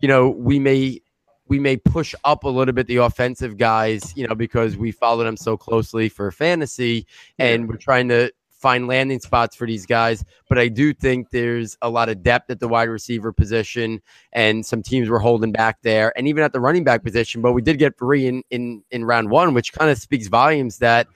[0.00, 1.00] you know, we may
[1.48, 5.24] we may push up a little bit the offensive guys, you know, because we follow
[5.24, 7.06] them so closely for fantasy
[7.40, 8.30] and we're trying to
[8.60, 10.24] find landing spots for these guys.
[10.48, 14.00] But I do think there's a lot of depth at the wide receiver position,
[14.32, 17.42] and some teams were holding back there, and even at the running back position.
[17.42, 20.78] But we did get three in in, in round one, which kind of speaks volumes
[20.78, 21.08] that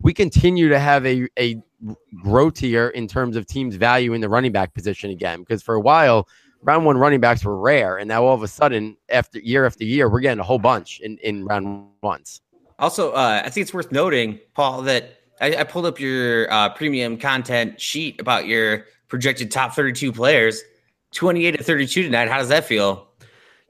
[0.00, 1.56] we continue to have a a
[2.22, 5.40] growth here in terms of teams' value in the running back position again.
[5.40, 6.28] Because for a while,
[6.62, 9.84] round one running backs were rare, and now all of a sudden, after year after
[9.84, 12.40] year, we're getting a whole bunch in in round ones.
[12.78, 16.70] Also, uh, I think it's worth noting, Paul, that I, I pulled up your uh,
[16.70, 20.62] premium content sheet about your projected top 32 players.
[21.12, 22.28] 28 to 32 tonight.
[22.28, 23.06] How does that feel?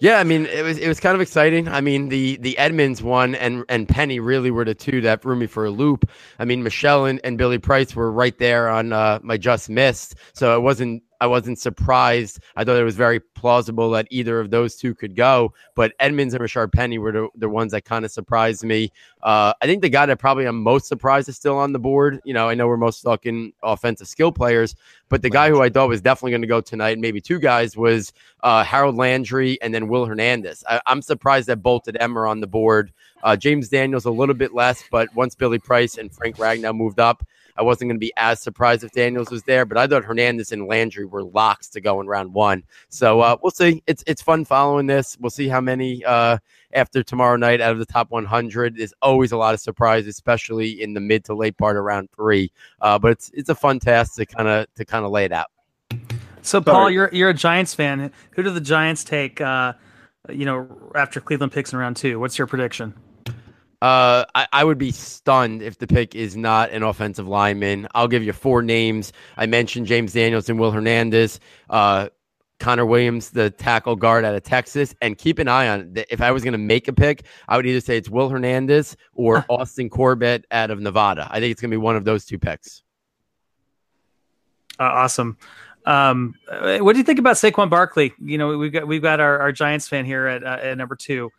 [0.03, 1.69] Yeah, I mean it was it was kind of exciting.
[1.69, 5.37] I mean the the Edmonds one and and Penny really were the two that threw
[5.37, 6.11] me for a loop.
[6.41, 10.16] I mean Michel and, and Billy Price were right there on uh, my just missed,
[10.33, 12.40] so it wasn't I wasn't surprised.
[12.57, 15.55] I thought it was very plausible that either of those two could go.
[15.77, 18.90] But Edmonds and Rashaad Penny were the, the ones that kind of surprised me.
[19.23, 22.20] Uh, I think the guy that probably I'm most surprised is still on the board.
[22.24, 24.74] You know, I know we're most talking offensive skill players,
[25.11, 27.77] but the guy who I thought was definitely going to go tonight, maybe two guys,
[27.77, 28.12] was
[28.43, 30.65] uh, Harold Landry and then Will Hernandez.
[30.69, 32.93] I, am surprised that both of them are on the board.
[33.23, 36.99] Uh, James Daniels a little bit less, but once Billy Price and Frank Ragnow moved
[36.99, 37.24] up,
[37.57, 40.53] I wasn't going to be as surprised if Daniels was there, but I thought Hernandez
[40.53, 42.65] and Landry were locks to go in round one.
[42.89, 43.83] So uh, we'll see.
[43.87, 45.16] It's it's fun following this.
[45.20, 46.39] We'll see how many uh,
[46.73, 48.77] after tomorrow night out of the top 100.
[48.77, 52.11] There's always a lot of surprise, especially in the mid to late part of round
[52.15, 52.51] three.
[52.81, 55.33] Uh, but it's it's a fun task to kind of to kind of lay it
[55.33, 55.49] out.
[56.43, 58.11] So Paul, you're you're a Giants fan.
[58.33, 59.41] Who do the Giants take?
[59.41, 59.74] Uh,
[60.29, 62.95] you know, after Cleveland picks in round two, what's your prediction?
[63.83, 67.89] Uh, I, I, would be stunned if the pick is not an offensive lineman.
[67.97, 69.13] I'll give you four names.
[69.37, 72.11] I mentioned James Daniels and Will Hernandez, uh,
[72.61, 76.07] Connor Williams, the tackle guard out of Texas, and keep an eye on it.
[76.11, 78.97] If I was going to make a pick, I would either say it's Will Hernandez
[79.15, 81.27] or Austin Corbett out of Nevada.
[81.29, 82.85] I think it's going to be one of those two picks.
[84.79, 85.37] Uh, awesome.
[85.87, 88.15] Um, what do you think about Saquon Barkley?
[88.21, 90.95] You know, we've got we've got our, our Giants fan here at, uh, at number
[90.95, 91.33] two.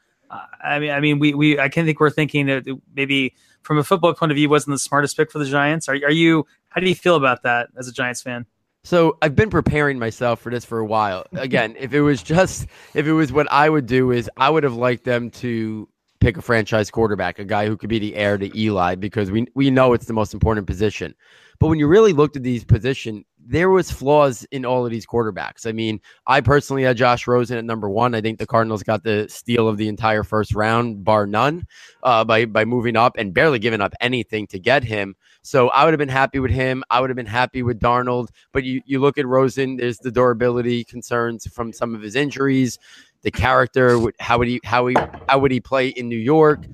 [0.64, 2.65] I mean, I mean, we we I can think we're thinking that
[2.95, 5.88] maybe from a football point of view wasn't the smartest pick for the Giants.
[5.89, 6.45] Are are you?
[6.69, 8.45] How do you feel about that as a Giants fan?
[8.85, 11.26] So I've been preparing myself for this for a while.
[11.34, 14.64] Again, if it was just if it was what I would do is I would
[14.64, 15.88] have liked them to
[16.19, 19.47] pick a franchise quarterback, a guy who could be the heir to Eli, because we
[19.55, 21.15] we know it's the most important position.
[21.64, 25.06] But when you really looked at these position, there was flaws in all of these
[25.06, 25.65] quarterbacks.
[25.65, 28.14] I mean, I personally had Josh Rosen at number one.
[28.14, 31.65] I think the Cardinals got the steal of the entire first round, bar none,
[32.03, 35.15] uh, by by moving up and barely giving up anything to get him.
[35.41, 36.84] So I would have been happy with him.
[36.90, 38.27] I would have been happy with Darnold.
[38.52, 42.77] But you you look at Rosen, there's the durability concerns from some of his injuries,
[43.22, 44.02] the character.
[44.19, 44.98] How would he how he
[45.30, 46.65] how would he play in New York?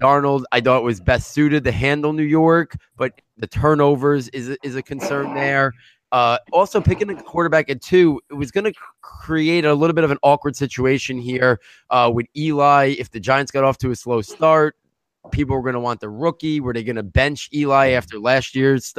[0.00, 4.76] Darnold, I thought was best suited to handle New York, but the turnovers is is
[4.76, 5.72] a concern there.
[6.10, 10.04] Uh, also, picking a quarterback at two, it was going to create a little bit
[10.04, 11.60] of an awkward situation here
[11.90, 12.94] uh, with Eli.
[12.98, 14.76] If the Giants got off to a slow start,
[15.30, 16.60] people were going to want the rookie.
[16.60, 18.94] Were they going to bench Eli after last year's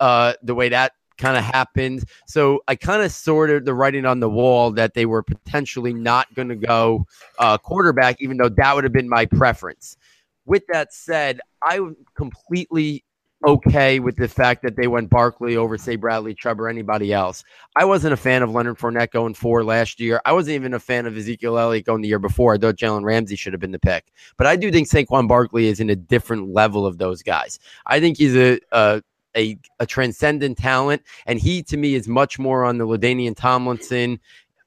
[0.00, 2.04] uh, the way that kind of happened?
[2.26, 6.32] So I kind of sorted the writing on the wall that they were potentially not
[6.34, 7.06] going to go
[7.38, 9.98] uh, quarterback, even though that would have been my preference.
[10.46, 11.80] With that said, I
[12.14, 13.04] completely
[13.44, 17.44] okay with the fact that they went Barkley over, say, Bradley Chubb or anybody else.
[17.76, 20.20] I wasn't a fan of Leonard Fournette going four last year.
[20.24, 22.54] I wasn't even a fan of Ezekiel Elliott going the year before.
[22.54, 24.12] I thought Jalen Ramsey should have been the pick.
[24.36, 27.58] But I do think Saquon Barkley is in a different level of those guys.
[27.86, 29.02] I think he's a, a
[29.36, 34.18] a, a transcendent talent, and he to me is much more on the LaDainian Tomlinson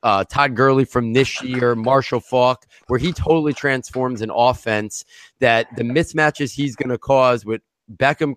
[0.04, 5.06] uh, Todd Gurley from this year, Marshall Faulk, where he totally transforms an offense
[5.40, 7.62] that the mismatches he's going to cause with
[7.92, 8.36] Beckham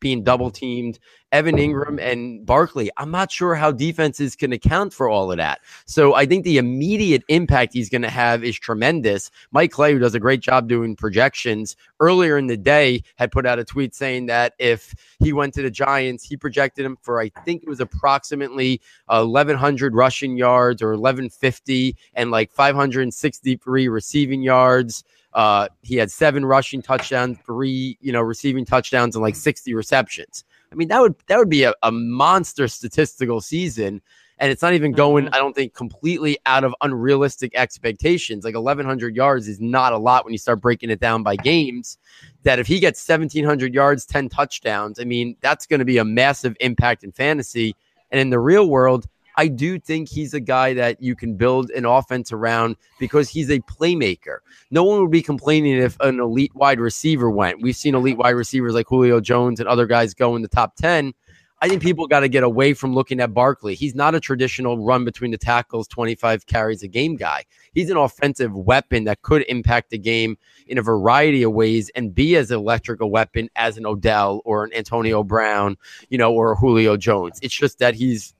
[0.00, 0.98] being double teamed,
[1.32, 2.90] Evan Engram and Barkley.
[2.96, 5.60] I'm not sure how defenses can account for all of that.
[5.86, 9.30] So I think the immediate impact he's going to have is tremendous.
[9.52, 13.46] Mike Clay, who does a great job doing projections, earlier in the day had put
[13.46, 17.20] out a tweet saying that if he went to the Giants, he projected him for
[17.20, 25.04] I think it was approximately 1,100 rushing yards or 1,150 and like 563 receiving yards.
[25.32, 30.44] Uh, he had seven rushing touchdowns, three, you know, receiving touchdowns, and like 60 receptions.
[30.72, 34.00] I mean, that would that would be a, a monster statistical season.
[34.38, 35.34] And it's not even going, Mhm.
[35.34, 38.42] I don't think, completely out of unrealistic expectations.
[38.42, 41.98] Like 1,100 yards is not a lot when you start breaking it down by games.
[42.44, 46.06] That if he gets 1,700 yards, 10 touchdowns, I mean, that's going to be a
[46.06, 47.76] massive impact in fantasy.
[48.10, 49.06] And in the real world,
[49.36, 53.50] I do think he's a guy that you can build an offense around because he's
[53.50, 54.38] a playmaker.
[54.70, 57.62] No one would be complaining if an elite wide receiver went.
[57.62, 60.76] We've seen elite wide receivers like Julio Jones and other guys go in the top
[60.76, 61.14] 10.
[61.62, 63.74] I think people got to get away from looking at Barkley.
[63.74, 67.44] He's not a traditional run between the tackles, 25 carries a game guy.
[67.74, 70.38] He's an offensive weapon that could impact the game
[70.68, 74.64] in a variety of ways and be as electric a weapon as an Odell or
[74.64, 75.76] an Antonio Brown,
[76.08, 77.38] you know, or Julio Jones.
[77.42, 78.34] It's just that he's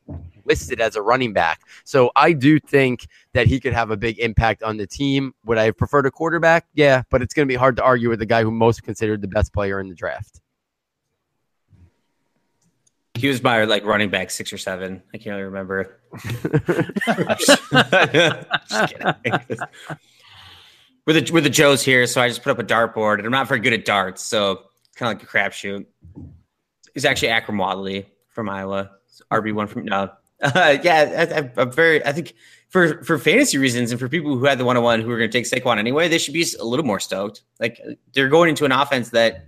[0.44, 1.60] listed as a running back.
[1.84, 5.34] So I do think that he could have a big impact on the team.
[5.44, 6.66] Would I have preferred a quarterback?
[6.74, 9.22] Yeah, but it's going to be hard to argue with the guy who most considered
[9.22, 10.40] the best player in the draft.
[13.14, 15.02] He was my like running back six or seven.
[15.12, 16.00] I can't really remember.
[17.38, 17.62] Just,
[19.48, 19.62] just.
[21.06, 23.32] We're the we're the Joes here, so I just put up a dartboard, and I'm
[23.32, 25.86] not very good at darts, so kind of like a crapshoot.
[26.94, 28.90] He's actually Akrum Wadley from Iowa,
[29.30, 30.10] RB one from no,
[30.42, 31.50] uh, yeah.
[31.56, 32.04] I, I'm very.
[32.04, 32.34] I think
[32.68, 35.18] for for fantasy reasons and for people who had the one on one who are
[35.18, 37.42] going to take Saquon anyway, they should be a little more stoked.
[37.58, 37.80] Like
[38.14, 39.46] they're going into an offense that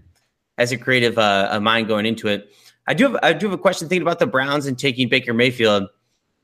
[0.59, 2.52] has a creative uh, a mind going into it.
[2.86, 5.32] I do have I do have a question thinking about the Browns and taking Baker
[5.32, 5.89] Mayfield,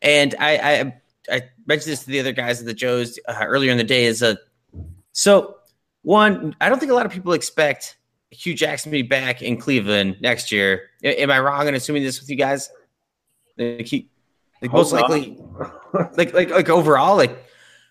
[0.03, 0.93] and I I,
[1.37, 4.05] I mentioned this to the other guys at the Joes uh, earlier in the day.
[4.05, 4.39] Is a
[5.13, 5.57] so
[6.03, 7.97] one I don't think a lot of people expect
[8.31, 10.91] Hue Jackson to be back in Cleveland next year.
[11.03, 12.71] Am I wrong in assuming this with you guys?
[14.61, 15.39] Like, he, most likely,
[16.17, 17.45] like like like overall, like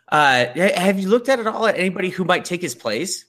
[0.10, 3.26] uh, have you looked at it all at anybody who might take his place?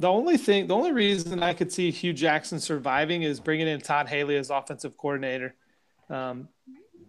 [0.00, 3.80] The only thing, the only reason I could see Hue Jackson surviving is bringing in
[3.80, 5.54] Todd Haley as offensive coordinator,
[6.08, 6.48] um,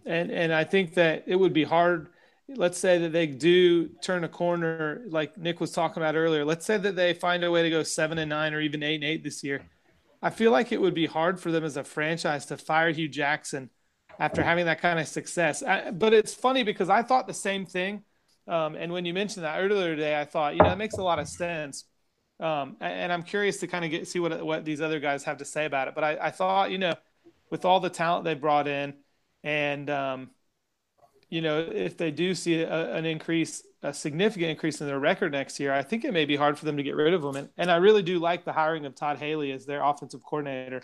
[0.04, 2.08] and and I think that it would be hard.
[2.48, 6.44] Let's say that they do turn a corner, like Nick was talking about earlier.
[6.44, 8.96] Let's say that they find a way to go seven and nine or even eight
[8.96, 9.62] and eight this year.
[10.20, 13.08] I feel like it would be hard for them as a franchise to fire Hue
[13.08, 13.70] Jackson
[14.20, 15.62] after having that kind of success.
[15.62, 18.04] I, but it's funny because I thought the same thing.
[18.46, 21.02] Um, and when you mentioned that earlier today, I thought, you know, it makes a
[21.02, 21.84] lot of sense.
[22.38, 25.38] Um, and I'm curious to kind of get see what what these other guys have
[25.38, 25.94] to say about it.
[25.94, 26.94] But I, I thought, you know,
[27.50, 28.94] with all the talent they brought in,
[29.44, 30.30] and um,
[31.28, 35.32] you know, if they do see a, an increase, a significant increase in their record
[35.32, 37.36] next year, I think it may be hard for them to get rid of them.
[37.36, 40.82] And, and I really do like the hiring of Todd Haley as their offensive coordinator.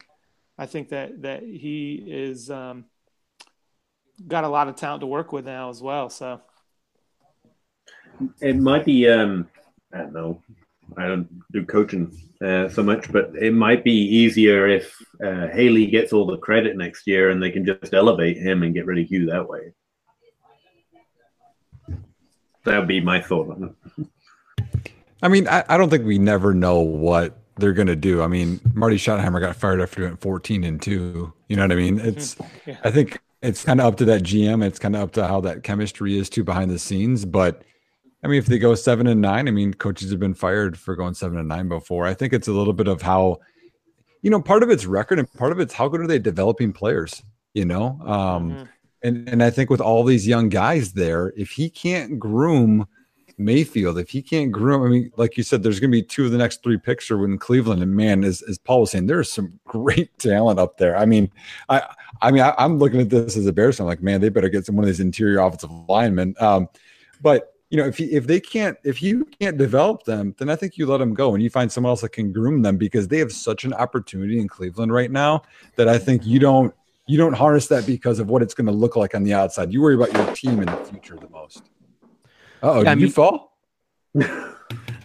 [0.58, 2.84] I think that that he is um,
[4.26, 6.08] got a lot of talent to work with now as well.
[6.10, 6.40] So
[8.40, 9.48] it might be um
[9.92, 10.42] i don't know
[10.96, 12.10] i don't do coaching
[12.42, 16.76] uh, so much but it might be easier if uh, haley gets all the credit
[16.76, 19.72] next year and they can just elevate him and get rid of hue that way
[22.64, 24.06] that would be my thought on it
[25.22, 28.22] I mean, I, I don't think we never know what they're going to do.
[28.22, 31.32] I mean, Marty Schottenheimer got fired after doing 14 and 2.
[31.48, 31.98] You know what I mean?
[31.98, 32.36] It's,
[32.66, 32.76] Yeah.
[32.84, 34.64] I think it's kind of up to that GM.
[34.64, 37.24] It's kind of up to how that chemistry is too behind the scenes.
[37.24, 37.62] But
[38.22, 40.96] I mean, if they go seven and nine, I mean, coaches have been fired for
[40.96, 42.06] going seven and nine before.
[42.06, 43.38] I think it's a little bit of how,
[44.22, 46.72] you know, part of it's record and part of it's how good are they developing
[46.72, 47.22] players,
[47.54, 47.98] you know?
[48.04, 48.68] Um, Mhm.
[49.02, 52.86] and, and I think with all these young guys there, if he can't groom
[53.38, 56.24] Mayfield, if he can't groom, I mean, like you said, there's going to be two
[56.24, 57.82] of the next three picks are in Cleveland.
[57.82, 60.96] And man, as, as Paul was saying, there's some great talent up there.
[60.96, 61.30] I mean,
[61.68, 61.82] I,
[62.20, 64.48] I mean, I, I'm looking at this as a Bears fan, like, man, they better
[64.48, 66.34] get some one of these interior offensive linemen.
[66.40, 66.68] Um,
[67.22, 70.56] but you know, if he, if they can't, if you can't develop them, then I
[70.56, 73.08] think you let them go and you find someone else that can groom them because
[73.08, 75.42] they have such an opportunity in Cleveland right now
[75.74, 76.72] that I think you don't
[77.08, 79.72] you don't harness that because of what it's going to look like on the outside.
[79.72, 81.62] You worry about your team in the future the most.
[82.62, 83.56] Oh, Yeah, I did you fall?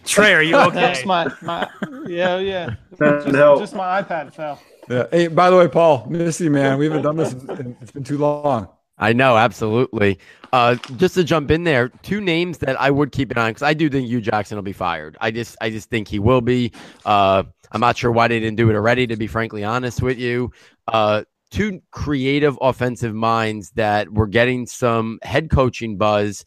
[0.04, 0.94] Trey, are you okay?
[0.94, 1.68] Just my, my
[2.06, 2.74] yeah yeah.
[2.98, 4.60] Just, just my iPad fell.
[4.88, 5.06] Yeah.
[5.10, 6.78] Hey, by the way, Paul, miss you, man.
[6.78, 7.32] We haven't done this.
[7.32, 8.68] in- It's been too long.
[8.98, 10.18] I know, absolutely.
[10.52, 13.50] Uh, just to jump in there, two names that I would keep an eye on
[13.50, 15.16] because I do think Hue Jackson will be fired.
[15.20, 16.72] I just, I just think he will be.
[17.04, 17.42] Uh,
[17.72, 19.06] I'm not sure why they didn't do it already.
[19.06, 20.52] To be frankly honest with you,
[20.88, 26.44] uh, two creative offensive minds that were getting some head coaching buzz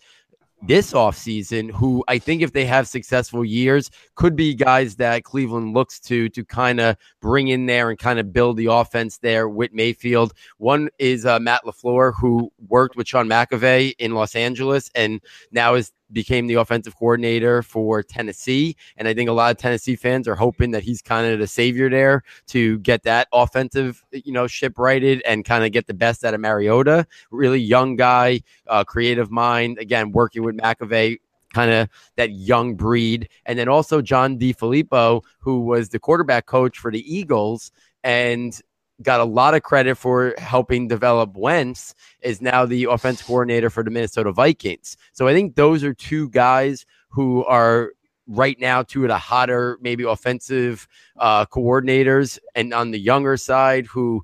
[0.62, 5.74] this offseason who I think if they have successful years could be guys that Cleveland
[5.74, 9.48] looks to to kind of bring in there and kind of build the offense there
[9.48, 10.34] with Mayfield.
[10.58, 15.22] One is uh, Matt LaFleur who worked with Sean McVay in Los Angeles and
[15.52, 19.96] now is became the offensive coordinator for Tennessee and I think a lot of Tennessee
[19.96, 24.32] fans are hoping that he's kind of the savior there to get that offensive you
[24.32, 28.42] know ship righted and kind of get the best out of Mariota really young guy
[28.68, 29.78] uh, creative mind.
[29.80, 31.18] Again, working with McVay,
[31.54, 33.30] kind of that young breed.
[33.46, 37.72] And then also John DeFilippo, who was the quarterback coach for the Eagles
[38.04, 38.60] and
[39.02, 43.84] got a lot of credit for helping develop Wentz, is now the offense coordinator for
[43.84, 44.98] the Minnesota Vikings.
[45.14, 47.92] So I think those are two guys who are
[48.28, 50.88] right now two of the hotter maybe offensive
[51.20, 54.24] uh, coordinators and on the younger side who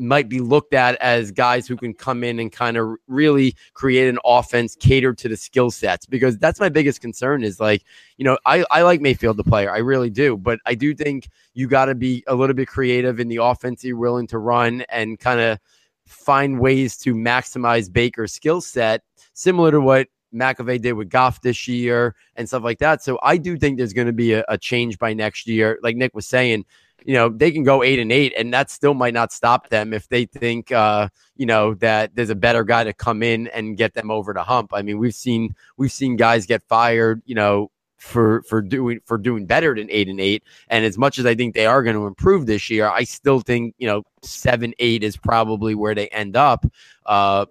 [0.00, 4.08] might be looked at as guys who can come in and kind of really create
[4.08, 7.84] an offense catered to the skill sets because that's my biggest concern is like
[8.16, 11.28] you know I, I like mayfield the player i really do but i do think
[11.54, 14.82] you got to be a little bit creative in the offense you're willing to run
[14.88, 15.58] and kind of
[16.06, 19.02] find ways to maximize baker's skill set
[19.34, 23.02] similar to what McVay did with Goff this year and stuff like that.
[23.02, 25.78] So I do think there's going to be a, a change by next year.
[25.82, 26.64] Like Nick was saying,
[27.04, 29.92] you know, they can go eight and eight, and that still might not stop them
[29.92, 33.76] if they think, uh, you know, that there's a better guy to come in and
[33.76, 34.72] get them over the hump.
[34.74, 39.18] I mean, we've seen we've seen guys get fired, you know, for for doing for
[39.18, 40.42] doing better than eight and eight.
[40.68, 43.40] And as much as I think they are going to improve this year, I still
[43.40, 46.66] think you know seven eight is probably where they end up.
[47.06, 47.46] Uh,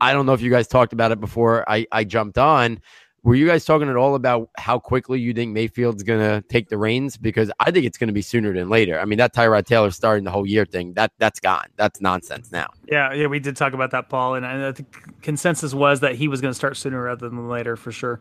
[0.00, 2.80] I don't know if you guys talked about it before I, I jumped on.
[3.24, 6.68] Were you guys talking at all about how quickly you think Mayfield's going to take
[6.68, 7.16] the reins?
[7.16, 9.00] Because I think it's going to be sooner than later.
[9.00, 11.64] I mean, that Tyrod Taylor starting the whole year thing that that's gone.
[11.76, 12.68] That's nonsense now.
[12.86, 16.28] Yeah, yeah, we did talk about that, Paul, and I think consensus was that he
[16.28, 18.20] was going to start sooner rather than later for sure.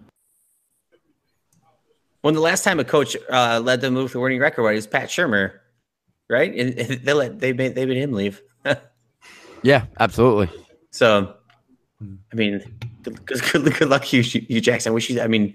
[2.21, 4.87] When the last time a coach uh, led them move to winning record, it was
[4.87, 5.59] Pat Shurmur,
[6.29, 6.55] right?
[6.55, 8.41] And and they let they made they made him leave.
[9.65, 10.49] Yeah, absolutely.
[10.91, 11.35] So,
[12.01, 12.61] I mean,
[13.03, 14.91] good, good, good, luck, Hue, Hue Jackson.
[14.91, 15.21] I wish you.
[15.21, 15.53] I mean,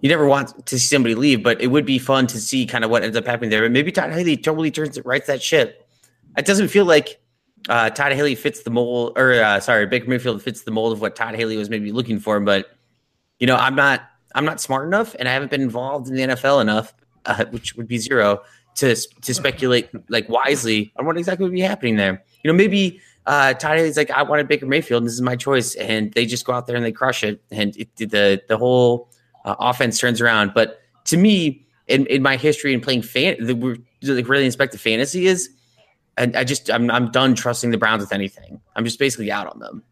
[0.00, 2.84] you never want to see somebody leave, but it would be fun to see kind
[2.84, 3.62] of what ends up happening there.
[3.62, 5.86] But maybe Todd Haley totally turns it right that ship.
[6.36, 7.20] It doesn't feel like
[7.68, 11.00] uh, Todd Haley fits the mold, or uh, sorry, Baker Mayfield fits the mold of
[11.00, 12.40] what Todd Haley was maybe looking for.
[12.40, 12.70] But
[13.38, 14.02] you know, I'm not,
[14.34, 16.94] I'm not smart enough, and I haven't been involved in the NFL enough,
[17.26, 18.42] uh, which would be zero,
[18.76, 22.22] to to speculate like wisely on what exactly would be happening there.
[22.42, 25.36] You know, maybe uh, Todd Haley's like, I wanted Baker Mayfield, and this is my
[25.36, 28.58] choice, and they just go out there and they crush it, and it, the the
[28.58, 29.08] whole
[29.44, 30.50] uh, offense turns around.
[30.52, 34.78] But to me, in, in my history and playing fan, the like really inspect the
[34.78, 35.48] fantasy is,
[36.16, 38.60] and I just I'm I'm done trusting the Browns with anything.
[38.74, 39.84] I'm just basically out on them.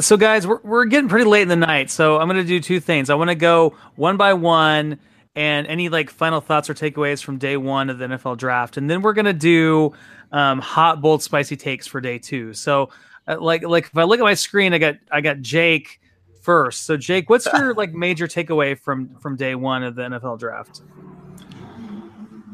[0.00, 2.58] So, guys, we're, we're getting pretty late in the night, so I'm going to do
[2.58, 3.10] two things.
[3.10, 4.98] I want to go one by one
[5.36, 8.88] and any like final thoughts or takeaways from day one of the NFL draft, and
[8.88, 9.92] then we're going to do
[10.32, 12.52] um, hot, bold, spicy takes for day two.
[12.54, 12.90] So,
[13.28, 16.00] uh, like, like if I look at my screen, I got I got Jake
[16.40, 16.84] first.
[16.84, 20.82] So, Jake, what's your like major takeaway from from day one of the NFL draft?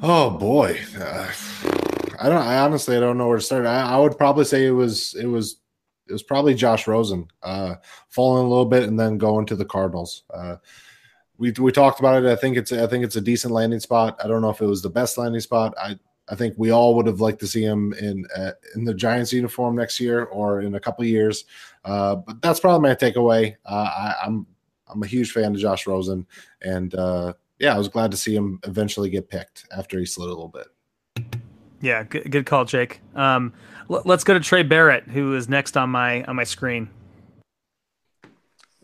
[0.03, 1.33] Oh boy, uh,
[2.21, 2.43] I don't.
[2.43, 3.67] I honestly, I don't know where to start.
[3.67, 5.57] I, I would probably say it was it was
[6.09, 7.77] it was probably Josh Rosen uh,
[8.09, 10.25] falling a little bit and then going to the Cardinals.
[10.33, 10.57] Uh,
[11.37, 12.31] we we talked about it.
[12.31, 14.21] I think it's I think it's a decent landing spot.
[14.23, 15.75] I don't know if it was the best landing spot.
[15.81, 15.99] I
[16.31, 19.33] I think we all would have liked to see him in uh, in the Giants
[19.33, 21.45] uniform next year or in a couple of years.
[21.85, 23.57] Uh, but that's probably my takeaway.
[23.65, 24.47] Uh, I, I'm
[24.89, 26.27] I'm a huge fan of Josh Rosen,
[26.63, 30.29] and uh, yeah, I was glad to see him eventually get picked after he slid
[30.29, 30.67] a little bit.
[31.81, 33.01] Yeah, good, good call, Jake.
[33.15, 33.53] Um,
[33.91, 36.91] l- let's go to Trey Barrett, who is next on my on my screen.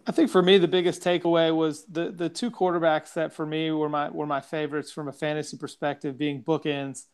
[0.07, 3.71] I think for me the biggest takeaway was the the two quarterbacks that for me
[3.71, 7.05] were my were my favorites from a fantasy perspective, being bookends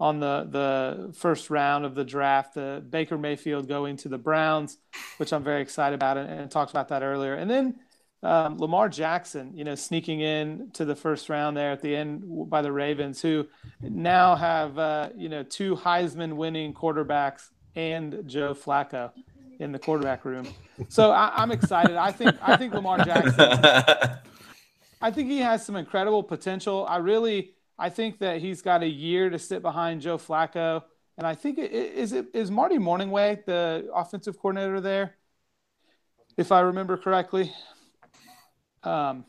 [0.00, 2.54] on the the first round of the draft.
[2.54, 4.78] The Baker Mayfield going to the Browns,
[5.16, 7.34] which I'm very excited about, and, and talked about that earlier.
[7.34, 7.80] And then
[8.22, 12.22] um, Lamar Jackson, you know, sneaking in to the first round there at the end
[12.50, 13.46] by the Ravens, who
[13.80, 19.12] now have uh, you know two Heisman winning quarterbacks and Joe Flacco
[19.60, 20.46] in the quarterback room.
[20.88, 21.96] So I, am excited.
[21.96, 23.34] I think I think Lamar Jackson.
[25.00, 26.84] I think he has some incredible potential.
[26.88, 30.82] I really I think that he's got a year to sit behind Joe Flacco,
[31.16, 35.14] and I think it, is it is Marty Mornhinweg the offensive coordinator there,
[36.36, 37.52] if I remember correctly.
[38.82, 39.24] Um,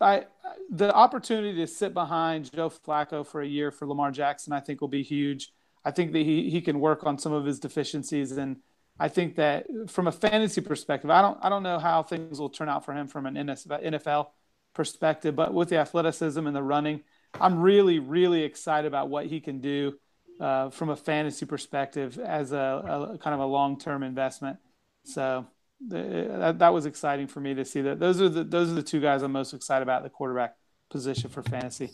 [0.00, 0.26] I
[0.70, 4.80] the opportunity to sit behind Joe Flacco for a year for Lamar Jackson, I think,
[4.80, 5.52] will be huge.
[5.84, 8.56] I think that he he can work on some of his deficiencies, and
[8.98, 12.50] I think that from a fantasy perspective, I don't I don't know how things will
[12.50, 14.28] turn out for him from an NFL
[14.74, 17.02] perspective, but with the athleticism and the running,
[17.40, 19.94] I'm really really excited about what he can do
[20.40, 24.58] uh, from a fantasy perspective as a, a kind of a long term investment.
[25.04, 25.46] So
[25.88, 28.00] that, that was exciting for me to see that.
[28.00, 30.56] Those are the those are the two guys I'm most excited about the quarterback
[30.90, 31.90] position for fantasy.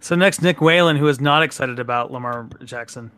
[0.00, 3.10] So next, Nick Whalen, who is not excited about Lamar Jackson.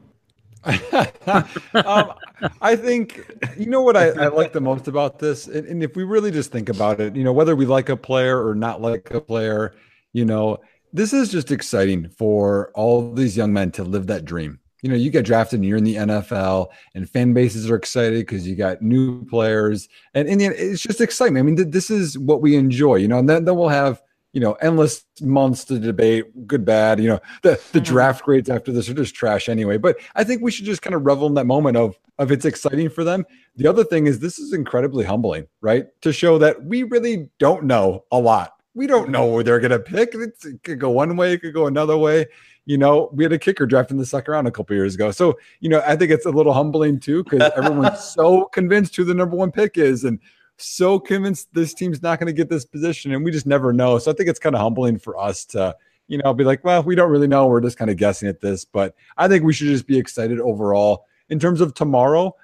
[0.65, 2.13] um,
[2.61, 3.19] I think
[3.57, 6.31] you know what I, I, like the most about this, and, and, if we really
[6.31, 9.23] just think about it, you know, whether we like a player or not like a
[9.23, 9.75] player,
[10.13, 10.59] you know,
[10.93, 14.97] this is just exciting for all these young men to live that dream you know,
[14.97, 18.57] you get drafted and you're in the NFL and fan bases are excited because you
[18.57, 21.43] got new players and, and it's just excitement.
[21.43, 24.03] I mean, th- this is what we enjoy, you know, and then, then we'll have,
[24.33, 27.93] you know, endless months to debate good, bad, you know, the, the mm-hmm.
[27.93, 29.77] draft grades after this are just trash anyway.
[29.77, 32.45] But I think we should just kind of revel in that moment of, of it's
[32.45, 33.27] exciting for them.
[33.57, 35.87] The other thing is this is incredibly humbling, right?
[36.03, 38.60] To show that we really don't know a lot.
[38.75, 40.15] We don't know where they're going to pick.
[40.15, 42.27] It's, it could go one way, it could go another way
[42.71, 45.11] you know, we had a kicker draft in the second round a couple years ago.
[45.11, 49.03] So, you know, I think it's a little humbling too because everyone's so convinced who
[49.03, 50.21] the number one pick is and
[50.57, 53.13] so convinced this team's not going to get this position.
[53.13, 53.99] And we just never know.
[53.99, 55.75] So I think it's kind of humbling for us to,
[56.07, 57.49] you know, be like, well, we don't really know.
[57.49, 58.65] We're just kind of guessing at this.
[58.65, 61.07] But I think we should just be excited overall.
[61.29, 62.37] In terms of tomorrow,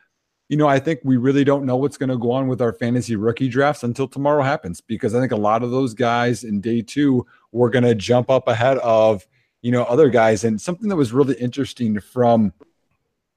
[0.48, 2.72] you know, I think we really don't know what's going to go on with our
[2.72, 6.60] fantasy rookie drafts until tomorrow happens because I think a lot of those guys in
[6.60, 9.26] day two were going to jump up ahead of
[9.66, 10.44] you know, other guys.
[10.44, 12.52] And something that was really interesting from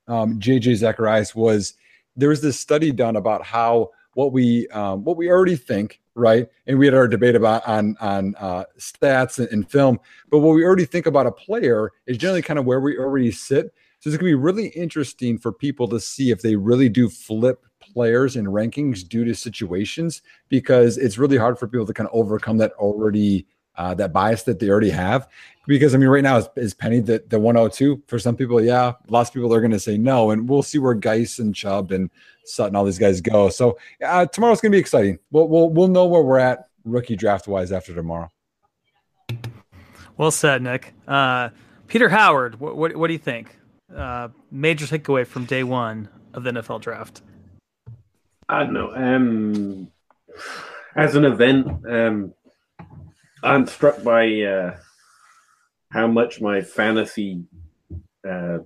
[0.07, 1.73] um, JJ Zacharias was
[2.15, 6.47] there was this study done about how what we um, what we already think, right?
[6.67, 9.99] And we had our debate about on on uh, stats and, and film,
[10.29, 13.31] but what we already think about a player is generally kind of where we already
[13.31, 13.73] sit.
[13.99, 17.09] So it's going to be really interesting for people to see if they really do
[17.09, 22.07] flip players in rankings due to situations because it's really hard for people to kind
[22.07, 23.45] of overcome that already
[23.75, 25.27] uh, that bias that they already have.
[25.67, 28.61] Because I mean, right now is, is Penny the, the 102 for some people.
[28.61, 31.53] Yeah, lots of people are going to say no, and we'll see where Guice and
[31.53, 32.09] Chubb and
[32.45, 33.49] Sutton, all these guys go.
[33.49, 35.19] So uh, tomorrow's going to be exciting.
[35.31, 38.29] We'll, we'll we'll know where we're at rookie draft wise after tomorrow.
[40.17, 40.93] Well said, Nick.
[41.07, 41.49] Uh,
[41.87, 43.58] Peter Howard, what, what, what do you think?
[43.95, 47.21] Uh, major takeaway from day one of the NFL draft.
[48.47, 48.93] I don't know.
[48.95, 49.91] Um,
[50.95, 52.33] as an event, um,
[53.43, 54.77] I'm struck by uh,
[55.91, 57.43] how much my fantasy
[58.27, 58.59] uh,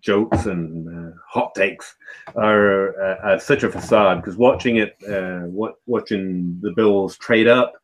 [0.00, 1.96] jokes and uh, hot takes
[2.34, 4.18] are, uh, such a facade.
[4.18, 7.74] Because watching it, uh, what, watching the Bills trade up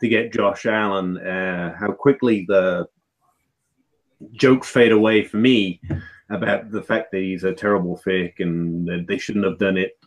[0.00, 2.86] to get Josh Allen, uh, how quickly the
[4.32, 5.80] jokes fade away for me
[6.30, 9.98] about the fact that he's a terrible fake and that they shouldn't have done it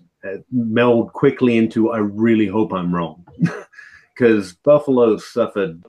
[0.52, 3.26] meld quickly into I really hope I'm wrong.
[4.22, 5.84] because Buffalo suffered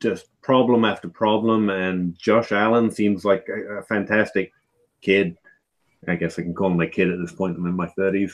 [0.00, 4.52] just problem after problem, and Josh Allen seems like a, a, fantastic
[5.00, 5.36] kid.
[6.08, 7.56] I guess I can call him a kid at this point.
[7.56, 8.32] I'm in my 30s,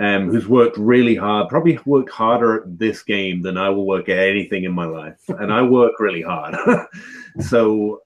[0.00, 4.08] um, who's worked really hard, probably worked harder at this game than I will work
[4.08, 5.20] at anything in my life.
[5.28, 6.56] and I work really hard.
[7.40, 8.02] so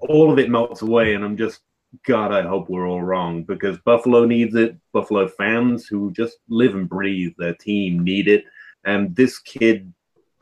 [0.00, 1.60] all of it melts away, and I'm just,
[2.04, 4.76] God, I hope we're all wrong because Buffalo needs it.
[4.92, 8.44] Buffalo fans who just live and breathe their team need it.
[8.84, 9.92] And this kid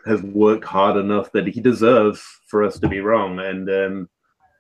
[0.07, 3.41] has worked hard enough that he deserves for us to be wrong.
[3.41, 4.09] And um,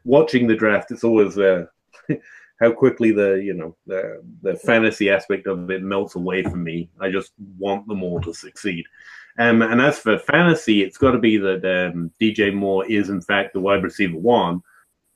[0.05, 1.66] watching the draft, it's always uh,
[2.61, 6.91] how quickly the you know the the fantasy aspect of it melts away from me.
[7.01, 8.85] I just want them all to succeed.
[9.39, 13.21] Um, and as for fantasy, it's got to be that um, DJ Moore is in
[13.21, 14.62] fact the wide receiver one.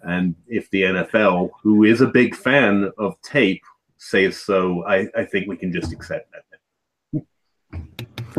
[0.00, 3.62] And if the NFL, who is a big fan of tape,
[3.96, 6.42] says so, I, I think we can just accept that.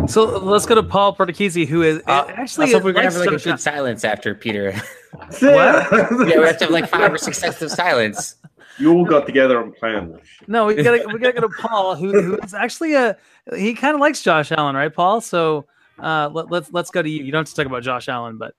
[0.07, 3.27] So let's go to Paul Perdichizzi, who is Uh, actually also, we're gonna have like
[3.27, 4.73] a Josh good silence after Peter.
[5.11, 5.41] What?
[5.41, 8.36] yeah, we have to have like five or six seconds of silence.
[8.77, 10.27] you all got together and planned this.
[10.48, 13.18] No, we gotta we gotta go to Paul, who who is actually a
[13.56, 15.19] he kind of likes Josh Allen, right, Paul?
[15.19, 15.65] So
[15.98, 17.23] uh, let, let's let's go to you.
[17.23, 18.53] You don't have to talk about Josh Allen, but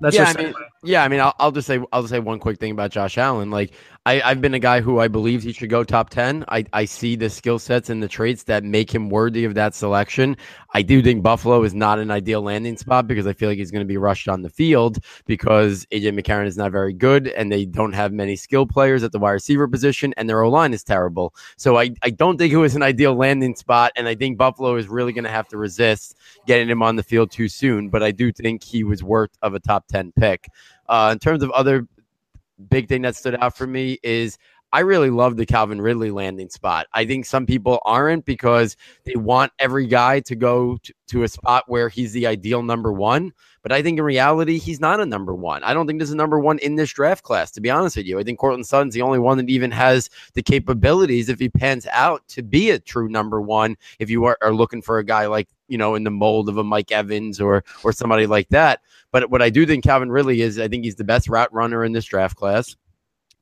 [0.00, 0.54] that's yeah, your I mean,
[0.84, 3.18] yeah, I mean, I'll, I'll just say, I'll just say one quick thing about Josh
[3.18, 3.50] Allen.
[3.50, 3.72] Like,
[4.06, 6.44] I, I've been a guy who I believe he should go top ten.
[6.46, 9.74] I, I see the skill sets and the traits that make him worthy of that
[9.74, 10.36] selection.
[10.74, 13.72] I do think Buffalo is not an ideal landing spot because I feel like he's
[13.72, 17.50] going to be rushed on the field because AJ McCarron is not very good and
[17.50, 20.72] they don't have many skill players at the wide receiver position and their O line
[20.72, 21.34] is terrible.
[21.56, 24.76] So I, I don't think it was an ideal landing spot, and I think Buffalo
[24.76, 26.16] is really going to have to resist
[26.46, 27.88] getting him on the field too soon.
[27.88, 30.48] But I do think he was worth of a top ten pick.
[30.88, 31.88] Uh, in terms of other
[32.68, 34.38] big thing that stood out for me is
[34.72, 36.86] I really love the Calvin Ridley landing spot.
[36.92, 41.28] I think some people aren't because they want every guy to go to, to a
[41.28, 43.32] spot where he's the ideal number one.
[43.62, 45.62] But I think in reality, he's not a number one.
[45.64, 48.06] I don't think there's a number one in this draft class, to be honest with
[48.06, 48.18] you.
[48.18, 51.86] I think Courtland Sutton's the only one that even has the capabilities, if he pans
[51.90, 53.76] out, to be a true number one.
[53.98, 56.56] If you are, are looking for a guy like, you know, in the mold of
[56.56, 58.80] a Mike Evans or or somebody like that.
[59.12, 61.84] But what I do think Calvin Ridley is, I think he's the best route runner
[61.84, 62.76] in this draft class.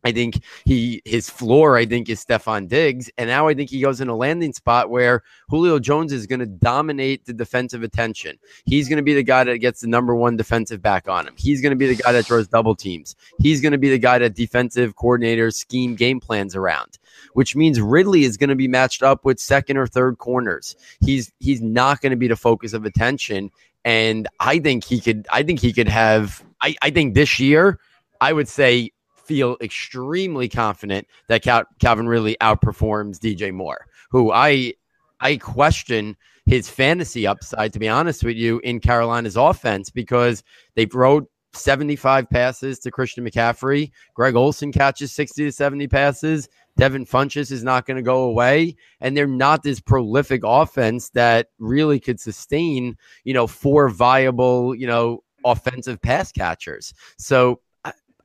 [0.05, 3.10] I think he his floor, I think, is Stefon Diggs.
[3.16, 6.40] And now I think he goes in a landing spot where Julio Jones is going
[6.40, 8.39] to dominate the defensive attention.
[8.66, 11.35] He's going to be the guy that gets the number one defensive back on him.
[11.36, 13.16] He's going to be the guy that throws double teams.
[13.39, 16.98] He's going to be the guy that defensive coordinators scheme game plans around,
[17.32, 20.76] which means Ridley is going to be matched up with second or third corners.
[21.01, 23.51] He's he's not going to be the focus of attention.
[23.86, 27.78] And I think he could I think he could have I, I think this year
[28.20, 28.90] I would say
[29.26, 34.74] feel extremely confident that Cal- Calvin Ridley outperforms DJ Moore, who I
[35.20, 40.42] I question his fantasy upside, to be honest with you, in Carolina's offense because
[40.74, 43.90] they wrote 75 passes to Christian McCaffrey.
[44.14, 46.48] Greg Olsen catches 60 to 70 passes.
[46.76, 48.76] Devin Funchess is not going to go away.
[49.01, 54.86] And they're not this prolific offense that really could sustain, you know, four viable, you
[54.86, 56.92] know, offensive pass catchers.
[57.18, 57.60] So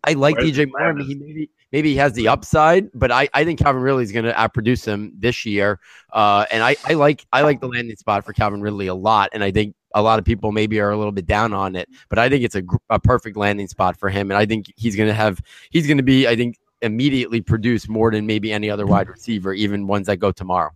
[0.04, 0.90] I, I like Where's DJ Moore.
[0.90, 4.04] I mean, he maybe maybe he has the upside, but I, I think Calvin Ridley
[4.04, 5.80] is going to outproduce him this year.
[6.12, 9.30] Uh, and I, I like I like the landing spot for Calvin Ridley a lot,
[9.34, 11.90] and I think a lot of people maybe are a little bit down on it,
[12.10, 14.96] but I think it's a, a perfect landing spot for him, and I think he's
[14.96, 18.70] going to have he's going to be I think immediately produce more than maybe any
[18.70, 20.72] other wide receiver, even ones that go tomorrow.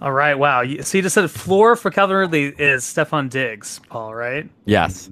[0.00, 0.60] All right, wow.
[0.60, 4.48] You, so you just said floor for Calvin Ridley is Stefon Diggs, Paul, right?
[4.64, 5.10] Yes.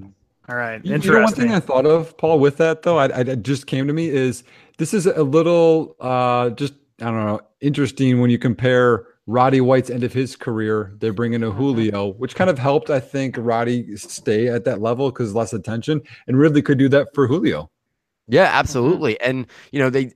[0.49, 1.13] All right, You- interesting.
[1.13, 3.87] You know, one thing I thought of, Paul, with that though, I, I just came
[3.87, 4.45] to me is
[4.79, 9.91] this is a little uh, just I don't know interesting when you compare Roddy White's
[9.91, 10.95] end of his career.
[10.99, 14.81] They bring in a Julio, which kind of helped, I think, Roddy stay at that
[14.81, 17.71] level because less attention, and Ridley could do that for Julio.
[18.29, 19.21] Yeah, absolutely.
[19.21, 20.13] And you know, they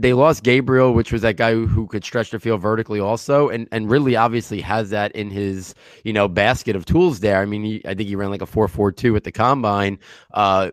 [0.00, 3.48] they lost Gabriel, which was that guy who, could stretch the field vertically also.
[3.48, 5.74] And and Ridley obviously has that in his,
[6.04, 7.40] you know, basket of tools there.
[7.40, 9.98] I mean, he, I think he ran like a 4.42 at the combine.
[10.32, 10.70] Uh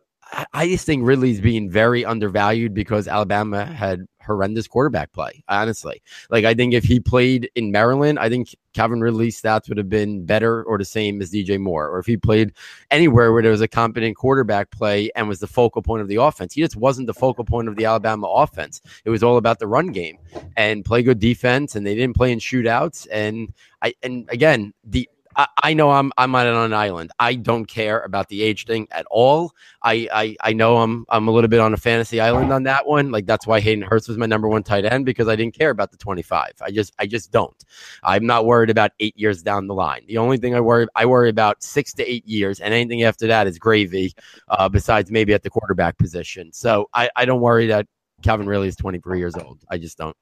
[0.53, 5.43] I just think Ridley's being very undervalued because Alabama had horrendous quarterback play.
[5.47, 9.79] Honestly, like I think if he played in Maryland, I think Calvin Ridley's stats would
[9.79, 11.89] have been better or the same as DJ Moore.
[11.89, 12.53] Or if he played
[12.91, 16.17] anywhere where there was a competent quarterback play and was the focal point of the
[16.17, 18.83] offense, he just wasn't the focal point of the Alabama offense.
[19.03, 20.19] It was all about the run game
[20.55, 23.07] and play good defense, and they didn't play in shootouts.
[23.11, 23.51] And
[23.81, 25.09] I and again the.
[25.37, 27.11] I- know I'm I'm on an island.
[27.19, 29.53] I don't care about the age thing at all.
[29.83, 32.87] I, I I know I'm I'm a little bit on a fantasy island on that
[32.87, 33.11] one.
[33.11, 35.69] Like that's why Hayden Hurst was my number one tight end because I didn't care
[35.69, 36.53] about the 25.
[36.61, 37.63] I just I just don't.
[38.03, 40.03] I'm not worried about eight years down the line.
[40.07, 43.27] The only thing I worry I worry about six to eight years, and anything after
[43.27, 44.13] that is gravy.
[44.49, 46.51] Uh, besides maybe at the quarterback position.
[46.53, 47.85] So I I don't worry that
[48.23, 49.63] Calvin Ridley is 23 years old.
[49.69, 50.15] I just don't.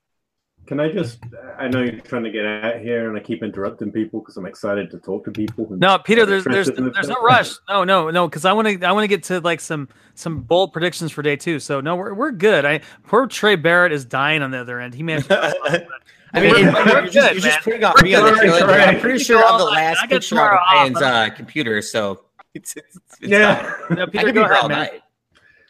[0.67, 1.19] Can I just?
[1.59, 4.45] I know you're trying to get out here, and I keep interrupting people because I'm
[4.47, 5.67] excited to talk to people.
[5.69, 7.51] No, Peter, there's there's there's no rush.
[7.69, 10.41] No, no, no, because I want to I want to get to like some some
[10.41, 11.59] bold predictions for day two.
[11.59, 12.65] So no, we're we're good.
[12.65, 14.95] I poor Trey Barrett is dying on the other end.
[14.95, 15.27] He managed.
[15.31, 15.85] I
[16.33, 18.31] I mean, mean, it- we're you're, just, good, you're just putting off me on the
[18.39, 18.87] good, right.
[18.95, 20.73] I'm pretty sure I'm the last I picture on tomorrow off.
[20.73, 23.71] Ryan's uh, computer, so it's, it's, it's Yeah.
[23.91, 24.79] No, I Peter, could be go here ahead, all man.
[24.79, 24.91] night.
[24.93, 24.99] Yeah,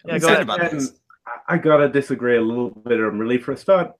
[0.05, 0.43] I'm go excited ahead.
[0.43, 0.89] about And this.
[0.89, 2.99] I- I gotta disagree a little bit.
[2.99, 3.91] I'm really for a start.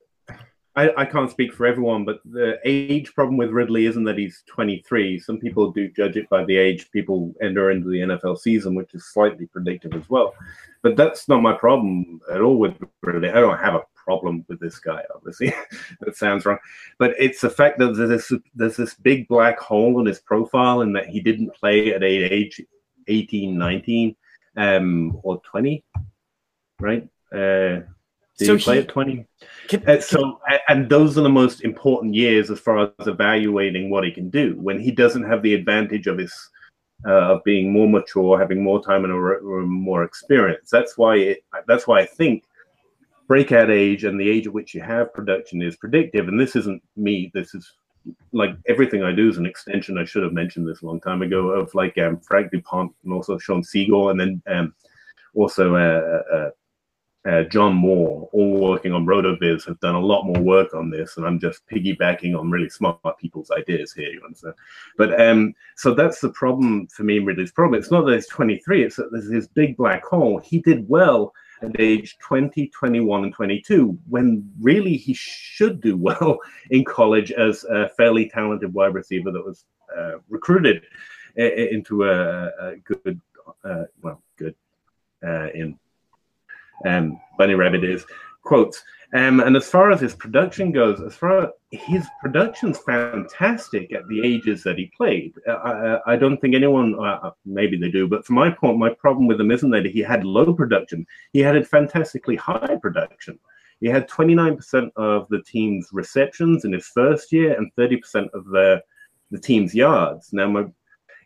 [0.77, 4.43] I, I can't speak for everyone, but the age problem with Ridley isn't that he's
[4.47, 5.19] 23.
[5.19, 8.93] Some people do judge it by the age people enter into the NFL season, which
[8.93, 10.35] is slightly predictive as well.
[10.83, 13.29] But that's not my problem at all with Ridley.
[13.29, 15.53] I don't have a problem with this guy, obviously.
[16.01, 16.59] that sounds wrong.
[16.97, 20.81] But it's the fact that there's this, there's this big black hole in his profile
[20.81, 22.61] and that he didn't play at age
[23.07, 24.15] 18, 19,
[24.57, 25.85] um, or 20,
[26.81, 27.07] right?
[27.33, 27.81] Uh,
[28.37, 29.27] did So he play he- at 20?
[29.67, 33.89] Can- Uh, so, a- and those are the most important years as far as evaluating
[33.89, 34.55] what he can do.
[34.59, 36.33] When he doesn't have the advantage of his
[37.05, 40.69] uh, of being more mature, having more time and a, or more experience.
[40.71, 42.45] That's why it, that's why I think
[43.27, 46.27] breakout age and the age at which you have production is predictive.
[46.29, 47.31] And this isn't me.
[47.33, 47.69] This is
[48.31, 49.97] like everything I do is an extension.
[49.97, 53.13] I should have mentioned this a long time ago of like um, Frank Dupont and
[53.13, 54.73] also Shawn Siegele, and then um,
[55.35, 56.49] also uh,
[57.25, 60.89] uh, uh, John Moore, all working on RotoViz, have done a lot more work on
[60.89, 64.09] this, and I'm just piggybacking on really smart people's ideas here.
[64.09, 64.55] You understand?
[64.97, 67.19] But um, so that's the problem for me.
[67.19, 67.79] Ridley's problem.
[67.79, 70.39] It's not that he's 23; it's that there's this big black hole.
[70.39, 76.37] He did well at age 20, 21, and 22, when really he should do well
[76.69, 79.65] in college as a fairly talented wide receiver that was
[79.97, 80.83] uh, recruited
[81.37, 83.21] i- into a, a good,
[83.63, 84.55] uh, well, good
[85.25, 85.79] uh, in
[86.85, 88.05] um, Bunny Rabbit is
[88.43, 88.83] quotes.
[89.13, 94.07] Um, and as far as his production goes, as far as his production's fantastic at
[94.07, 95.33] the ages that he played.
[95.47, 98.93] Uh, I, I don't think anyone, uh, maybe they do, but from my point, my
[98.93, 101.05] problem with him isn't that he had low production.
[101.33, 103.39] He had a fantastically high production.
[103.79, 108.81] He had 29% of the team's receptions in his first year and 30% of the
[109.31, 110.31] the team's yards.
[110.33, 110.65] Now, my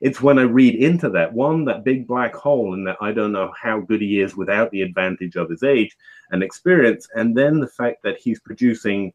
[0.02, 3.32] it's when I read into that one, that big black hole, and that I don't
[3.32, 5.96] know how good he is without the advantage of his age
[6.32, 9.14] and experience, and then the fact that he's producing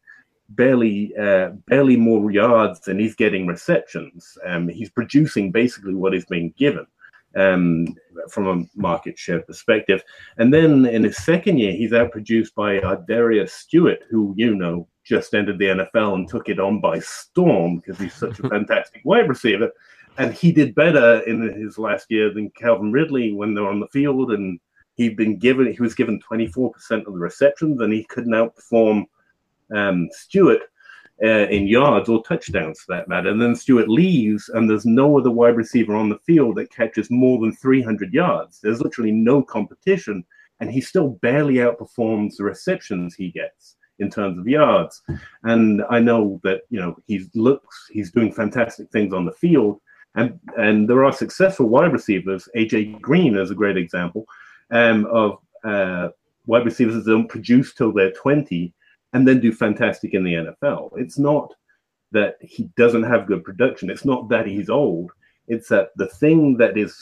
[0.49, 4.37] barely uh, barely more yards than he's getting receptions.
[4.45, 6.85] Um, he's producing basically what is being given
[7.35, 7.87] um,
[8.29, 10.03] from a market share perspective.
[10.37, 15.33] And then in his second year, he's outproduced by Darius Stewart, who you know just
[15.33, 19.29] entered the NFL and took it on by storm because he's such a fantastic wide
[19.29, 19.71] receiver
[20.17, 23.87] and he did better in his last year than Calvin Ridley when they're on the
[23.87, 24.31] field.
[24.31, 24.59] And
[24.95, 26.73] he'd been given, he was given 24%
[27.05, 29.05] of the receptions, and he couldn't outperform
[29.75, 30.61] um, Stewart
[31.23, 33.29] uh, in yards or touchdowns for that matter.
[33.29, 37.09] And then Stewart leaves, and there's no other wide receiver on the field that catches
[37.09, 38.59] more than 300 yards.
[38.61, 40.23] There's literally no competition,
[40.59, 45.01] and he still barely outperforms the receptions he gets in terms of yards.
[45.43, 49.79] And I know that you know he looks, he's doing fantastic things on the field,
[50.15, 52.47] and and there are successful wide receivers.
[52.55, 54.25] AJ Green is a great example
[54.71, 56.09] um, of uh,
[56.45, 58.73] wide receivers that don't produce till they're 20
[59.13, 60.91] and then do fantastic in the NFL.
[60.97, 61.53] It's not
[62.11, 63.89] that he doesn't have good production.
[63.89, 65.11] It's not that he's old.
[65.47, 66.95] It's that the thing that is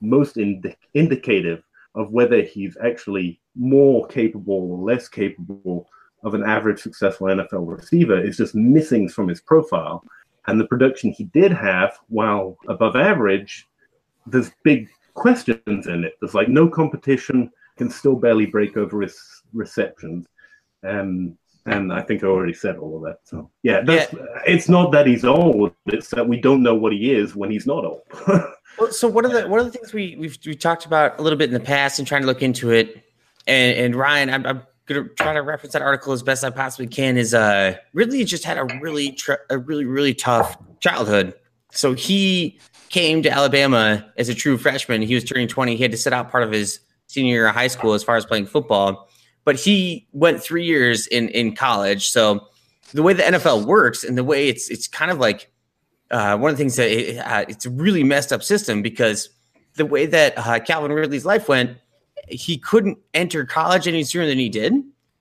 [0.00, 1.62] most indi- indicative
[1.94, 5.88] of whether he's actually more capable or less capable
[6.24, 10.04] of an average successful NFL receiver is just missing from his profile.
[10.48, 13.68] And the production he did have, while above average,
[14.26, 16.14] there's big questions in it.
[16.20, 19.16] There's like no competition, can still barely break over his
[19.52, 20.26] receptions.
[20.82, 23.18] Um, and I think I already said all of that.
[23.24, 24.14] So yeah, that's,
[24.46, 27.66] it's not that he's old; it's that we don't know what he is when he's
[27.66, 28.02] not old.
[28.78, 31.22] Well, so one of the one of the things we we've we talked about a
[31.22, 33.02] little bit in the past and trying to look into it,
[33.48, 36.86] and and Ryan, I'm, I'm gonna try to reference that article as best I possibly
[36.86, 37.16] can.
[37.16, 41.34] Is uh Ridley just had a really tr- a really really tough childhood.
[41.72, 42.58] So he
[42.88, 45.02] came to Alabama as a true freshman.
[45.02, 45.76] He was turning 20.
[45.76, 48.16] He had to sit out part of his senior year of high school as far
[48.16, 49.08] as playing football,
[49.44, 52.10] but he went three years in in college.
[52.10, 52.48] So
[52.92, 55.50] the way the NFL works and the way it's it's kind of like
[56.10, 59.28] uh, one of the things that it, uh, it's a really messed up system because
[59.74, 61.76] the way that uh, Calvin Ridley's life went,
[62.30, 64.74] he couldn't enter college any sooner than he did,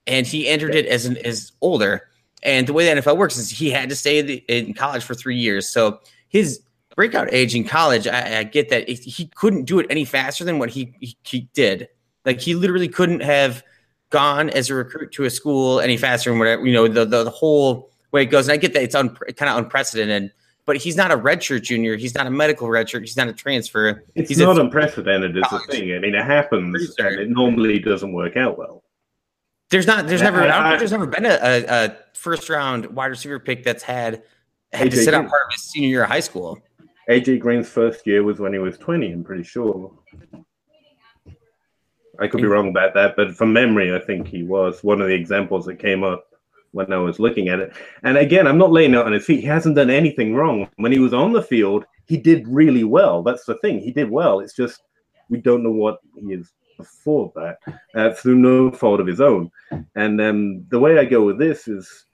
[0.05, 2.09] and he entered it as an as older.
[2.43, 5.35] And the way the NFL works is he had to stay in, college for three
[5.35, 5.67] years.
[5.67, 6.61] So his
[6.95, 10.59] breakout age in college, I, I get that he couldn't do it any faster than
[10.59, 11.89] what he, he he did.
[12.25, 13.63] Like he literally couldn't have
[14.09, 16.65] gone as a recruit to a school any faster than whatever.
[16.65, 18.47] You know the the, the whole way it goes.
[18.47, 20.31] And I get that it's un, kind of unprecedented
[20.67, 21.95] but he's not a redshirt junior.
[21.95, 22.99] He's not a medical redshirt.
[22.99, 24.03] He's not a transfer.
[24.13, 25.93] It's he's not unprecedented, is a thing.
[25.95, 28.83] I mean, it happens, and it normally doesn't work out well.
[29.71, 30.07] there's not.
[30.07, 30.41] There's never.
[30.41, 33.63] I, don't I- think there's never been a, a, a first round wide receiver pick
[33.63, 34.23] that's had
[34.73, 36.59] had to AJ sit out part of his senior year of high school.
[37.09, 39.93] AJ Green's first year was when he was 20, I'm pretty sure.
[42.19, 45.07] I could be wrong about that, but from memory, I think he was one of
[45.07, 46.25] the examples that came up
[46.71, 47.73] when I was looking at it.
[48.03, 49.41] And again, I'm not laying out on his feet.
[49.41, 50.69] He hasn't done anything wrong.
[50.77, 53.23] When he was on the field, he did really well.
[53.23, 53.79] That's the thing.
[53.79, 54.39] He did well.
[54.39, 54.81] It's just
[55.29, 57.57] we don't know what he is before that
[57.95, 59.51] uh, through no fault of his own.
[59.95, 62.05] And um, the way I go with this is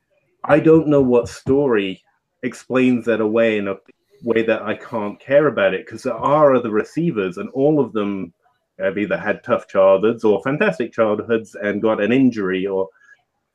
[0.45, 2.01] I don't know what story
[2.43, 3.75] explains that away in a
[4.23, 7.93] way that I can't care about it because there are other receivers and all of
[7.93, 8.33] them
[8.79, 12.87] have either had tough childhoods or fantastic childhoods and got an injury or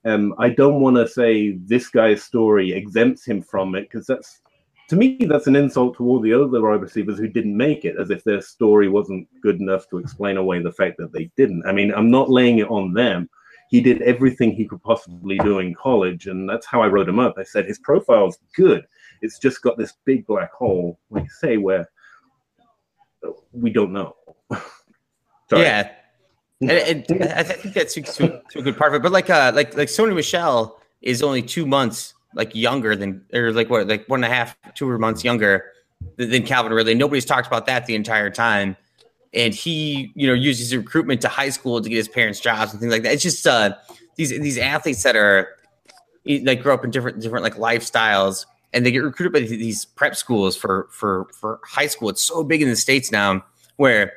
[0.04, 4.40] um, I don't want to say this guy's story exempts him from it because that's
[4.88, 7.96] to me that's an insult to all the other wide receivers who didn't make it,
[8.00, 11.66] as if their story wasn't good enough to explain away the fact that they didn't.
[11.66, 13.28] I mean, I'm not laying it on them.
[13.68, 17.18] He did everything he could possibly do in college, and that's how I wrote him
[17.18, 17.34] up.
[17.36, 18.86] I said his profile's good.
[19.20, 21.86] It's just got this big black hole, like say, where
[23.52, 24.16] we don't know.
[25.50, 25.92] Yeah,
[26.60, 29.02] and, and I think that speaks to, to, a good part of it.
[29.02, 33.52] But like, uh, like, like Sony Michel is only two months like younger than, or
[33.52, 35.72] like what, like one and a half, two months younger
[36.16, 36.94] than, than Calvin Ridley.
[36.94, 38.76] Nobody's talked about that the entire time.
[39.34, 42.80] And he, you know, uses recruitment to high school to get his parents jobs and
[42.80, 43.12] things like that.
[43.12, 43.76] It's just uh,
[44.16, 45.50] these these athletes that are
[46.24, 50.16] like grow up in different different like lifestyles and they get recruited by these prep
[50.16, 52.08] schools for for for high school.
[52.08, 53.44] It's so big in the states now
[53.76, 54.12] where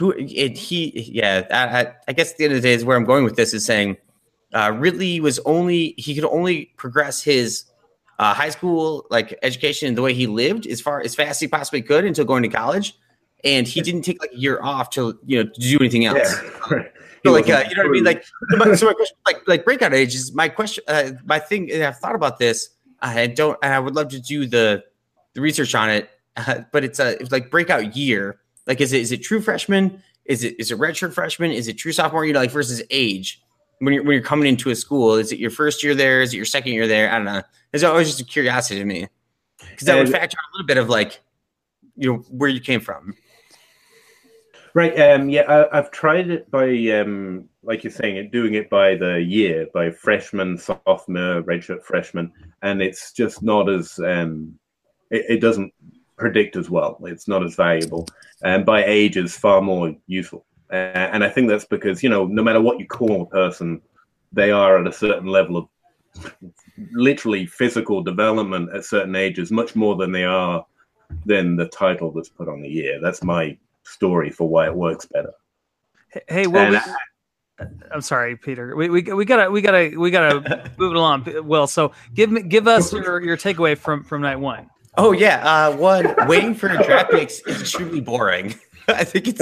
[0.00, 2.96] who it, he yeah I, I, guess at the end of the day is where
[2.96, 3.96] i'm going with this is saying
[4.52, 7.70] uh, ridley was only he could only progress his
[8.20, 11.40] uh, high school like education and the way he lived as far as fast as
[11.40, 12.94] he possibly could until going to college.
[13.42, 16.18] And he didn't take like a year off to you know to do anything else.
[16.70, 16.82] Yeah.
[17.24, 18.04] so like uh, you know what i mean?
[18.04, 18.22] like
[18.76, 22.14] so my question like like breakout age is my question uh, my thing i've thought
[22.14, 22.68] about this.
[23.00, 24.84] I don't i would love to do the
[25.32, 28.39] the research on it uh, but it's a it's like breakout year
[28.70, 30.00] like, is it is it true freshman?
[30.26, 31.50] Is it is it redshirt freshman?
[31.50, 32.36] Is it true sophomore year?
[32.36, 33.42] Like versus age
[33.80, 35.14] when you're when you're coming into a school?
[35.14, 36.22] Is it your first year there?
[36.22, 37.10] Is it your second year there?
[37.10, 37.42] I don't know.
[37.72, 39.08] It's always just a curiosity to me
[39.58, 41.20] because that would factor a little bit of like
[41.96, 43.16] you know where you came from.
[44.72, 44.96] Right.
[45.00, 48.94] Um, yeah, I, have tried it by, um, like you're saying, it doing it by
[48.94, 52.32] the year, by freshman, sophomore, redshirt freshman,
[52.62, 54.56] and it's just not as um,
[55.10, 55.74] it, it, doesn't
[56.20, 56.98] predict as well.
[57.04, 58.06] It's not as valuable,
[58.44, 60.44] and by age is far more useful.
[60.72, 63.80] Uh, and I think that's because you know, no matter what you call a person,
[64.32, 65.68] they are at a certain level of
[66.92, 70.64] literally physical development at certain ages, much more than they are
[71.26, 73.00] than the title that's put on the year.
[73.02, 75.32] That's my story for why it works better.
[76.28, 78.76] Hey, well, we, I, am sorry, Peter.
[78.76, 81.26] We, we we gotta we gotta we gotta move it along.
[81.44, 84.68] Well, so give me give us your, your takeaway from from night one.
[84.96, 88.54] Oh yeah, uh, one waiting for draft picks is extremely boring.
[88.88, 89.40] I think it's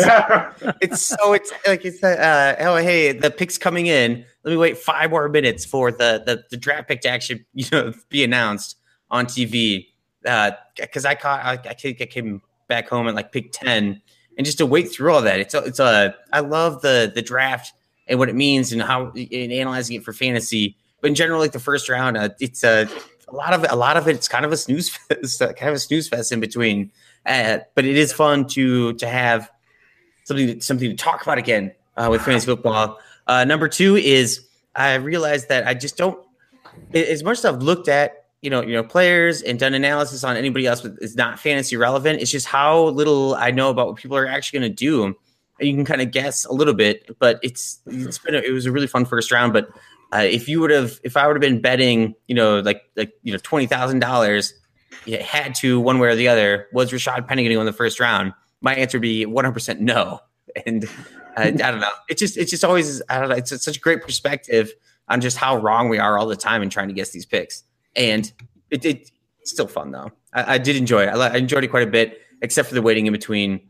[0.80, 4.24] it's so it's like it's uh, oh hey the picks coming in.
[4.44, 7.66] Let me wait five more minutes for the the, the draft pick to actually you
[7.72, 8.76] know be announced
[9.10, 9.86] on TV.
[10.22, 14.02] Because uh, I caught I, I think I came back home at like pick ten,
[14.36, 15.40] and just to wait through all that.
[15.40, 17.72] It's a, it's a I love the the draft
[18.06, 20.76] and what it means and how in analyzing it for fantasy.
[21.00, 22.88] But in general, like the first round, uh, it's a
[23.30, 25.78] a lot of a lot of it's kind of a snooze fest, kind of a
[25.78, 26.90] snooze fest in between.
[27.26, 29.50] Uh, but it is fun to to have
[30.24, 32.98] something something to talk about again uh, with fantasy football.
[33.26, 36.18] Uh, number two is I realized that I just don't
[36.94, 40.36] as much as I've looked at you know you know players and done analysis on
[40.36, 42.20] anybody else is not fantasy relevant.
[42.20, 45.04] It's just how little I know about what people are actually going to do.
[45.60, 48.52] And you can kind of guess a little bit, but it's it's been a, it
[48.52, 49.52] was a really fun first round.
[49.52, 49.68] But
[50.12, 53.12] uh, if you would have, if I would have been betting, you know, like like
[53.22, 54.54] you know, twenty thousand dollars,
[55.04, 56.68] you had to one way or the other.
[56.72, 58.32] Was Rashaad Penny going to in the first round?
[58.60, 60.20] My answer would be one hundred percent no.
[60.66, 60.86] And
[61.36, 61.92] uh, I don't know.
[62.08, 63.36] It's just it's just always I don't know.
[63.36, 64.72] It's, it's such a great perspective
[65.08, 67.62] on just how wrong we are all the time in trying to guess these picks.
[67.94, 68.32] And
[68.70, 69.10] it, it
[69.40, 70.10] it's still fun though.
[70.32, 71.08] I, I did enjoy it.
[71.08, 73.60] I, I enjoyed it quite a bit, except for the waiting in between.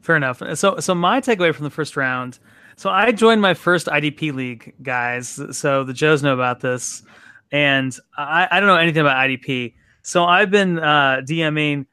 [0.00, 0.42] Fair enough.
[0.54, 2.38] So so my takeaway from the first round
[2.76, 5.40] so I joined my first IDP league, guys.
[5.52, 7.02] So the Joes know about this,
[7.50, 9.74] and I, I don't know anything about IDP.
[10.02, 11.86] So I've been uh, DMing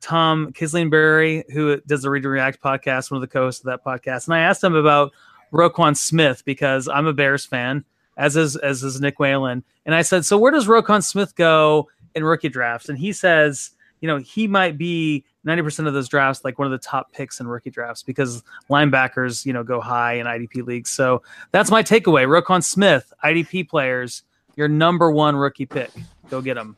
[0.00, 3.84] Tom Kislingbury, who does the Read and React podcast, one of the co-hosts of that
[3.84, 5.12] podcast, and I asked him about
[5.52, 7.84] Roquan Smith because I'm a Bears fan,
[8.16, 11.88] as is as is Nick Whalen, and I said, so where does Roquan Smith go
[12.14, 12.88] in rookie drafts?
[12.88, 13.70] And he says,
[14.06, 17.40] you know, he might be 90% of those drafts like one of the top picks
[17.40, 20.90] in rookie drafts because linebackers, you know, go high in IDP leagues.
[20.90, 22.24] So that's my takeaway.
[22.24, 24.22] Roquan Smith, IDP players,
[24.54, 25.90] your number one rookie pick.
[26.30, 26.76] Go get him.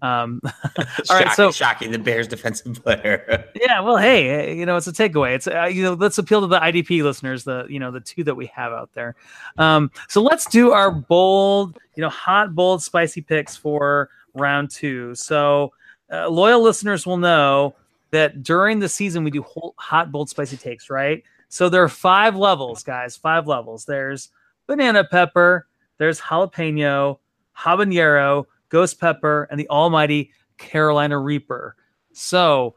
[0.00, 0.40] Um,
[0.78, 3.44] all shocking, right, so shocking the Bears defensive player.
[3.54, 5.34] yeah, well, hey, uh, you know, it's a takeaway.
[5.34, 8.24] It's uh, you know, let's appeal to the IDP listeners, the you know, the two
[8.24, 9.16] that we have out there.
[9.58, 15.14] Um, so let's do our bold, you know, hot, bold, spicy picks for round two.
[15.14, 15.74] So
[16.14, 17.74] uh, loyal listeners will know
[18.10, 21.24] that during the season we do whole, hot, bold, spicy takes, right?
[21.48, 23.16] So there are five levels, guys.
[23.16, 23.84] Five levels.
[23.84, 24.30] There's
[24.66, 25.66] banana pepper.
[25.98, 27.18] There's jalapeno,
[27.56, 31.76] habanero, ghost pepper, and the almighty Carolina Reaper.
[32.12, 32.74] So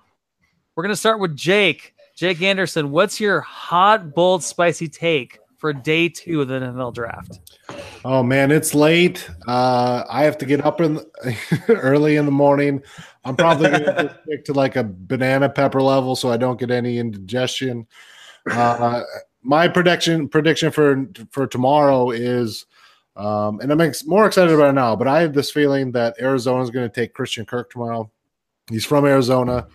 [0.76, 1.94] we're gonna start with Jake.
[2.16, 7.40] Jake Anderson, what's your hot, bold, spicy take for day two of the NFL draft?
[8.06, 9.30] Oh man, it's late.
[9.48, 11.00] Uh, I have to get up in
[11.68, 12.82] early in the morning.
[13.28, 16.72] I'm probably going to stick to like a banana pepper level, so I don't get
[16.72, 17.86] any indigestion.
[18.50, 19.04] Uh,
[19.44, 22.66] my prediction prediction for for tomorrow is,
[23.18, 24.96] um, and I'm ex- more excited about it now.
[24.96, 28.10] But I have this feeling that Arizona is going to take Christian Kirk tomorrow.
[28.70, 29.68] He's from Arizona.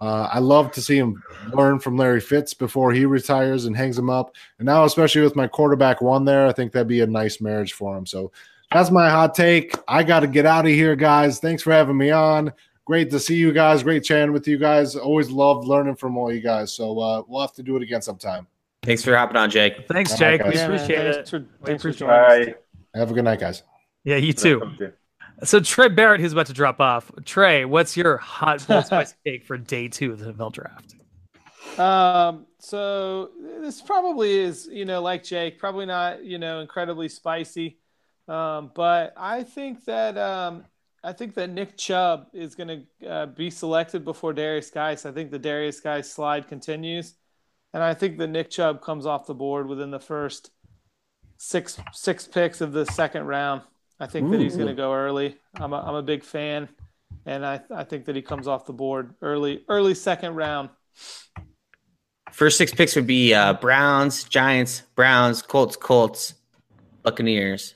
[0.00, 1.22] Uh, I love to see him
[1.54, 4.34] learn from Larry Fitz before he retires and hangs him up.
[4.58, 7.72] And now, especially with my quarterback one there, I think that'd be a nice marriage
[7.72, 8.04] for him.
[8.04, 8.30] So
[8.72, 9.74] that's my hot take.
[9.88, 11.38] I got to get out of here, guys.
[11.38, 12.52] Thanks for having me on.
[12.86, 13.82] Great to see you guys.
[13.82, 14.94] Great chatting with you guys.
[14.96, 16.72] Always love learning from all you guys.
[16.72, 18.46] So uh, we'll have to do it again sometime.
[18.84, 19.88] Thanks for hopping on, Jake.
[19.88, 20.40] Thanks, All Jake.
[20.40, 21.14] right, we appreciate man, it.
[21.14, 22.46] thanks for- thanks for joining us.
[22.46, 22.54] Bye.
[22.94, 23.62] Have a good night, guys.
[24.04, 24.62] Yeah, you too.
[25.42, 27.10] So Trey Barrett, who's about to drop off.
[27.24, 30.94] Trey, what's your hot, bold, spicy take for day two of the NFL draft?
[31.78, 33.30] Um, so
[33.60, 37.78] this probably is, you know, like Jake, probably not, you know, incredibly spicy.
[38.28, 40.64] Um, but I think that um,
[41.06, 45.06] I think that Nick Chubb is going to uh, be selected before Derrius Guice.
[45.06, 47.14] I think the Derrius Guice slide continues,
[47.72, 50.50] and I think that Nick Chubb comes off the board within the first
[51.38, 53.62] six six picks of the second round.
[54.00, 55.36] I think that he's going to go early.
[55.54, 56.68] I'm a, I'm a big fan,
[57.24, 60.70] and I I think that he comes off the board early early second round.
[62.32, 66.34] First six picks would be uh, Browns, Giants, Browns, Colts, Colts,
[67.04, 67.75] Buccaneers.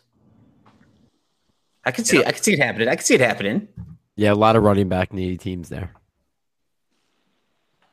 [1.84, 2.88] I could see, I could see it happening.
[2.88, 3.68] I could see it happening.
[4.16, 5.92] Yeah, a lot of running back needy teams there.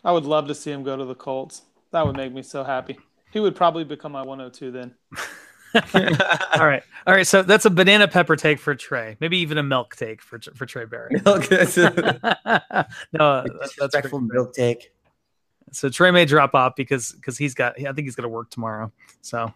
[0.04, 1.62] I would love to see him go to the Colts.
[1.92, 2.98] That would make me so happy.
[3.32, 4.96] He would probably become my 102 then.
[5.76, 7.28] All right, all right.
[7.28, 9.18] So that's a banana pepper take for Trey.
[9.20, 11.12] Maybe even a milk take for for Trey Barrett.
[11.26, 14.92] Milk, that's a no, that's, that's milk take.
[15.74, 17.80] so Trey may drop off because because he's got.
[17.80, 18.92] I think he's going to work tomorrow.
[19.22, 19.54] So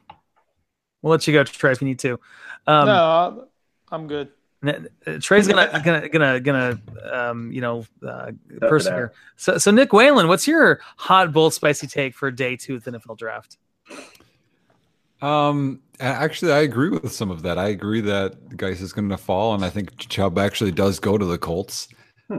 [1.02, 2.20] we'll let you go, Trey, if you need to.
[2.68, 3.51] Um, no, I'll-
[3.92, 4.30] I'm good.
[4.66, 4.74] Uh,
[5.20, 6.82] Trey's gonna gonna gonna gonna
[7.12, 9.12] um you know uh, it persevere.
[9.36, 12.92] So so Nick Whalen, what's your hot bold spicy take for day two of the
[12.92, 13.58] NFL draft?
[15.22, 17.58] Um, actually, I agree with some of that.
[17.58, 21.18] I agree that Guice is going to fall, and I think Chubb actually does go
[21.18, 21.88] to the Colts.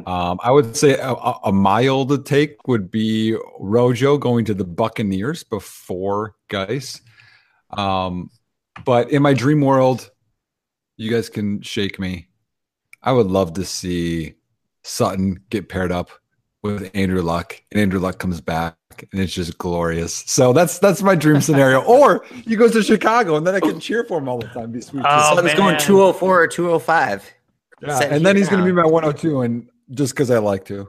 [0.06, 4.64] Um, I would say a, a- a mild take would be Rojo going to the
[4.64, 7.00] Buccaneers before Guice.
[7.70, 8.30] Um,
[8.86, 10.10] but in my dream world,
[10.96, 12.28] you guys can shake me.
[13.02, 14.34] I would love to see
[14.84, 16.10] Sutton get paired up
[16.62, 18.76] with Andrew Luck, and Andrew Luck comes back,
[19.10, 20.14] and it's just glorious.
[20.26, 21.82] So that's that's my dream scenario.
[21.84, 24.70] or he goes to Chicago, and then I can cheer for him all the time.
[24.70, 25.04] Be sweet.
[25.06, 25.40] Oh, so see.
[25.40, 27.34] I was going 204 or 205.
[27.80, 30.64] Yeah, and then here he's going to be my 102, and just because I like
[30.66, 30.88] to.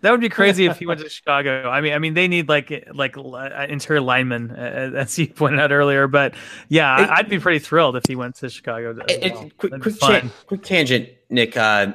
[0.00, 1.68] That would be crazy if he went to Chicago.
[1.68, 5.58] I mean, I mean, they need like like uh, interior linemen, uh, as you pointed
[5.60, 6.06] out earlier.
[6.06, 6.34] But
[6.68, 8.92] yeah, I- I'd be pretty thrilled if he went to Chicago.
[8.92, 10.30] as It- it- quick, quick, fun.
[10.46, 11.56] quick tangent, Nick.
[11.56, 11.94] Uh,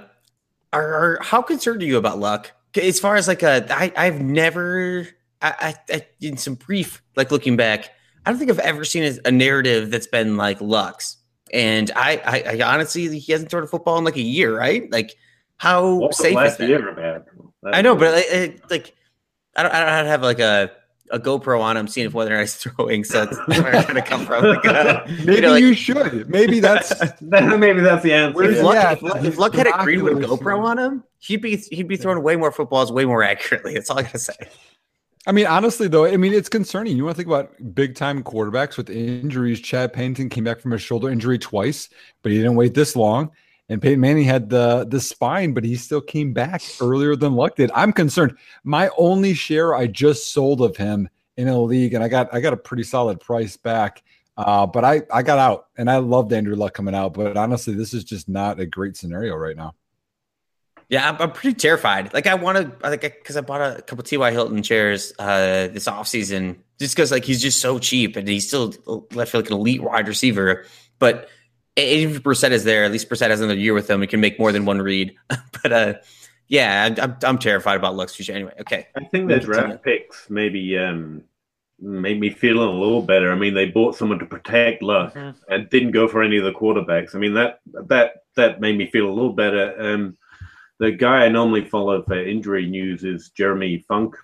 [0.73, 2.51] are, are how concerned are you about luck?
[2.75, 5.07] As far as like a, I, I've never,
[5.41, 7.89] I, I, I, in some brief, like looking back,
[8.25, 11.17] I don't think I've ever seen a, a narrative that's been like Luck's.
[11.53, 14.91] And I, I, I honestly, he hasn't thrown a football in like a year, right?
[14.91, 15.13] Like,
[15.57, 16.67] how What's the safe is last that?
[16.67, 17.75] year about?
[17.75, 18.95] I know, but like, it, like,
[19.55, 20.71] I don't, I don't have like a,
[21.11, 23.03] a GoPro on him, seeing if whether or not he's throwing.
[23.03, 24.45] So that's where I'm trying to come from.
[24.45, 26.29] Like, uh, Maybe know, like- you should.
[26.29, 26.91] Maybe that's
[27.21, 28.35] maybe that's the answer.
[28.35, 28.63] Where's if Yeah.
[28.63, 30.65] Luck, Yeah, if, Luck- if Luck had a Greenwood binoculars, GoPro man.
[30.65, 33.73] on him, he'd be he'd be throwing way more footballs, way more accurately.
[33.73, 34.33] That's all I gotta say.
[35.25, 36.97] I mean, honestly, though, I mean, it's concerning.
[36.97, 39.61] You want to think about big time quarterbacks with injuries.
[39.61, 41.87] Chad Pennington came back from a shoulder injury twice,
[42.23, 43.31] but he didn't wait this long.
[43.73, 47.55] And Peyton Manning had the the spine, but he still came back earlier than Luck
[47.55, 47.71] did.
[47.73, 48.37] I'm concerned.
[48.63, 52.39] My only share I just sold of him in a league, and I got I
[52.39, 54.03] got a pretty solid price back.
[54.37, 57.15] Uh, but I I got out, and I loved Andrew Luck coming out.
[57.15, 59.73] But honestly, this is just not a great scenario right now.
[60.87, 62.13] Yeah, I'm, I'm pretty terrified.
[62.13, 64.29] Like I want to, like, because I bought a couple T.Y.
[64.29, 68.71] Hilton chairs uh, this offseason just because like he's just so cheap and he's still
[69.17, 70.67] I feel like an elite wide receiver.
[70.99, 71.27] But
[71.75, 73.99] Even if Brissett is there, at least Brissett has another year with them.
[73.99, 75.15] We can make more than one read.
[75.63, 75.93] but uh,
[76.47, 78.33] yeah, I'm, I'm, I'm terrified about Luck's future.
[78.33, 78.87] Anyway, okay.
[78.95, 81.23] I think their draft picks maybe um,
[81.79, 83.31] made me feel a little better.
[83.31, 85.35] I mean, they bought someone to protect Luck Mhm.
[85.49, 87.15] and didn't go for any of the quarterbacks.
[87.15, 89.75] I mean, that that that made me feel a little better.
[89.79, 90.17] Um,
[90.79, 94.15] the guy I normally follow for injury news is Jeremy Funk.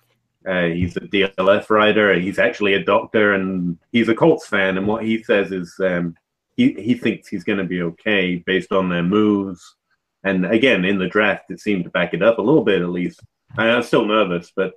[0.46, 2.14] Uh, he's a DLF writer.
[2.18, 4.78] He's actually a doctor, and he's a Colts fan.
[4.78, 6.14] And what he says is um,
[6.60, 9.76] he he thinks he's going to be okay based on their moves.
[10.24, 12.90] And again, in the draft, it seemed to back it up a little bit at
[12.90, 13.20] least.
[13.56, 14.74] I- I'm still nervous, but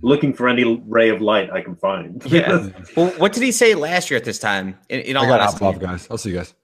[0.00, 2.22] looking for any ray of light I can find.
[2.24, 2.70] Yeah.
[2.96, 4.78] well, what did he say last year at this time?
[4.88, 5.64] In, in all I got honesty?
[5.64, 6.08] hop off, guys.
[6.10, 6.54] I'll see you guys.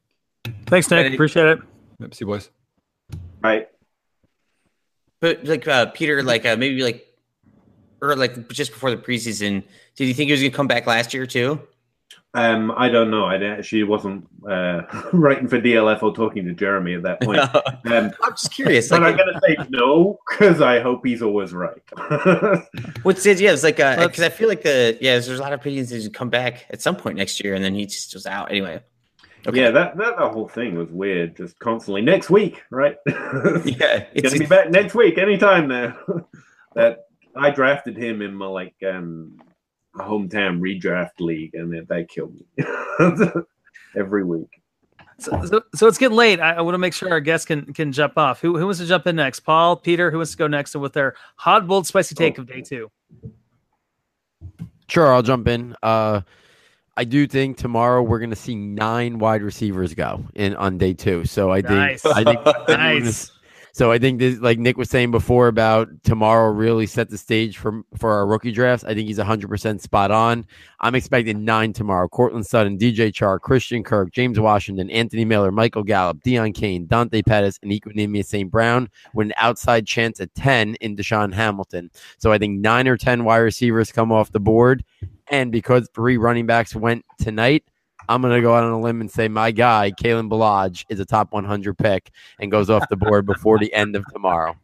[0.67, 1.13] Thanks, Nick.
[1.13, 1.59] Appreciate it.
[2.01, 2.51] Yep, see you boys.
[3.43, 3.69] right.
[5.21, 7.05] But like uh, Peter, like uh, maybe like
[8.01, 9.65] or like just before the preseason,
[9.97, 11.61] did you think he was going to come back last year too?
[12.35, 13.25] Um, I don't know.
[13.25, 14.83] I actually wasn't uh,
[15.13, 17.41] writing for DLF or talking to Jeremy at that point.
[17.89, 18.89] Um, I'm just curious.
[18.91, 21.81] but Like, I'm going to say no because I hope he's always right.
[23.03, 23.41] what's it?
[23.41, 25.61] Yeah, it's like uh because Let's- I feel like the yeah, there's a lot of
[25.61, 28.27] opinions that he's come back at some point next year, and then he just was
[28.27, 28.83] out anyway.
[29.47, 29.59] Okay.
[29.61, 31.37] Yeah, that, that the whole thing was weird.
[31.37, 32.97] Just constantly next week, right?
[33.07, 35.97] Yeah, it's, Gonna be back next week, anytime now.
[36.75, 39.41] that I drafted him in my like um
[39.99, 42.65] hometown redraft league, and that, that killed me
[43.97, 44.63] every week.
[45.19, 46.39] So, so, so it's getting late.
[46.39, 48.41] I, I want to make sure our guests can can jump off.
[48.41, 49.41] Who who wants to jump in next?
[49.41, 52.63] Paul, Peter, who wants to go next with their hot, bold, spicy take of day
[52.63, 52.91] two?
[54.89, 55.75] Sure, I'll jump in.
[55.83, 56.23] Uh,
[56.97, 60.95] I do think tomorrow we're going to see nine wide receivers go in on day
[60.95, 61.25] two.
[61.25, 62.07] So I think Nice.
[62.07, 63.31] I think Nice.
[63.79, 67.59] So I think this, like Nick was saying before about tomorrow really set the stage
[67.59, 68.83] for for our rookie drafts.
[68.83, 70.45] I think he's 100% spot on.
[70.81, 72.09] I'm expecting nine tomorrow.
[72.09, 77.23] Courtland Sutton, DJ Chark, Christian Kirk, James Washington, Anthony Miller, Michael Gallup, Deon Cain, Dante
[77.23, 78.51] Pettis, and Equanimeous St.
[78.51, 81.89] Brown with an outside chance at 10 in DaeSean Hamilton.
[82.19, 84.83] So I think nine or 10 wide receivers come off the board.
[85.31, 87.63] And because three running backs went tonight,
[88.09, 90.99] I'm going to go out on a limb and say my guy, Kalen Ballage, is
[91.01, 92.11] a top 100 pick
[92.41, 94.57] and goes off the board before the end of tomorrow.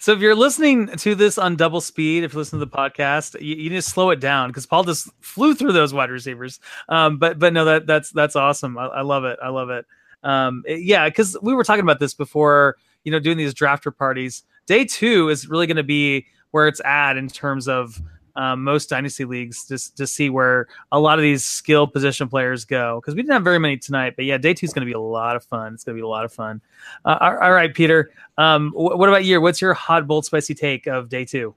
[0.00, 3.40] So if you're listening to this on double speed, if you listen to the podcast,
[3.40, 6.60] you, you need to slow it down because Paul just flew through those wide receivers.
[6.88, 8.78] Um, but but no, that that's that's awesome.
[8.78, 9.38] I, I love it.
[9.42, 9.86] I love it.
[10.22, 12.76] Um, it- yeah, because we were talking about this before.
[13.04, 14.42] You know, doing these drafter parties.
[14.66, 18.00] Day two is really going to be where it's at in terms of
[18.38, 22.64] um, most dynasty leagues, just to see where a lot of these skill position players
[22.64, 23.00] go.
[23.00, 24.96] Because we didn't have very many tonight, but yeah, day two is going to be
[24.96, 25.74] a lot of fun.
[25.74, 26.60] It's going to be a lot of fun.
[27.04, 28.10] Uh, all- all right, Peter.
[28.38, 29.40] Um, wh- what about you?
[29.40, 31.54] What's your hot, bold, spicy take of day two?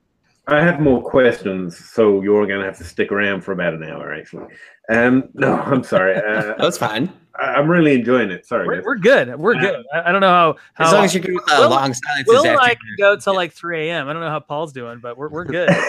[0.47, 3.83] I have more questions, so you're going to have to stick around for about an
[3.83, 4.47] hour, actually.
[4.89, 6.15] Um, no, I'm sorry.
[6.15, 7.13] Uh, That's fine.
[7.41, 8.45] I, I'm really enjoying it.
[8.45, 8.67] Sorry.
[8.67, 9.35] We're, we're good.
[9.37, 9.83] We're good.
[9.93, 10.55] I, I don't know how.
[10.75, 12.25] how As long as you're good uh, long silences.
[12.27, 14.07] Will and I can go till like 3 a.m.
[14.07, 15.69] I don't know how Paul's doing, but we're, we're good.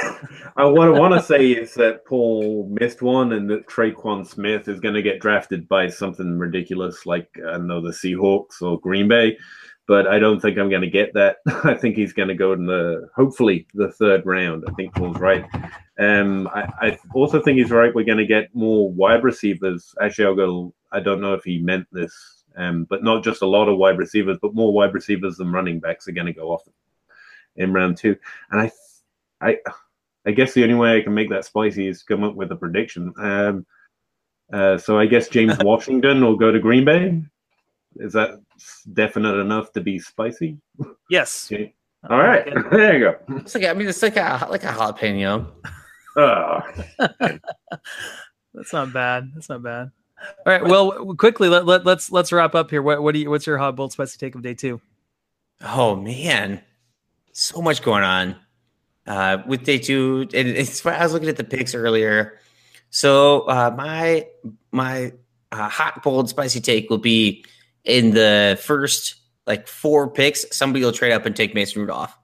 [0.54, 4.68] Uh, what I want to say is that Paul missed one, and that Tre'Quan Smith
[4.68, 8.78] is going to get drafted by something ridiculous like I don't know the Seahawks or
[8.78, 9.36] Green Bay.
[9.88, 11.38] But I don't think I'm going to get that.
[11.64, 14.64] I think he's going to go in the hopefully the third round.
[14.68, 15.44] I think Paul's right.
[15.98, 17.94] Um, I, I also think he's right.
[17.94, 19.94] We're going to get more wide receivers.
[20.00, 20.74] Actually, I'll go.
[20.92, 23.98] I don't know if he meant this, um, but not just a lot of wide
[23.98, 26.62] receivers, but more wide receivers than running backs are going to go off
[27.56, 28.16] in round two.
[28.50, 28.72] And I,
[29.40, 29.58] I,
[30.26, 32.56] I guess the only way I can make that spicy is come up with a
[32.56, 33.12] prediction.
[33.18, 33.66] Um,
[34.52, 37.22] uh, so I guess James Washington will go to Green Bay.
[37.96, 38.40] Is that
[38.92, 40.58] definite enough to be spicy?
[41.10, 41.50] yes.
[41.62, 41.74] Okay.
[42.10, 43.36] All right, there you go.
[43.36, 45.52] It's like I mean, it's like a like a jalapeno.
[46.16, 46.60] Oh,
[46.98, 49.30] That's not bad.
[49.34, 49.92] That's not bad.
[50.22, 50.64] All right.
[50.64, 52.82] Well, quickly let, let let's let's wrap up here.
[52.82, 54.80] What what do you what's your hot, bold, spicy take of day two?
[55.60, 56.60] Oh man,
[57.32, 58.36] so much going on
[59.06, 60.28] uh, with day two.
[60.34, 62.38] And it's I was looking at the picks earlier.
[62.90, 64.26] So uh, my
[64.70, 65.12] my
[65.50, 67.44] uh, hot, bold, spicy take will be
[67.84, 69.16] in the first
[69.46, 70.44] like four picks.
[70.54, 72.16] Somebody will trade up and take Mason Rudolph.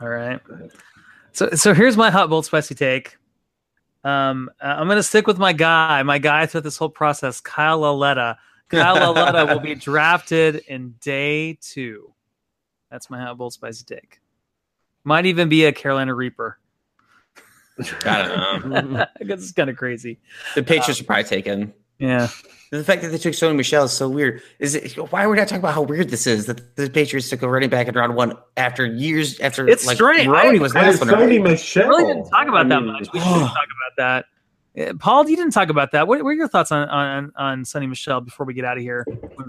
[0.00, 0.40] All right.
[1.32, 3.16] So so here's my hot, bold, spicy take.
[4.04, 8.38] Um, I'm gonna stick with my guy, my guy throughout this whole process, Kyle Lauletta.
[8.68, 12.12] Kyle Lauletta will be drafted in day two.
[12.90, 14.20] That's my hot, bold, spicy take.
[15.04, 16.58] Might even be a Carolina Reaper.
[18.04, 19.06] I don't know.
[19.20, 20.20] It's kind of crazy.
[20.54, 21.72] The Patriots are probably taken.
[22.02, 22.28] Yeah.
[22.70, 24.42] The fact that they took Sony Michel is so weird.
[24.58, 27.28] Is it why are we not talking about how weird this is that the Patriots
[27.28, 30.26] took a running back in round one after years after It's like strange.
[30.26, 31.08] Roney was and last one.
[31.10, 31.42] Sony?
[31.42, 31.88] Michel.
[31.88, 33.08] We really didn't talk about I that much.
[33.12, 34.24] We should talk about that.
[34.78, 36.08] Uh, Paul, you didn't talk about that.
[36.08, 38.82] What, what are your thoughts on on on Sony Michel before we get out of
[38.82, 39.06] here?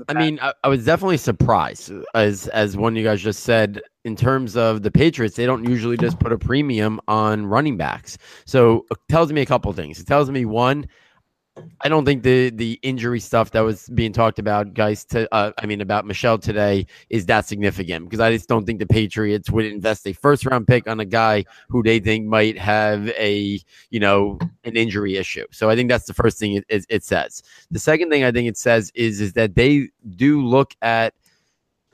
[0.10, 3.82] I mean, I, I, was definitely surprised, as as one of you guys just said,
[4.04, 8.18] in terms of the Patriots, they don't usually just put a premium on running backs.
[8.46, 9.98] So it tells me a couple things.
[9.98, 10.88] It tells me one,
[11.82, 15.06] I don't think the the injury stuff that was being talked about, guys.
[15.06, 18.80] To uh, I mean, about Michel today is that significant because I just don't think
[18.80, 22.58] the Patriots would invest a first round pick on a guy who they think might
[22.58, 23.60] have a
[23.92, 25.46] you know an injury issue.
[25.52, 27.44] So I think that's the first thing it, it, it says.
[27.70, 31.14] The second thing I think it says is is that they do look at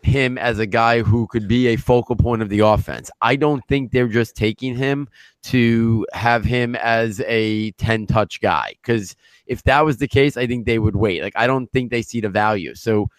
[0.02, 3.12] him as a guy who could be a focal point of the offense.
[3.22, 5.10] I don't think they're just taking him
[5.44, 9.16] to have him as a 10 touch guy because
[9.50, 11.22] if that was the case, I think they would wait.
[11.22, 12.76] Like, I don't think they see the value.
[12.76, 13.10] So,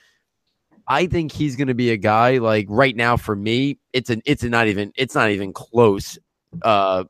[0.88, 3.78] I think he's going to be a guy like right now for me.
[3.92, 6.18] It's an it's not even it's not even close.
[6.62, 7.04] Uh,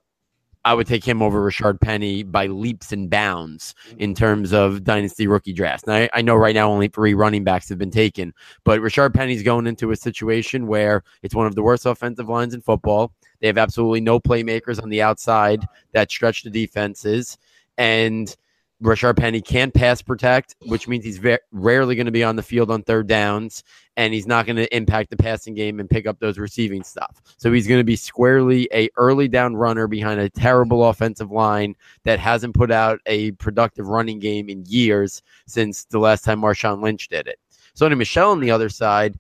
[0.65, 5.27] I would take him over Rashaad Penny by leaps and bounds in terms of dynasty
[5.27, 5.87] rookie drafts.
[5.87, 8.35] Now, I, I, know right now only three running backs have been taken,
[8.65, 12.53] but Rashaad Penny's going into a situation where it's one of the worst offensive lines
[12.53, 13.11] in football.
[13.41, 17.39] They have absolutely no playmakers on the outside that stretch the defenses.
[17.79, 18.37] And
[18.83, 22.43] Rashaad Penny can't pass protect, which means he's very rarely going to be on the
[22.43, 23.63] field on third downs,
[23.97, 27.21] and he's not going to impact the passing game and pick up those receiving stuff.
[27.37, 31.75] So he's going to be squarely a early down runner behind a terrible offensive line
[32.05, 36.83] that hasn't put out a productive running game in years since the last time Marshawn
[36.83, 37.39] Lynch did it.
[37.77, 39.19] Sony Michel on the other side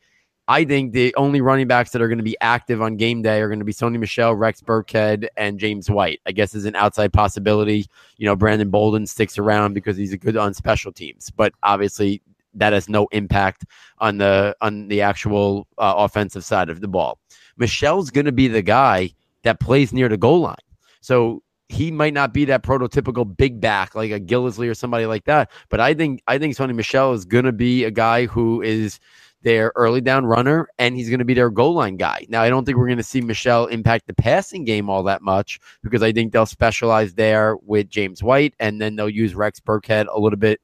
[0.50, 3.40] I think the only running backs that are going to be active on game day
[3.40, 6.20] are going to be Sony Michel, Rex Burkhead, and James White.
[6.26, 7.86] I guess is an outside possibility.
[8.16, 12.20] You know, Brandon Bolden sticks around because he's a good on special teams, but obviously
[12.54, 13.64] that has no impact
[13.98, 17.20] on the on the actual uh, offensive side of the ball.
[17.56, 19.10] Michel's going to be the guy
[19.44, 20.56] that plays near the goal line,
[21.00, 25.26] so he might not be that prototypical big back like a Gillislee or somebody like
[25.26, 25.48] that.
[25.68, 28.98] But I think I think Sony Michel is going to be a guy who is
[29.42, 32.26] their early down runner, and he's going to be their goal line guy.
[32.28, 35.22] Now, I don't think we're going to see Michel impact the passing game all that
[35.22, 39.60] much because I think they'll specialize there with James White, and then they'll use Rex
[39.60, 40.60] Burkhead a little bit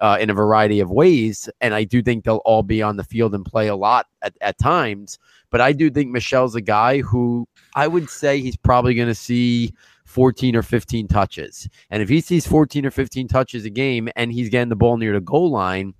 [0.00, 1.48] uh, in a variety of ways.
[1.60, 4.34] And I do think they'll all be on the field and play a lot at,
[4.40, 5.18] at times.
[5.50, 7.46] But I do think Michel's a guy who
[7.76, 9.72] I would say he's probably going to see
[10.04, 11.68] 14 or 15 touches.
[11.90, 14.96] And if he sees 14 or 15 touches a game and he's getting the ball
[14.96, 15.94] near the goal line,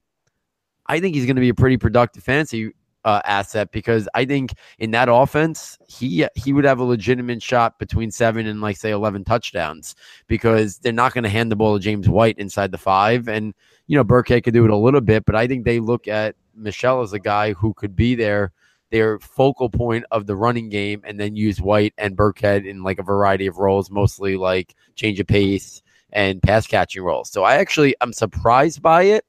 [0.87, 2.73] I think he's going to be a pretty productive fantasy
[3.05, 7.79] uh, asset because I think in that offense he he would have a legitimate shot
[7.79, 9.95] between seven and like say eleven touchdowns
[10.27, 13.29] because they're not going to hand the ball to James White inside the five.
[13.29, 13.55] And
[13.87, 16.35] you know Burkhead could do it a little bit but I think they look at
[16.55, 18.53] Michel as a guy who could be there
[18.91, 22.99] their focal point of the running game and then use White and Burkhead in like
[22.99, 25.83] a variety of roles mostly like change of pace
[26.13, 27.31] and pass catching roles.
[27.31, 29.27] So I actually I'm surprised by it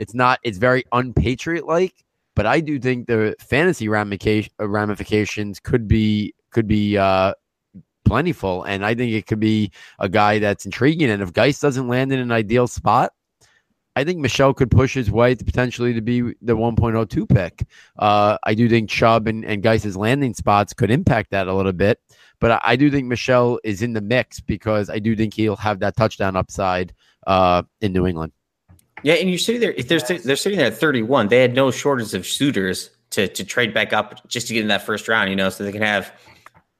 [0.00, 0.40] it's not.
[0.42, 1.94] It's very unpatriot like,
[2.34, 7.34] but I do think the fantasy ramifications could be could be uh,
[8.06, 11.10] plentiful, and I think it could be a guy that's intriguing.
[11.10, 13.12] And if Geist doesn't land in an ideal spot,
[13.94, 17.66] I think Michel could push his way to potentially to be the 1.02 pick.
[17.98, 19.62] Uh, I do think Chubb and, and
[19.96, 21.98] landing spots could impact that a little bit,
[22.40, 25.56] but I, I, do think Michel is in the mix because I do think he'll
[25.56, 26.94] have that touchdown upside
[27.26, 28.32] uh, in New England.
[29.02, 29.72] Yeah, and you're sitting there.
[29.72, 33.44] If they're they're sitting there at 31, they had no shortage of suitors to to
[33.44, 35.30] trade back up just to get in that first round.
[35.30, 36.12] You know, so they can have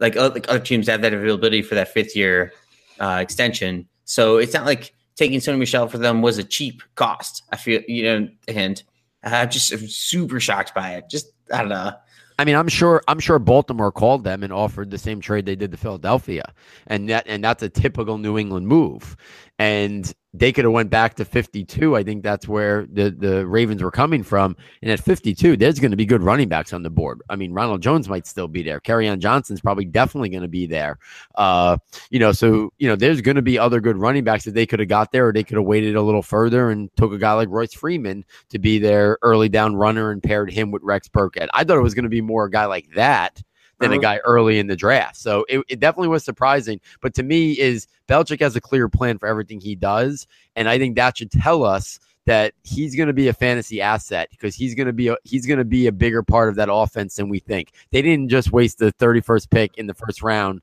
[0.00, 2.52] like, like other teams have that availability for that fifth year
[2.98, 3.88] uh, extension.
[4.04, 7.42] So it's not like taking Sony Michel for them was a cheap cost.
[7.52, 8.82] I feel you know, and
[9.22, 11.04] I'm just super shocked by it.
[11.10, 11.92] Just I don't know.
[12.38, 15.56] I mean, I'm sure I'm sure Baltimore called them and offered the same trade they
[15.56, 16.54] did to Philadelphia,
[16.86, 19.14] and that and that's a typical New England move.
[19.58, 21.96] And they could have went back to 52.
[21.96, 24.56] I think that's where the, the Ravens were coming from.
[24.80, 27.20] And at 52, there's going to be good running backs on the board.
[27.28, 28.80] I mean, Ronald Jones might still be there.
[28.80, 30.98] Kerryon Johnson's probably definitely going to be there.
[31.34, 31.78] Uh,
[32.10, 34.66] you know, so, you know, there's going to be other good running backs that they
[34.66, 37.18] could have got there or they could have waited a little further and took a
[37.18, 41.08] guy like Royce Freeman to be their early down runner and paired him with Rex
[41.08, 41.48] Burkhead.
[41.54, 43.42] I thought it was going to be more a guy like that
[43.80, 44.00] than a uh-huh.
[44.00, 45.16] guy early in the draft.
[45.16, 46.80] So it, it, definitely was surprising.
[47.00, 50.26] But to me, is Belichick has a clear plan for everything he does,
[50.56, 54.28] and I think that should tell us that he's going to be a fantasy asset
[54.30, 56.68] because he's going to be a, he's going to be a bigger part of that
[56.70, 57.72] offense than we think.
[57.90, 60.60] They didn't just waste the 31st pick in the first round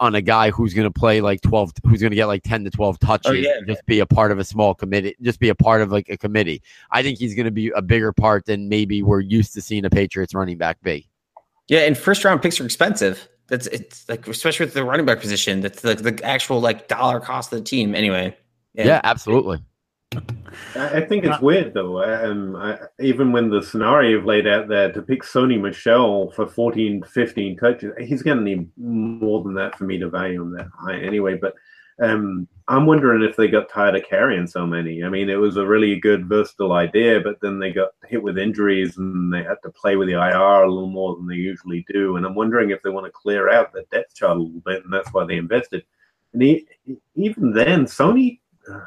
[0.00, 2.64] on a guy who's going to play like 12 who's going to get like 10
[2.64, 5.48] to 12 touches oh, yeah, just be a part of a small committee just be
[5.48, 6.62] a part of like a committee
[6.92, 9.84] i think he's going to be a bigger part than maybe we're used to seeing
[9.84, 11.08] a patriots running back be
[11.68, 13.28] yeah, and first round picks are expensive.
[13.48, 15.60] That's it's like especially with the running back position.
[15.60, 17.94] That's like the actual like dollar cost of the team.
[17.94, 18.36] Anyway.
[18.74, 19.60] Yeah, absolutely.
[20.14, 20.20] I
[20.74, 22.02] I think it's weird though.
[22.02, 26.46] Um, I, even when the scenario you've laid out there to pick Sony Michel for
[26.46, 30.52] 14, 15 touches, he's going to need more than that for me to value him
[30.52, 31.36] that high anyway.
[31.36, 31.54] But
[32.00, 35.02] um, I'm wondering if they got tired of carrying so many.
[35.02, 38.36] I mean, it was a really good, versatile idea, but then they got hit with
[38.38, 41.84] injuries and they had to play with the IR a little more than they usually
[41.88, 42.16] do.
[42.16, 44.84] And I'm wondering if they want to clear out the depth chart a little bit,
[44.84, 45.82] and that's why they invested.
[46.34, 46.66] And he,
[47.14, 48.40] even then, Sony.
[48.70, 48.80] Uh,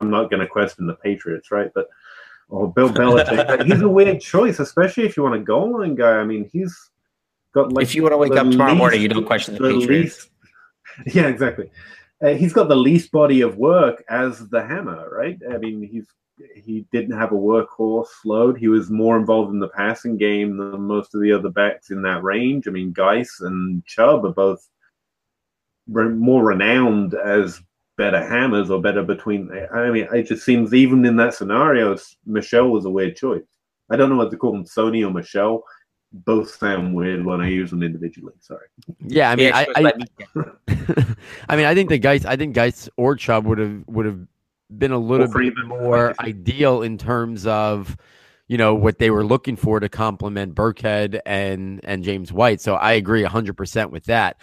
[0.00, 1.70] I'm not going to question the Patriots, right?
[1.74, 1.88] But
[2.48, 6.16] or Bill Belichick, he's a weird choice, especially if you want a goal line guy.
[6.16, 6.90] I mean, he's
[7.54, 9.78] got like if you want to wake up tomorrow morning, you don't question the, the
[9.80, 10.28] Patriots.
[11.06, 11.70] least- yeah, exactly.
[12.22, 15.38] Uh, he's got the least body of work as the hammer, right?
[15.50, 16.06] I mean, he's
[16.54, 18.56] he didn't have a workhorse load.
[18.56, 22.02] He was more involved in the passing game than most of the other backs in
[22.02, 22.66] that range.
[22.66, 24.66] I mean, Guice and Chubb are both
[25.88, 27.60] re- more renowned as
[27.98, 29.50] better hammers or better between.
[29.74, 33.44] I mean, it just seems even in that scenario, Michel was a weird choice.
[33.90, 35.62] I don't know what to call him, Sony or Michel.
[36.12, 38.34] Both sound weird when I use them individually.
[38.40, 38.66] Sorry.
[39.00, 40.06] Yeah, I mean, Yeah, I, she
[40.36, 41.14] I.
[41.48, 44.20] I mean, I think the guys, I think Guice or Chubb would have would have
[44.78, 47.96] been a little Or bit Freeman, more like ideal in terms of,
[48.48, 52.60] you know, what they were looking for to complement Burkhead and and James White.
[52.60, 54.36] So I agree hundred percent with that.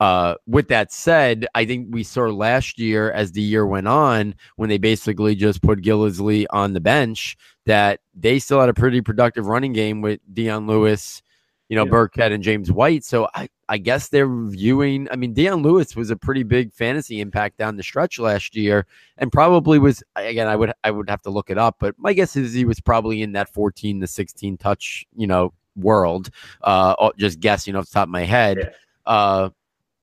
[0.00, 4.34] Uh, with that said, I think we saw last year as the year went on
[4.56, 9.00] when they basically just put Gillislee on the bench that they still had a pretty
[9.00, 11.22] productive running game with Dion Lewis,
[11.68, 11.90] you know, Yeah.
[11.92, 13.04] Burkhead and James White.
[13.04, 15.08] So I, I guess they're viewing.
[15.10, 18.86] I mean, Dion Lewis was a pretty big fantasy impact down the stretch last year,
[19.16, 20.46] and probably was again.
[20.46, 22.80] I would I would have to look it up, but my guess is he was
[22.80, 26.28] probably in that fourteen to sixteen touch, you know, world.
[26.62, 28.58] Uh, just guessing off the top of my head.
[28.58, 28.70] Yeah.
[29.06, 29.50] Uh,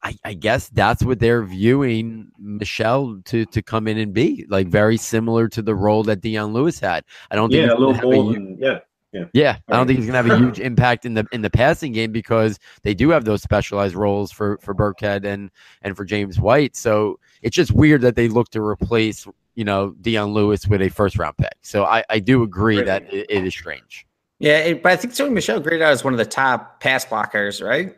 [0.03, 4.67] I, I guess that's what they're viewing Michel to to come in and be like
[4.67, 7.03] very similar to the role that Dion Lewis had.
[7.29, 9.25] I don't think Yeah, a little gonna have more hu- than yeah.
[9.33, 11.91] yeah, I don't think he's gonna have a huge impact in the in the passing
[11.91, 15.51] game because they do have those specialized roles for for Burkhead and
[15.83, 16.75] and for James White.
[16.75, 20.89] So it's just weird that they look to replace you know Dion Lewis with a
[20.89, 21.53] first round pick.
[21.61, 22.85] So I I do agree Right.
[22.85, 24.07] that it, it is strange.
[24.39, 27.05] Yeah, it- but I think Sony Michel graded out as one of the top pass
[27.05, 27.95] blockers, right?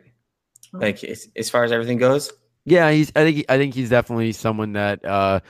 [0.80, 2.32] Like as, as far as everything goes.
[2.64, 3.12] Yeah, he's.
[3.14, 3.44] I think.
[3.48, 5.40] I think he's definitely someone that uh,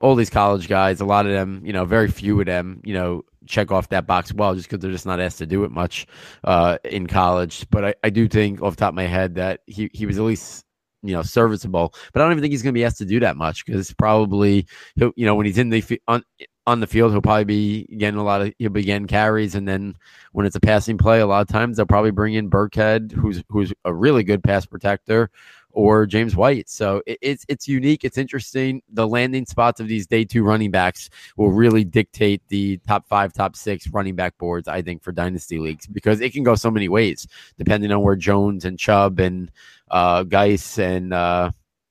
[0.00, 2.94] all these college guys, a lot of them, you know, very few of them, you
[2.94, 5.70] know, check off that box well, just because they're just not asked to do it
[5.70, 6.06] much
[6.42, 7.64] uh, in college.
[7.70, 10.18] But I, I do think, off the top of my head, that he he was
[10.18, 10.64] at least
[11.04, 11.94] you know serviceable.
[12.12, 13.92] But I don't even think he's going to be asked to do that much because
[13.94, 14.66] probably
[14.96, 16.24] he'll, you know, when he's in the fi- on
[16.66, 19.68] on the field, he'll probably be getting a lot of he'll be getting carries, and
[19.68, 19.96] then
[20.32, 23.42] when it's a passing play, a lot of times they'll probably bring in Burkhead, who's
[23.48, 25.30] who's a really good pass protector
[25.74, 26.68] or James White.
[26.68, 28.04] So it, it's it's unique.
[28.04, 28.80] It's interesting.
[28.92, 33.32] The landing spots of these day two running backs will really dictate the top five,
[33.32, 34.68] top six running back boards.
[34.68, 37.26] I think for dynasty leagues because it can go so many ways
[37.58, 39.50] depending on where Jones and Chubb and
[39.90, 41.50] uh, Guice and uh,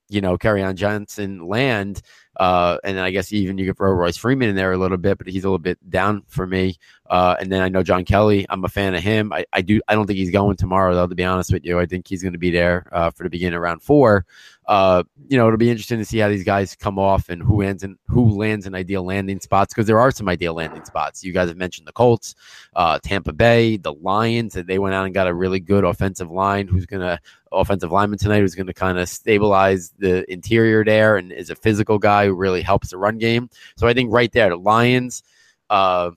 [0.10, 2.02] you know Kerryon Johnson land.
[2.38, 4.98] Uh, and then I guess even you could throw Royce Freeman in there a little
[4.98, 6.78] bit, but he's a little bit down for me.
[7.10, 8.46] Uh, and then I know John Kelly.
[8.50, 9.32] I'm a fan of him.
[9.34, 9.82] I, I do.
[9.88, 11.06] I don't think he's going tomorrow, though.
[11.06, 13.30] To be honest with you, I think he's going to be there uh, for the
[13.30, 14.26] beginning of round four.
[14.66, 17.62] Uh, you know, it'll be interesting to see how these guys come off and who
[17.62, 21.24] ends in who lands in ideal landing spots because there are some ideal landing spots.
[21.24, 22.34] You guys have mentioned the Colts,
[22.76, 26.32] uh, Tampa Bay, the Lions, and they went out and got a really good offensive
[26.32, 26.68] line.
[26.68, 27.20] Who's going to
[27.54, 28.40] offensive lineman tonight?
[28.40, 32.34] Who's going to kind of stabilize the interior there and is a physical guy who
[32.34, 33.50] really helps the run game.
[33.78, 35.24] So I think right there, the Lions.
[35.70, 36.12] Uh,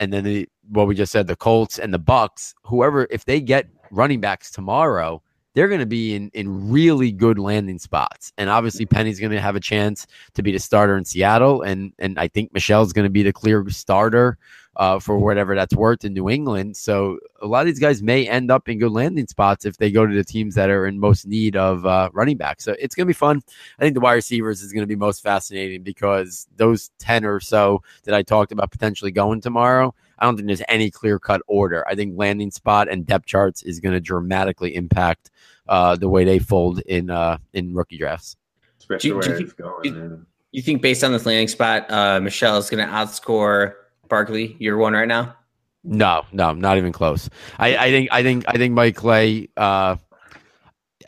[0.00, 3.40] and then the, what we just said, the Colts and the Bucs, whoever, if they
[3.40, 5.22] get running backs tomorrow,
[5.54, 8.32] they're going to be in, in really good landing spots.
[8.36, 11.62] And obviously, Penny's going to have a chance to be the starter in Seattle.
[11.62, 14.36] And, and I think Michel's going to be the clear starter
[14.76, 16.76] uh, for whatever that's worth in New England.
[16.76, 19.90] So a lot of these guys may end up in good landing spots if they
[19.90, 22.60] go to the teams that are in most need of uh, running back.
[22.60, 23.40] So it's going to be fun.
[23.78, 27.40] I think the wide receivers is going to be most fascinating because those 10 or
[27.40, 31.42] so that I talked about potentially going tomorrow, I don't think there's any clear cut
[31.46, 31.86] order.
[31.88, 35.30] I think landing spot and depth charts is going to dramatically impact
[35.68, 38.36] uh, the way they fold in uh, in rookie drafts.
[38.78, 39.82] Especially Do you- do where you- it's going.
[39.94, 40.26] do.
[40.52, 43.74] You think based on this landing spot, uh, Michel is going to outscore
[44.08, 44.56] Barkley?
[44.58, 45.36] You're one right now.
[45.84, 47.28] No, no, not even close.
[47.58, 49.48] I, I think I think I think Mike Clay.
[49.56, 49.96] Uh,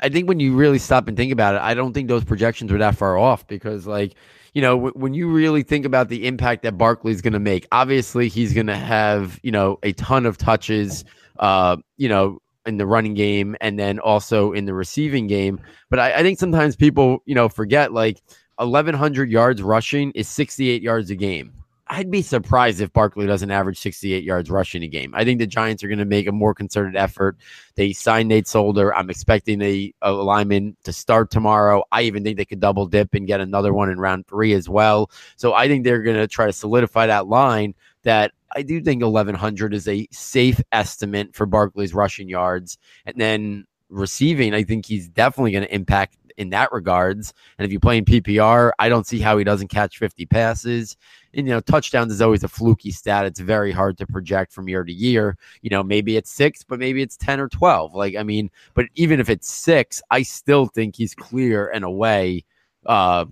[0.00, 2.70] I think when you really stop and think about it, I don't think those projections
[2.70, 4.14] were that far off because, like,
[4.52, 7.66] you know, w- when you really think about the impact that Barkley's going to make,
[7.72, 11.04] obviously he's going to have you know a ton of touches,
[11.38, 15.58] uh, you know, in the running game and then also in the receiving game.
[15.88, 18.20] But I, I think sometimes people, you know, forget like
[18.56, 21.52] 1100 yards rushing is 68 yards a game.
[21.88, 25.14] I'd be surprised if Barkley doesn't average 68 yards rushing a game.
[25.14, 27.36] I think the Giants are going to make a more concerted effort.
[27.76, 28.92] They signed Nate Solder.
[28.94, 31.84] I'm expecting a, a lineman to start tomorrow.
[31.92, 34.68] I even think they could double dip and get another one in round three as
[34.68, 35.10] well.
[35.36, 39.02] So I think they're going to try to solidify that line that I do think
[39.02, 42.78] 1100 is a safe estimate for Barkley's rushing yards.
[43.04, 47.32] And then receiving, I think he's definitely going to impact in that regards.
[47.58, 50.96] And if you play in PPR, I don't see how he doesn't catch 50 passes.
[51.34, 53.26] And, you know, touchdowns is always a fluky stat.
[53.26, 55.36] It's very hard to project from year to year.
[55.62, 57.94] You know, maybe it's six, but maybe it's 10 or 12.
[57.94, 62.44] Like, I mean, but even if it's six, I still think he's clear and away
[62.86, 63.26] uh,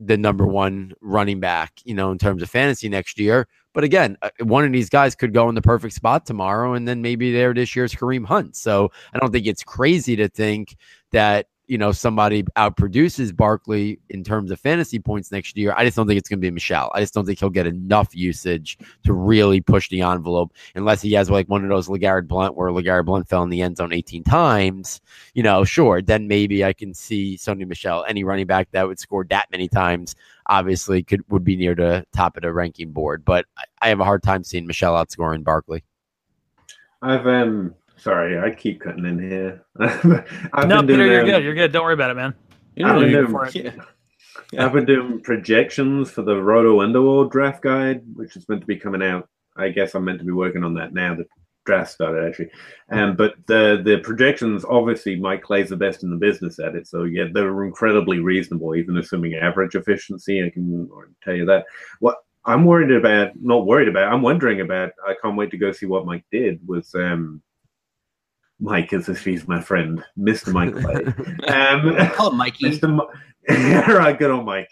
[0.00, 3.46] the number one running back, you know, in terms of fantasy next year.
[3.72, 6.86] But again, uh, one of these guys could go in the perfect spot tomorrow, and
[6.86, 8.56] then maybe there this year's Kareem Hunt.
[8.56, 10.76] So I don't think it's crazy to think
[11.10, 15.74] that you know somebody outproduces Barkley in terms of fantasy points next year.
[15.76, 16.90] I just don't think it's going to be Michel.
[16.94, 21.12] I just don't think he'll get enough usage to really push the envelope unless he
[21.12, 23.92] has like one of those LeGarrette Blunt where LeGarrette Blunt fell in the end zone
[23.92, 25.00] 18 times.
[25.34, 28.04] You know, sure, then maybe I can see Sony Michel.
[28.08, 30.14] any running back that would score that many times,
[30.46, 33.24] obviously could would be near the top of the ranking board.
[33.24, 35.84] But I, I have a hard time seeing Michel outscoring Barkley.
[37.00, 37.74] I've um
[38.04, 39.64] Sorry, I keep cutting in here.
[39.80, 41.42] I've no, Peter, you're um, good.
[41.42, 41.72] You're good.
[41.72, 42.34] Don't worry about it, man.
[42.84, 43.72] I've been, doing, yeah.
[44.52, 44.66] Yeah.
[44.66, 48.76] I've been doing projections for the Roto Underworld draft guide, which is meant to be
[48.76, 49.26] coming out.
[49.56, 51.14] I guess I'm meant to be working on that now.
[51.14, 51.24] The
[51.64, 52.50] draft started actually,
[52.90, 56.86] um, but the the projections obviously Mike Clay's the best in the business at it.
[56.86, 60.44] So yeah, they're incredibly reasonable, even assuming average efficiency.
[60.44, 60.90] I can
[61.22, 61.64] tell you that.
[62.00, 64.90] What I'm worried about, not worried about, I'm wondering about.
[65.08, 66.60] I can't wait to go see what Mike did.
[66.68, 67.40] Was um,
[68.60, 70.52] Mike, as if he's my friend, Mr.
[70.52, 70.74] Mike
[71.48, 72.66] Um, Call him Mikey.
[72.70, 73.06] Mr.
[73.88, 74.70] Right, good old Mike.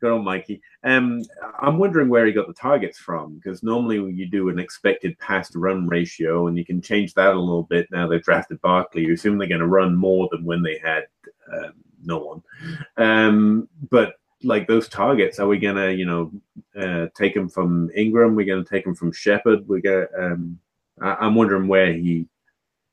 [0.00, 0.60] Good old Mikey.
[0.84, 1.22] Um,
[1.60, 5.48] I'm wondering where he got the targets from because normally you do an expected pass
[5.50, 9.02] to run ratio and you can change that a little bit now they've drafted Barkley.
[9.06, 11.04] You assume they're going to run more than when they had
[11.52, 11.72] um,
[12.04, 12.42] no one.
[12.96, 16.32] Um, but like those targets, are we going to, you know,
[16.76, 18.34] uh, take them from Engram?
[18.34, 19.68] We're going to take them from Shepard.
[19.68, 20.58] We're going um,
[21.00, 22.26] I- I'm wondering where he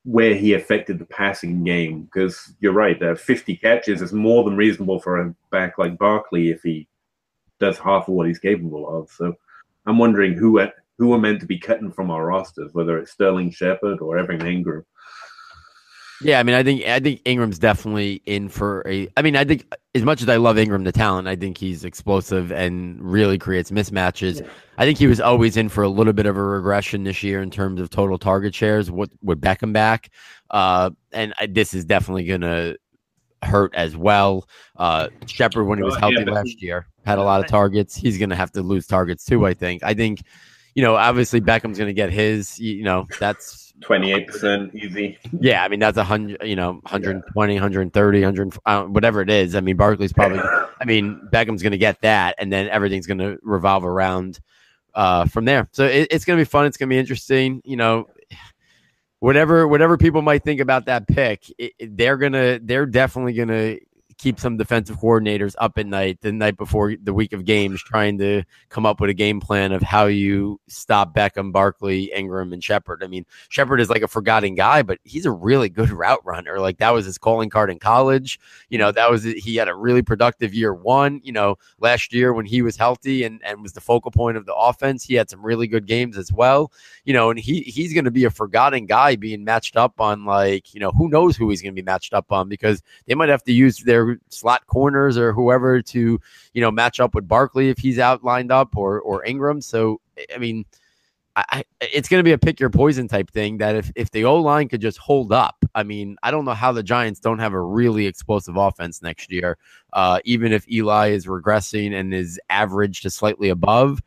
[0.03, 4.55] where he affected the passing game because you're right, uh, 50 catches is more than
[4.55, 6.87] reasonable for a back like Barkley if he
[7.59, 9.09] does half of what he's capable of.
[9.11, 9.33] So
[9.85, 10.65] I'm wondering who
[10.97, 14.39] who are meant to be cutting from our rosters, whether it's Sterling Shepard or Evan
[14.39, 14.83] Engram.
[16.21, 19.07] Yeah, I mean, I think I think Engram's definitely in for a.
[19.15, 21.85] I mean, I think as much as I love Engram, the talent, I think he's
[21.85, 24.41] explosive and really creates mismatches.
[24.41, 24.47] Yeah.
[24.77, 27.41] I think he was always in for a little bit of a regression this year
[27.41, 28.91] in terms of total target shares.
[28.91, 30.09] What with Beckham back,
[30.51, 32.77] uh, and I, this is definitely going to
[33.43, 34.47] hurt as well.
[34.75, 37.95] Uh, Shepard, when he was healthy yeah, last year, had a lot of targets.
[37.95, 39.45] He's going to have to lose targets too.
[39.45, 39.83] I think.
[39.83, 40.21] I think,
[40.75, 42.59] you know, obviously Beckham's going to get his.
[42.59, 45.17] You know, that's 28% easy.
[45.39, 47.59] Yeah, I mean that's a hundred, you know, 120, yeah.
[47.59, 49.55] 130, 100, uh, whatever it is.
[49.55, 50.39] I mean, Barkley's probably.
[50.81, 54.39] I mean, Beckham's going to get that, and then everything's going to revolve around
[54.93, 55.67] uh, from there.
[55.71, 56.65] So it, it's going to be fun.
[56.65, 57.61] It's going to be interesting.
[57.65, 58.07] You know,
[59.19, 63.77] whatever whatever people might think about that pick, it, they're gonna they're definitely gonna
[64.19, 68.17] keep some defensive coordinators up at night the night before the week of games, trying
[68.17, 72.61] to come up with a game plan of how you stop Beckham, Barkley, Engram, and
[72.61, 73.01] Shepard.
[73.01, 76.59] I mean, Shepard is like a forgotten guy, but he's a really good route runner.
[76.59, 78.39] Like that was his calling card in college.
[78.67, 81.21] You know, that was he had a really productive year one.
[81.23, 84.45] You know, last year when he was healthy and and was the focal point of
[84.45, 86.73] the offense, he had some really good games as well.
[87.05, 90.25] You know, and he he's going to be a forgotten guy being matched up on
[90.25, 93.15] like you know who knows who he's going to be matched up on because they
[93.15, 96.19] might have to use their slot corners or whoever to
[96.53, 99.63] you know match up with Barkley if he's out lined up or or Engram.
[99.63, 100.01] So
[100.33, 100.65] I mean.
[101.35, 104.25] I, it's going to be a pick your poison type thing that if, if the
[104.25, 107.39] O line could just hold up, I mean, I don't know how the Giants don't
[107.39, 109.57] have a really explosive offense next year.
[109.93, 114.01] Uh, even if Eli is regressing and is average to slightly above,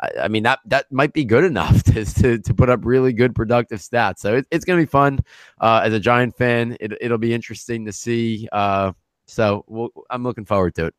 [0.00, 3.34] I, mean that that might be good enough to, to, to put up really good
[3.34, 4.18] productive stats.
[4.18, 5.20] So it, it's going to be fun
[5.60, 6.76] uh, as a Giant fan.
[6.80, 8.48] It, it'll be interesting to see.
[8.52, 8.92] Uh,
[9.28, 10.94] so we'll, I'm looking forward to it.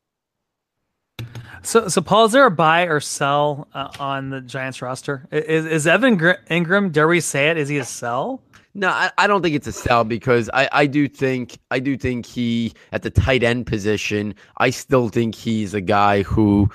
[1.62, 5.28] So, so Paul, is there a buy or sell uh, on the Giants roster?
[5.30, 6.90] Is, is Evan Gr- Engram?
[6.90, 7.58] Dare we say it?
[7.58, 8.40] Is he a sell?
[8.72, 11.96] No, I, I, don't think it's a sell because I, I do think I do
[11.96, 14.34] think he at the tight end position.
[14.58, 16.70] I still think he's a guy who,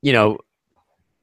[0.00, 0.38] you know,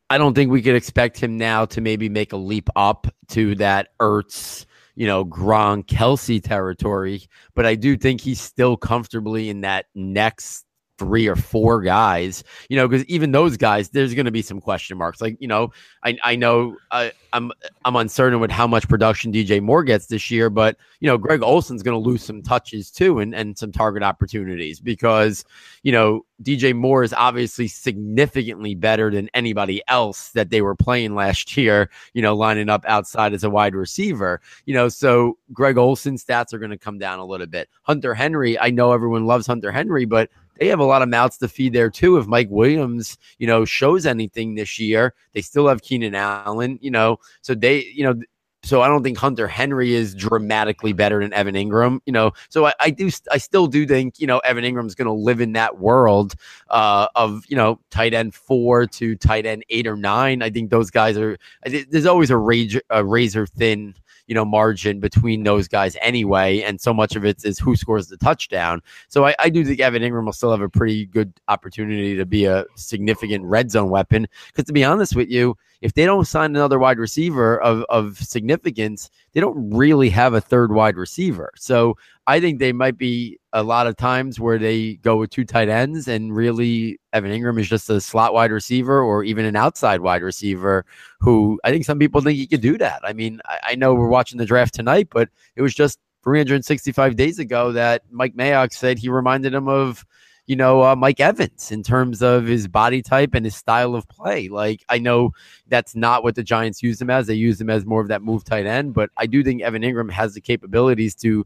[0.10, 3.56] I don't think we could expect him now to maybe make a leap up to
[3.56, 4.65] that Ertz
[4.95, 7.23] you know, Gronk, Kelce territory,
[7.55, 10.65] but I do think he's still comfortably in that next
[11.02, 14.61] three or four guys, you know, because even those guys, there's going to be some
[14.61, 15.19] question marks.
[15.19, 15.72] Like, you know,
[16.03, 17.52] I, I know I, I'm
[17.86, 21.41] I'm uncertain with how much production DJ Moore gets this year, but you know, Greg
[21.41, 25.44] Olsen's going to lose some touches too and and some target opportunities because
[25.82, 31.15] you know DJ Moore is obviously significantly better than anybody else that they were playing
[31.15, 31.90] last year.
[32.14, 34.40] You know, lining up outside as a wide receiver.
[34.65, 37.69] You know, so Greg Olsen's stats are going to come down a little bit.
[37.84, 40.30] Hunter Henry, I know everyone loves Hunter Henry, but
[40.62, 42.18] they have a lot of mouths to feed there too.
[42.18, 46.92] If Mike Williams, you know, shows anything this year, they still have Keenan Allen, you
[46.92, 48.14] know, so they, you know,
[48.62, 52.34] so I don't think Hunter Henry is dramatically better than Evan Engram, you know.
[52.50, 55.42] So I, I do, I still do think, you know, Evan Engram's going to live
[55.42, 56.36] in that world
[56.70, 60.44] uh, of, you know, tight end four to tight end eight or nine.
[60.44, 61.40] I think those guys are.
[61.66, 63.96] There's always a, rage, a razor thin
[64.32, 66.62] you know, margin between those guys anyway.
[66.62, 68.82] And so much of it is who scores the touchdown.
[69.10, 72.26] So I, I do think Evan Engram will still have a pretty good opportunity to
[72.26, 74.30] be a significant red zone weapon.
[74.48, 78.18] Because to be honest with you, if they don't sign another wide receiver of, of
[78.18, 81.52] significance, they don't really have a third wide receiver.
[81.56, 81.98] So
[82.28, 85.70] I think they might be a lot of times where they go with two tight
[85.70, 90.02] ends and really Evan Engram is just a slot wide receiver or even an outside
[90.02, 90.86] wide receiver
[91.20, 93.02] who I think some people think he could do that.
[93.03, 97.16] I mean, I, I know we're watching the draft tonight, but it was just 365
[97.16, 100.06] days ago that Mike Mayock said he reminded him of
[100.52, 104.06] you know, uh, Mike Evans in terms of his body type and his style of
[104.10, 104.49] play.
[104.49, 105.32] Like, I know
[105.69, 107.28] that's not what the Giants use him as.
[107.28, 109.82] They use him as more of that move tight end, but I do think Evan
[109.82, 111.45] Engram has the capabilities to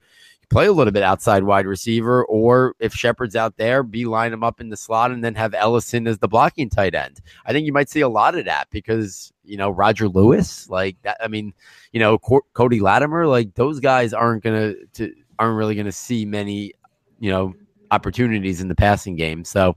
[0.50, 4.44] play a little bit outside wide receiver, or if Shepard's out there, be line him
[4.44, 7.22] up in the slot and then have Ellison as the blocking tight end.
[7.46, 11.00] I think you might see a lot of that because you know Roger Lewis, like
[11.04, 11.18] that.
[11.22, 11.54] I mean,
[11.92, 16.26] you know Co- Cody Latimer, like those guys aren't gonna to aren't really gonna see
[16.26, 16.74] many,
[17.20, 17.54] you know,
[17.96, 19.46] opportunities in the passing game.
[19.46, 19.76] So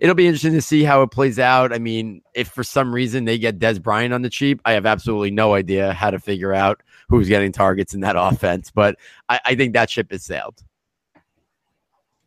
[0.00, 1.72] it'll be interesting to see how it plays out.
[1.72, 4.84] I mean, if for some reason they get Dez Bryant on the cheap, I have
[4.84, 8.70] absolutely no idea how to figure out who's getting targets in that offense.
[8.70, 8.96] But
[9.28, 10.62] I, I think that ship has sailed.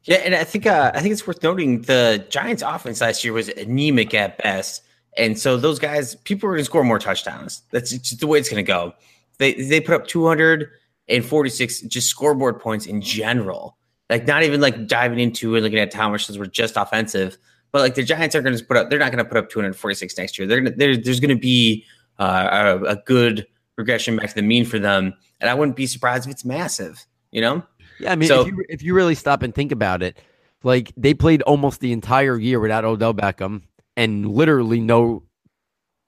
[0.06, 3.34] Yeah, and I think uh, I think it's worth noting the Giants' offense last year
[3.34, 4.84] was anemic at best,
[5.18, 7.64] and so those guys, people are going to score more touchdowns.
[7.72, 8.94] That's just the way it's going to go.
[9.40, 13.78] They they put up 246 just scoreboard points in general
[14.10, 17.38] like not even like diving into and looking at how much those were just offensive.
[17.72, 19.50] But like the Giants are going to put up, they're not going to put up
[19.50, 20.48] 246 next year.
[20.48, 21.86] They're gonna, there's going to be
[22.20, 23.46] uh, a, a, good
[23.78, 27.06] regression back to the mean for them, and I wouldn't be surprised if it's massive.
[27.32, 27.64] You know?
[28.00, 30.18] Yeah, I mean, so, if, you, if you really stop and think about it,
[30.64, 33.64] like they played almost the entire year without Odell Beckham
[33.98, 35.24] and literally no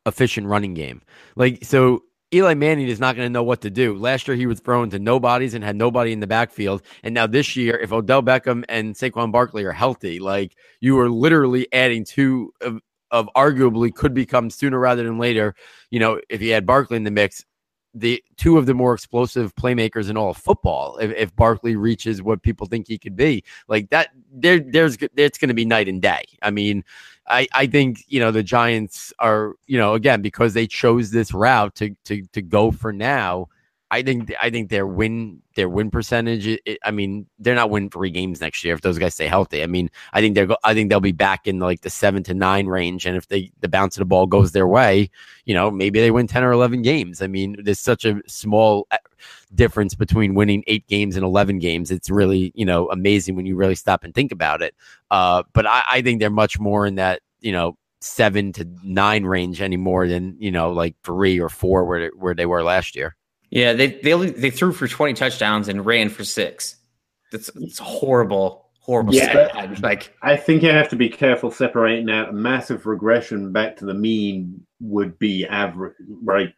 [0.06, 1.02] efficient running game.
[1.36, 3.98] Like so Eli Manning is not going to know what to do.
[3.98, 6.82] Last year, he was thrown to nobodies and had nobody in the backfield.
[7.04, 11.10] And now this year, if Odell Beckham and Saquon Barkley are healthy, like you are
[11.10, 12.82] literally adding two of,
[13.12, 15.56] of arguably could become sooner rather than later.
[15.90, 17.46] You know, if you had Barkley in the mix,
[17.94, 20.98] the two of the more explosive playmakers in all of football.
[20.98, 25.38] If, if Barkley reaches what people think he could be, like that, there, there's it's
[25.38, 26.26] going to be night and day.
[26.42, 26.84] I mean,
[27.30, 31.34] I, I think you know the Giants are you know again because they chose this
[31.34, 33.48] route to to to go for now.
[33.90, 36.46] I think I think their win their win percentage.
[36.46, 39.64] It, I mean, they're not winning three games next year if those guys stay healthy.
[39.64, 42.34] I mean, I think they're I think they'll be back in like the seven to
[42.34, 45.10] nine range, and if they the bounce of the ball goes their way,
[45.46, 47.22] you know, maybe they win ten or eleven games.
[47.22, 48.98] I mean, there's such a small uh,
[49.56, 51.92] difference between winning eight games and eleven games.
[51.92, 54.76] It's really you know amazing when you really stop and think about it.
[55.12, 59.26] Uh, but I, I think they're much more in that you know seven to nine
[59.26, 63.17] range anymore than you know like three or four where where they were last year.
[63.50, 66.76] Yeah, they they they threw for twenty touchdowns and ran for six.
[67.32, 69.14] That's it's horrible, horrible.
[69.14, 73.78] Yeah, like I think you have to be careful separating out a massive regression back
[73.78, 76.54] to the mean would be average, right?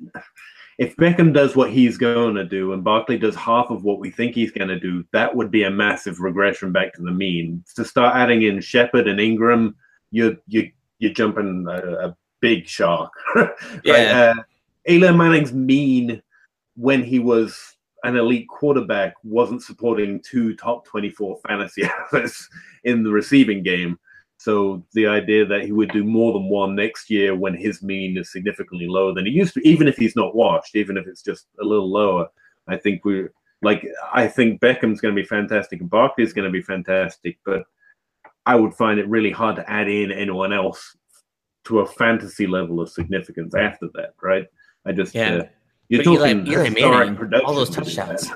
[0.80, 4.10] If Beckham does what he's going to do and Barkley does half of what we
[4.10, 7.64] think he's going to do, that would be a massive regression back to the mean.
[7.76, 9.74] To start adding in Shepard and Engram,
[10.12, 13.12] you you you're jumping a, a big shark.
[13.36, 13.52] right?
[13.84, 14.36] Yeah.
[14.38, 14.44] Uh,
[14.90, 16.22] Eli Manning's mean
[16.80, 17.76] when he was
[18.06, 22.48] an elite quarterback wasn't supporting two top 24 fantasy athletes
[22.86, 24.00] in the receiving game.
[24.38, 28.18] So the idea that he would do more than one next year when his mean
[28.18, 31.22] is significantly lower than he used to, even if he's not washed, even if it's
[31.22, 32.30] just a little lower,
[32.70, 33.28] I think we
[33.62, 37.64] like I think Beckham's going to be fantastic and Barkley's going to be fantastic, but
[38.46, 40.96] I would find it really hard to add in anyone else
[41.66, 44.48] to a fantasy level of significance after that, right?
[44.86, 45.36] I just yeah.
[45.36, 45.44] Uh,
[45.90, 48.32] you're but talking Eli, Eli Manning, all those touchdowns.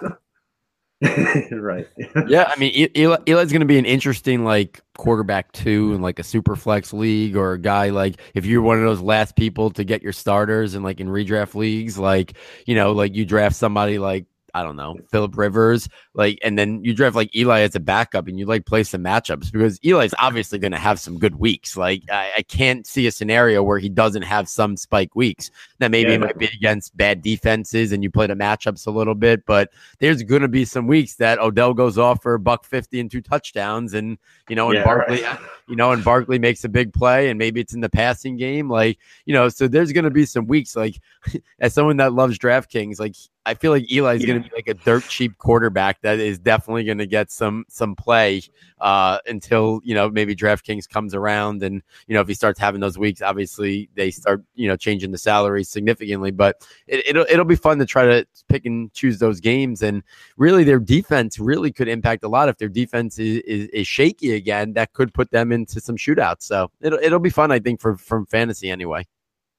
[1.51, 1.87] right.
[2.27, 6.19] Yeah, I mean, Eli, Eli's going to be an interesting like quarterback too, in like
[6.19, 9.69] a super flex league or a guy like if you're one of those last people
[9.71, 12.33] to get your starters and like in redraft leagues, like
[12.65, 16.83] you know, like you draft somebody like I don't know Philip Rivers, like, and then
[16.83, 20.13] you draft like Eli as a backup and you like play some matchups because Eli's
[20.19, 21.75] obviously going to have some good weeks.
[21.75, 25.49] Like, I, I can't see a scenario where he doesn't have some spike weeks.
[25.79, 26.15] That maybe Yeah.
[26.15, 29.71] it might be against bad defenses and you play the matchups a little bit, but
[29.99, 33.09] there's going to be some weeks that Odell goes off for a buck fifty and
[33.09, 34.17] two touchdowns, and
[34.49, 35.39] you know, and Yeah, Barkley, right.
[35.67, 38.69] You know, and Barkley makes a big play, and maybe it's in the passing game,
[38.69, 40.99] like you know, so there's going to be some weeks, like
[41.59, 43.15] as someone that loves DraftKings, like
[43.45, 44.27] I feel like Eli's Yeah.
[44.27, 47.65] going to be like a dirt cheap quarterback that is definitely going to get some
[47.67, 48.41] some play
[48.79, 52.81] uh, until you know maybe DraftKings comes around, and you know if he starts having
[52.81, 57.45] those weeks, obviously they start you know changing the salary significantly, but it, it'll it'll
[57.45, 60.03] be fun to try to pick and choose those games, and
[60.37, 64.33] really their defense really could impact a lot if their defense is, is, is shaky
[64.33, 64.73] again.
[64.73, 66.43] That could put them into some shootouts.
[66.43, 69.05] So it'll it'll be fun, I think, for from fantasy anyway.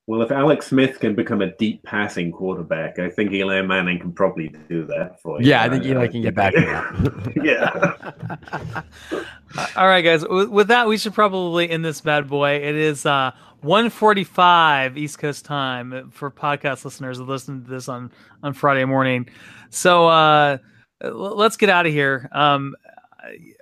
[0.07, 4.13] Well, if Alex Smith can become a deep passing quarterback, I think Eli Manning can
[4.13, 5.49] probably do that for you.
[5.49, 7.33] Yeah, I think Eli can get back to that.
[7.43, 9.23] yeah.
[9.77, 10.23] All right, guys.
[10.29, 12.57] With with that, we should probably end this bad boy.
[12.57, 13.31] It is uh,
[13.63, 18.13] 1.45 East Coast time for podcast listeners who listen to this on
[18.43, 19.27] on Friday morning.
[19.71, 20.59] So uh,
[21.01, 22.29] l- let's get out of here.
[22.33, 22.75] Um,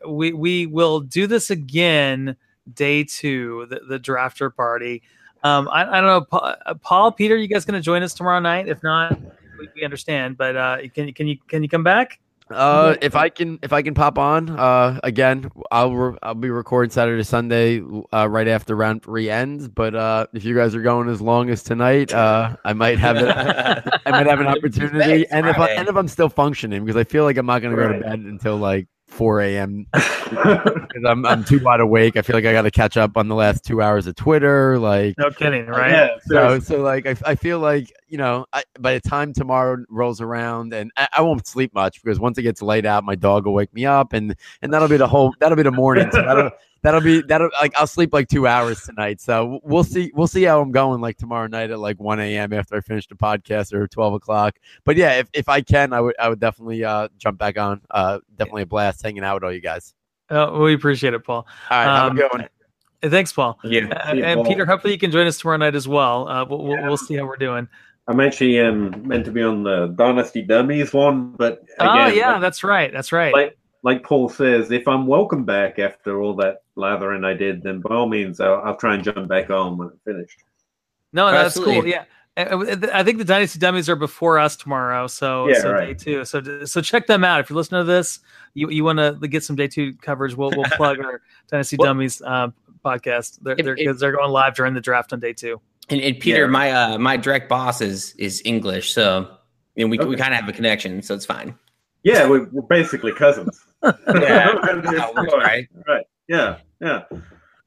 [0.07, 2.37] we we will do this again
[2.73, 5.03] day two, the, the drafter party.
[5.45, 8.15] Um, I, I don't know, Pa- uh, Paul, Peter, you guys going to join us
[8.15, 8.69] tomorrow night?
[8.69, 9.19] If not,
[9.59, 10.37] we, we understand.
[10.37, 12.21] But uh, can can you can you come back?
[12.51, 16.51] Uh, if I can, if I can pop on, uh, again, I'll re- I'll be
[16.51, 17.83] recording Saturday, Sunday,
[18.13, 19.69] uh, right after round three ends.
[19.69, 23.17] But uh, if you guys are going as long as tonight, uh, I might have
[23.17, 23.29] it.
[24.07, 27.05] I might have an opportunity, and if I, and if I'm still functioning, because I
[27.05, 29.87] feel like I'm not going to go to bed until like 4 a.m.
[29.93, 32.17] because I'm I'm too wide awake.
[32.17, 34.79] I feel like I got to catch up on the last two hours of Twitter.
[34.79, 35.91] Like, No kidding, right?
[35.91, 39.85] Yeah, so, so like I, I feel like you know I, by the time tomorrow
[39.89, 43.15] rolls around and I, I won't sleep much because once it gets laid out my
[43.15, 46.11] dog will wake me up and and that'll be the whole that'll be the morning
[46.13, 46.51] so
[46.83, 50.27] that'll that'll be that'll like I'll sleep like two hours tonight so we'll see we'll
[50.27, 53.15] see how I'm going like tomorrow night at like 1 a.m after I finish the
[53.15, 56.85] podcast or 12 o'clock but yeah if, if I can I would I would definitely
[56.85, 59.95] uh jump back on uh definitely a blast hanging out with all you guys
[60.31, 61.47] Uh, we appreciate it, Paul.
[61.71, 62.41] all right have Um, a good one
[63.05, 63.59] Uh, Thanks, Paul.
[63.65, 63.87] Yeah.
[63.89, 64.47] Uh, Yeah, and Paul.
[64.47, 66.29] Peter, hopefully you can join us tomorrow night as well.
[66.29, 67.67] Uh, we'll, we'll, we'll see how we're doing.
[68.09, 72.41] I'm actually um, meant to be on the Dynasty Dummies one, but oh yeah, like,
[72.41, 72.93] that's right.
[72.93, 73.33] That's right.
[73.33, 77.81] like like Paul says, if I'm welcome back after all that lathering I did, then
[77.81, 80.39] by all means, I'll, I'll try and jump back on when it's finished.
[81.13, 81.87] no, that's cool.
[81.87, 82.05] Yeah.
[82.35, 85.87] I think the Dynasty Dummies are before us tomorrow, so Yeah, so right.
[85.89, 86.25] day two.
[86.25, 88.21] So so check them out if you're listening to this.
[88.55, 90.35] You you want to get some day two coverage?
[90.35, 91.21] We'll we'll plug our
[91.51, 92.49] Dynasty What- Dummies uh,
[92.83, 93.39] podcast.
[93.43, 95.61] They're If- they're, if- 'cause they're going live during the draft on day two.
[95.91, 96.47] And, and Peter, Yeah.
[96.47, 99.29] my uh, my direct boss is is English, so
[99.75, 101.55] you know, we we kind of have a connection, so it's fine.
[102.03, 103.61] Yeah, we're, we're basically cousins.
[103.83, 105.41] Yeah, It's that works, fine.
[105.41, 105.69] right?
[105.89, 106.07] right.
[106.29, 107.03] Yeah, yeah.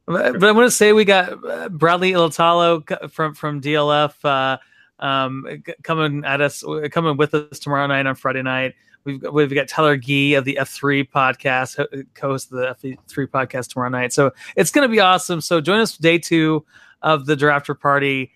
[0.08, 4.14] But, but I want to say we got uh, Bradley Ilotalo c- from from DLF
[4.24, 4.58] uh,
[5.03, 5.45] um,
[5.84, 8.76] coming at us, coming with us tomorrow night on Friday night.
[9.03, 13.69] We've got, we've got Tyler Gee of the F3 podcast, co-host of the F3 podcast
[13.72, 14.14] tomorrow night.
[14.14, 15.42] So it's going to be awesome.
[15.42, 16.66] So join us for day two
[17.03, 18.32] of the drafter party.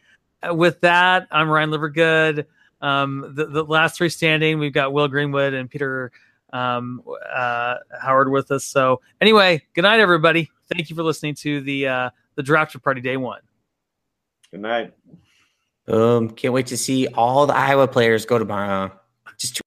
[0.47, 2.45] Uh, With that, I'm Ryan Livergood.
[2.81, 6.11] Um, the, the last three standing, we've got Will Greenwood and Peter
[6.53, 7.03] um,
[7.33, 8.65] uh, Howard with us.
[8.65, 10.49] So anyway, good night, everybody.
[10.73, 13.41] Thank you for listening to the uh, the drafter party day one.
[14.51, 14.93] Good night.
[15.87, 18.91] Um, can't wait to see all the Iowa players go tomorrow.
[19.37, 19.61] Just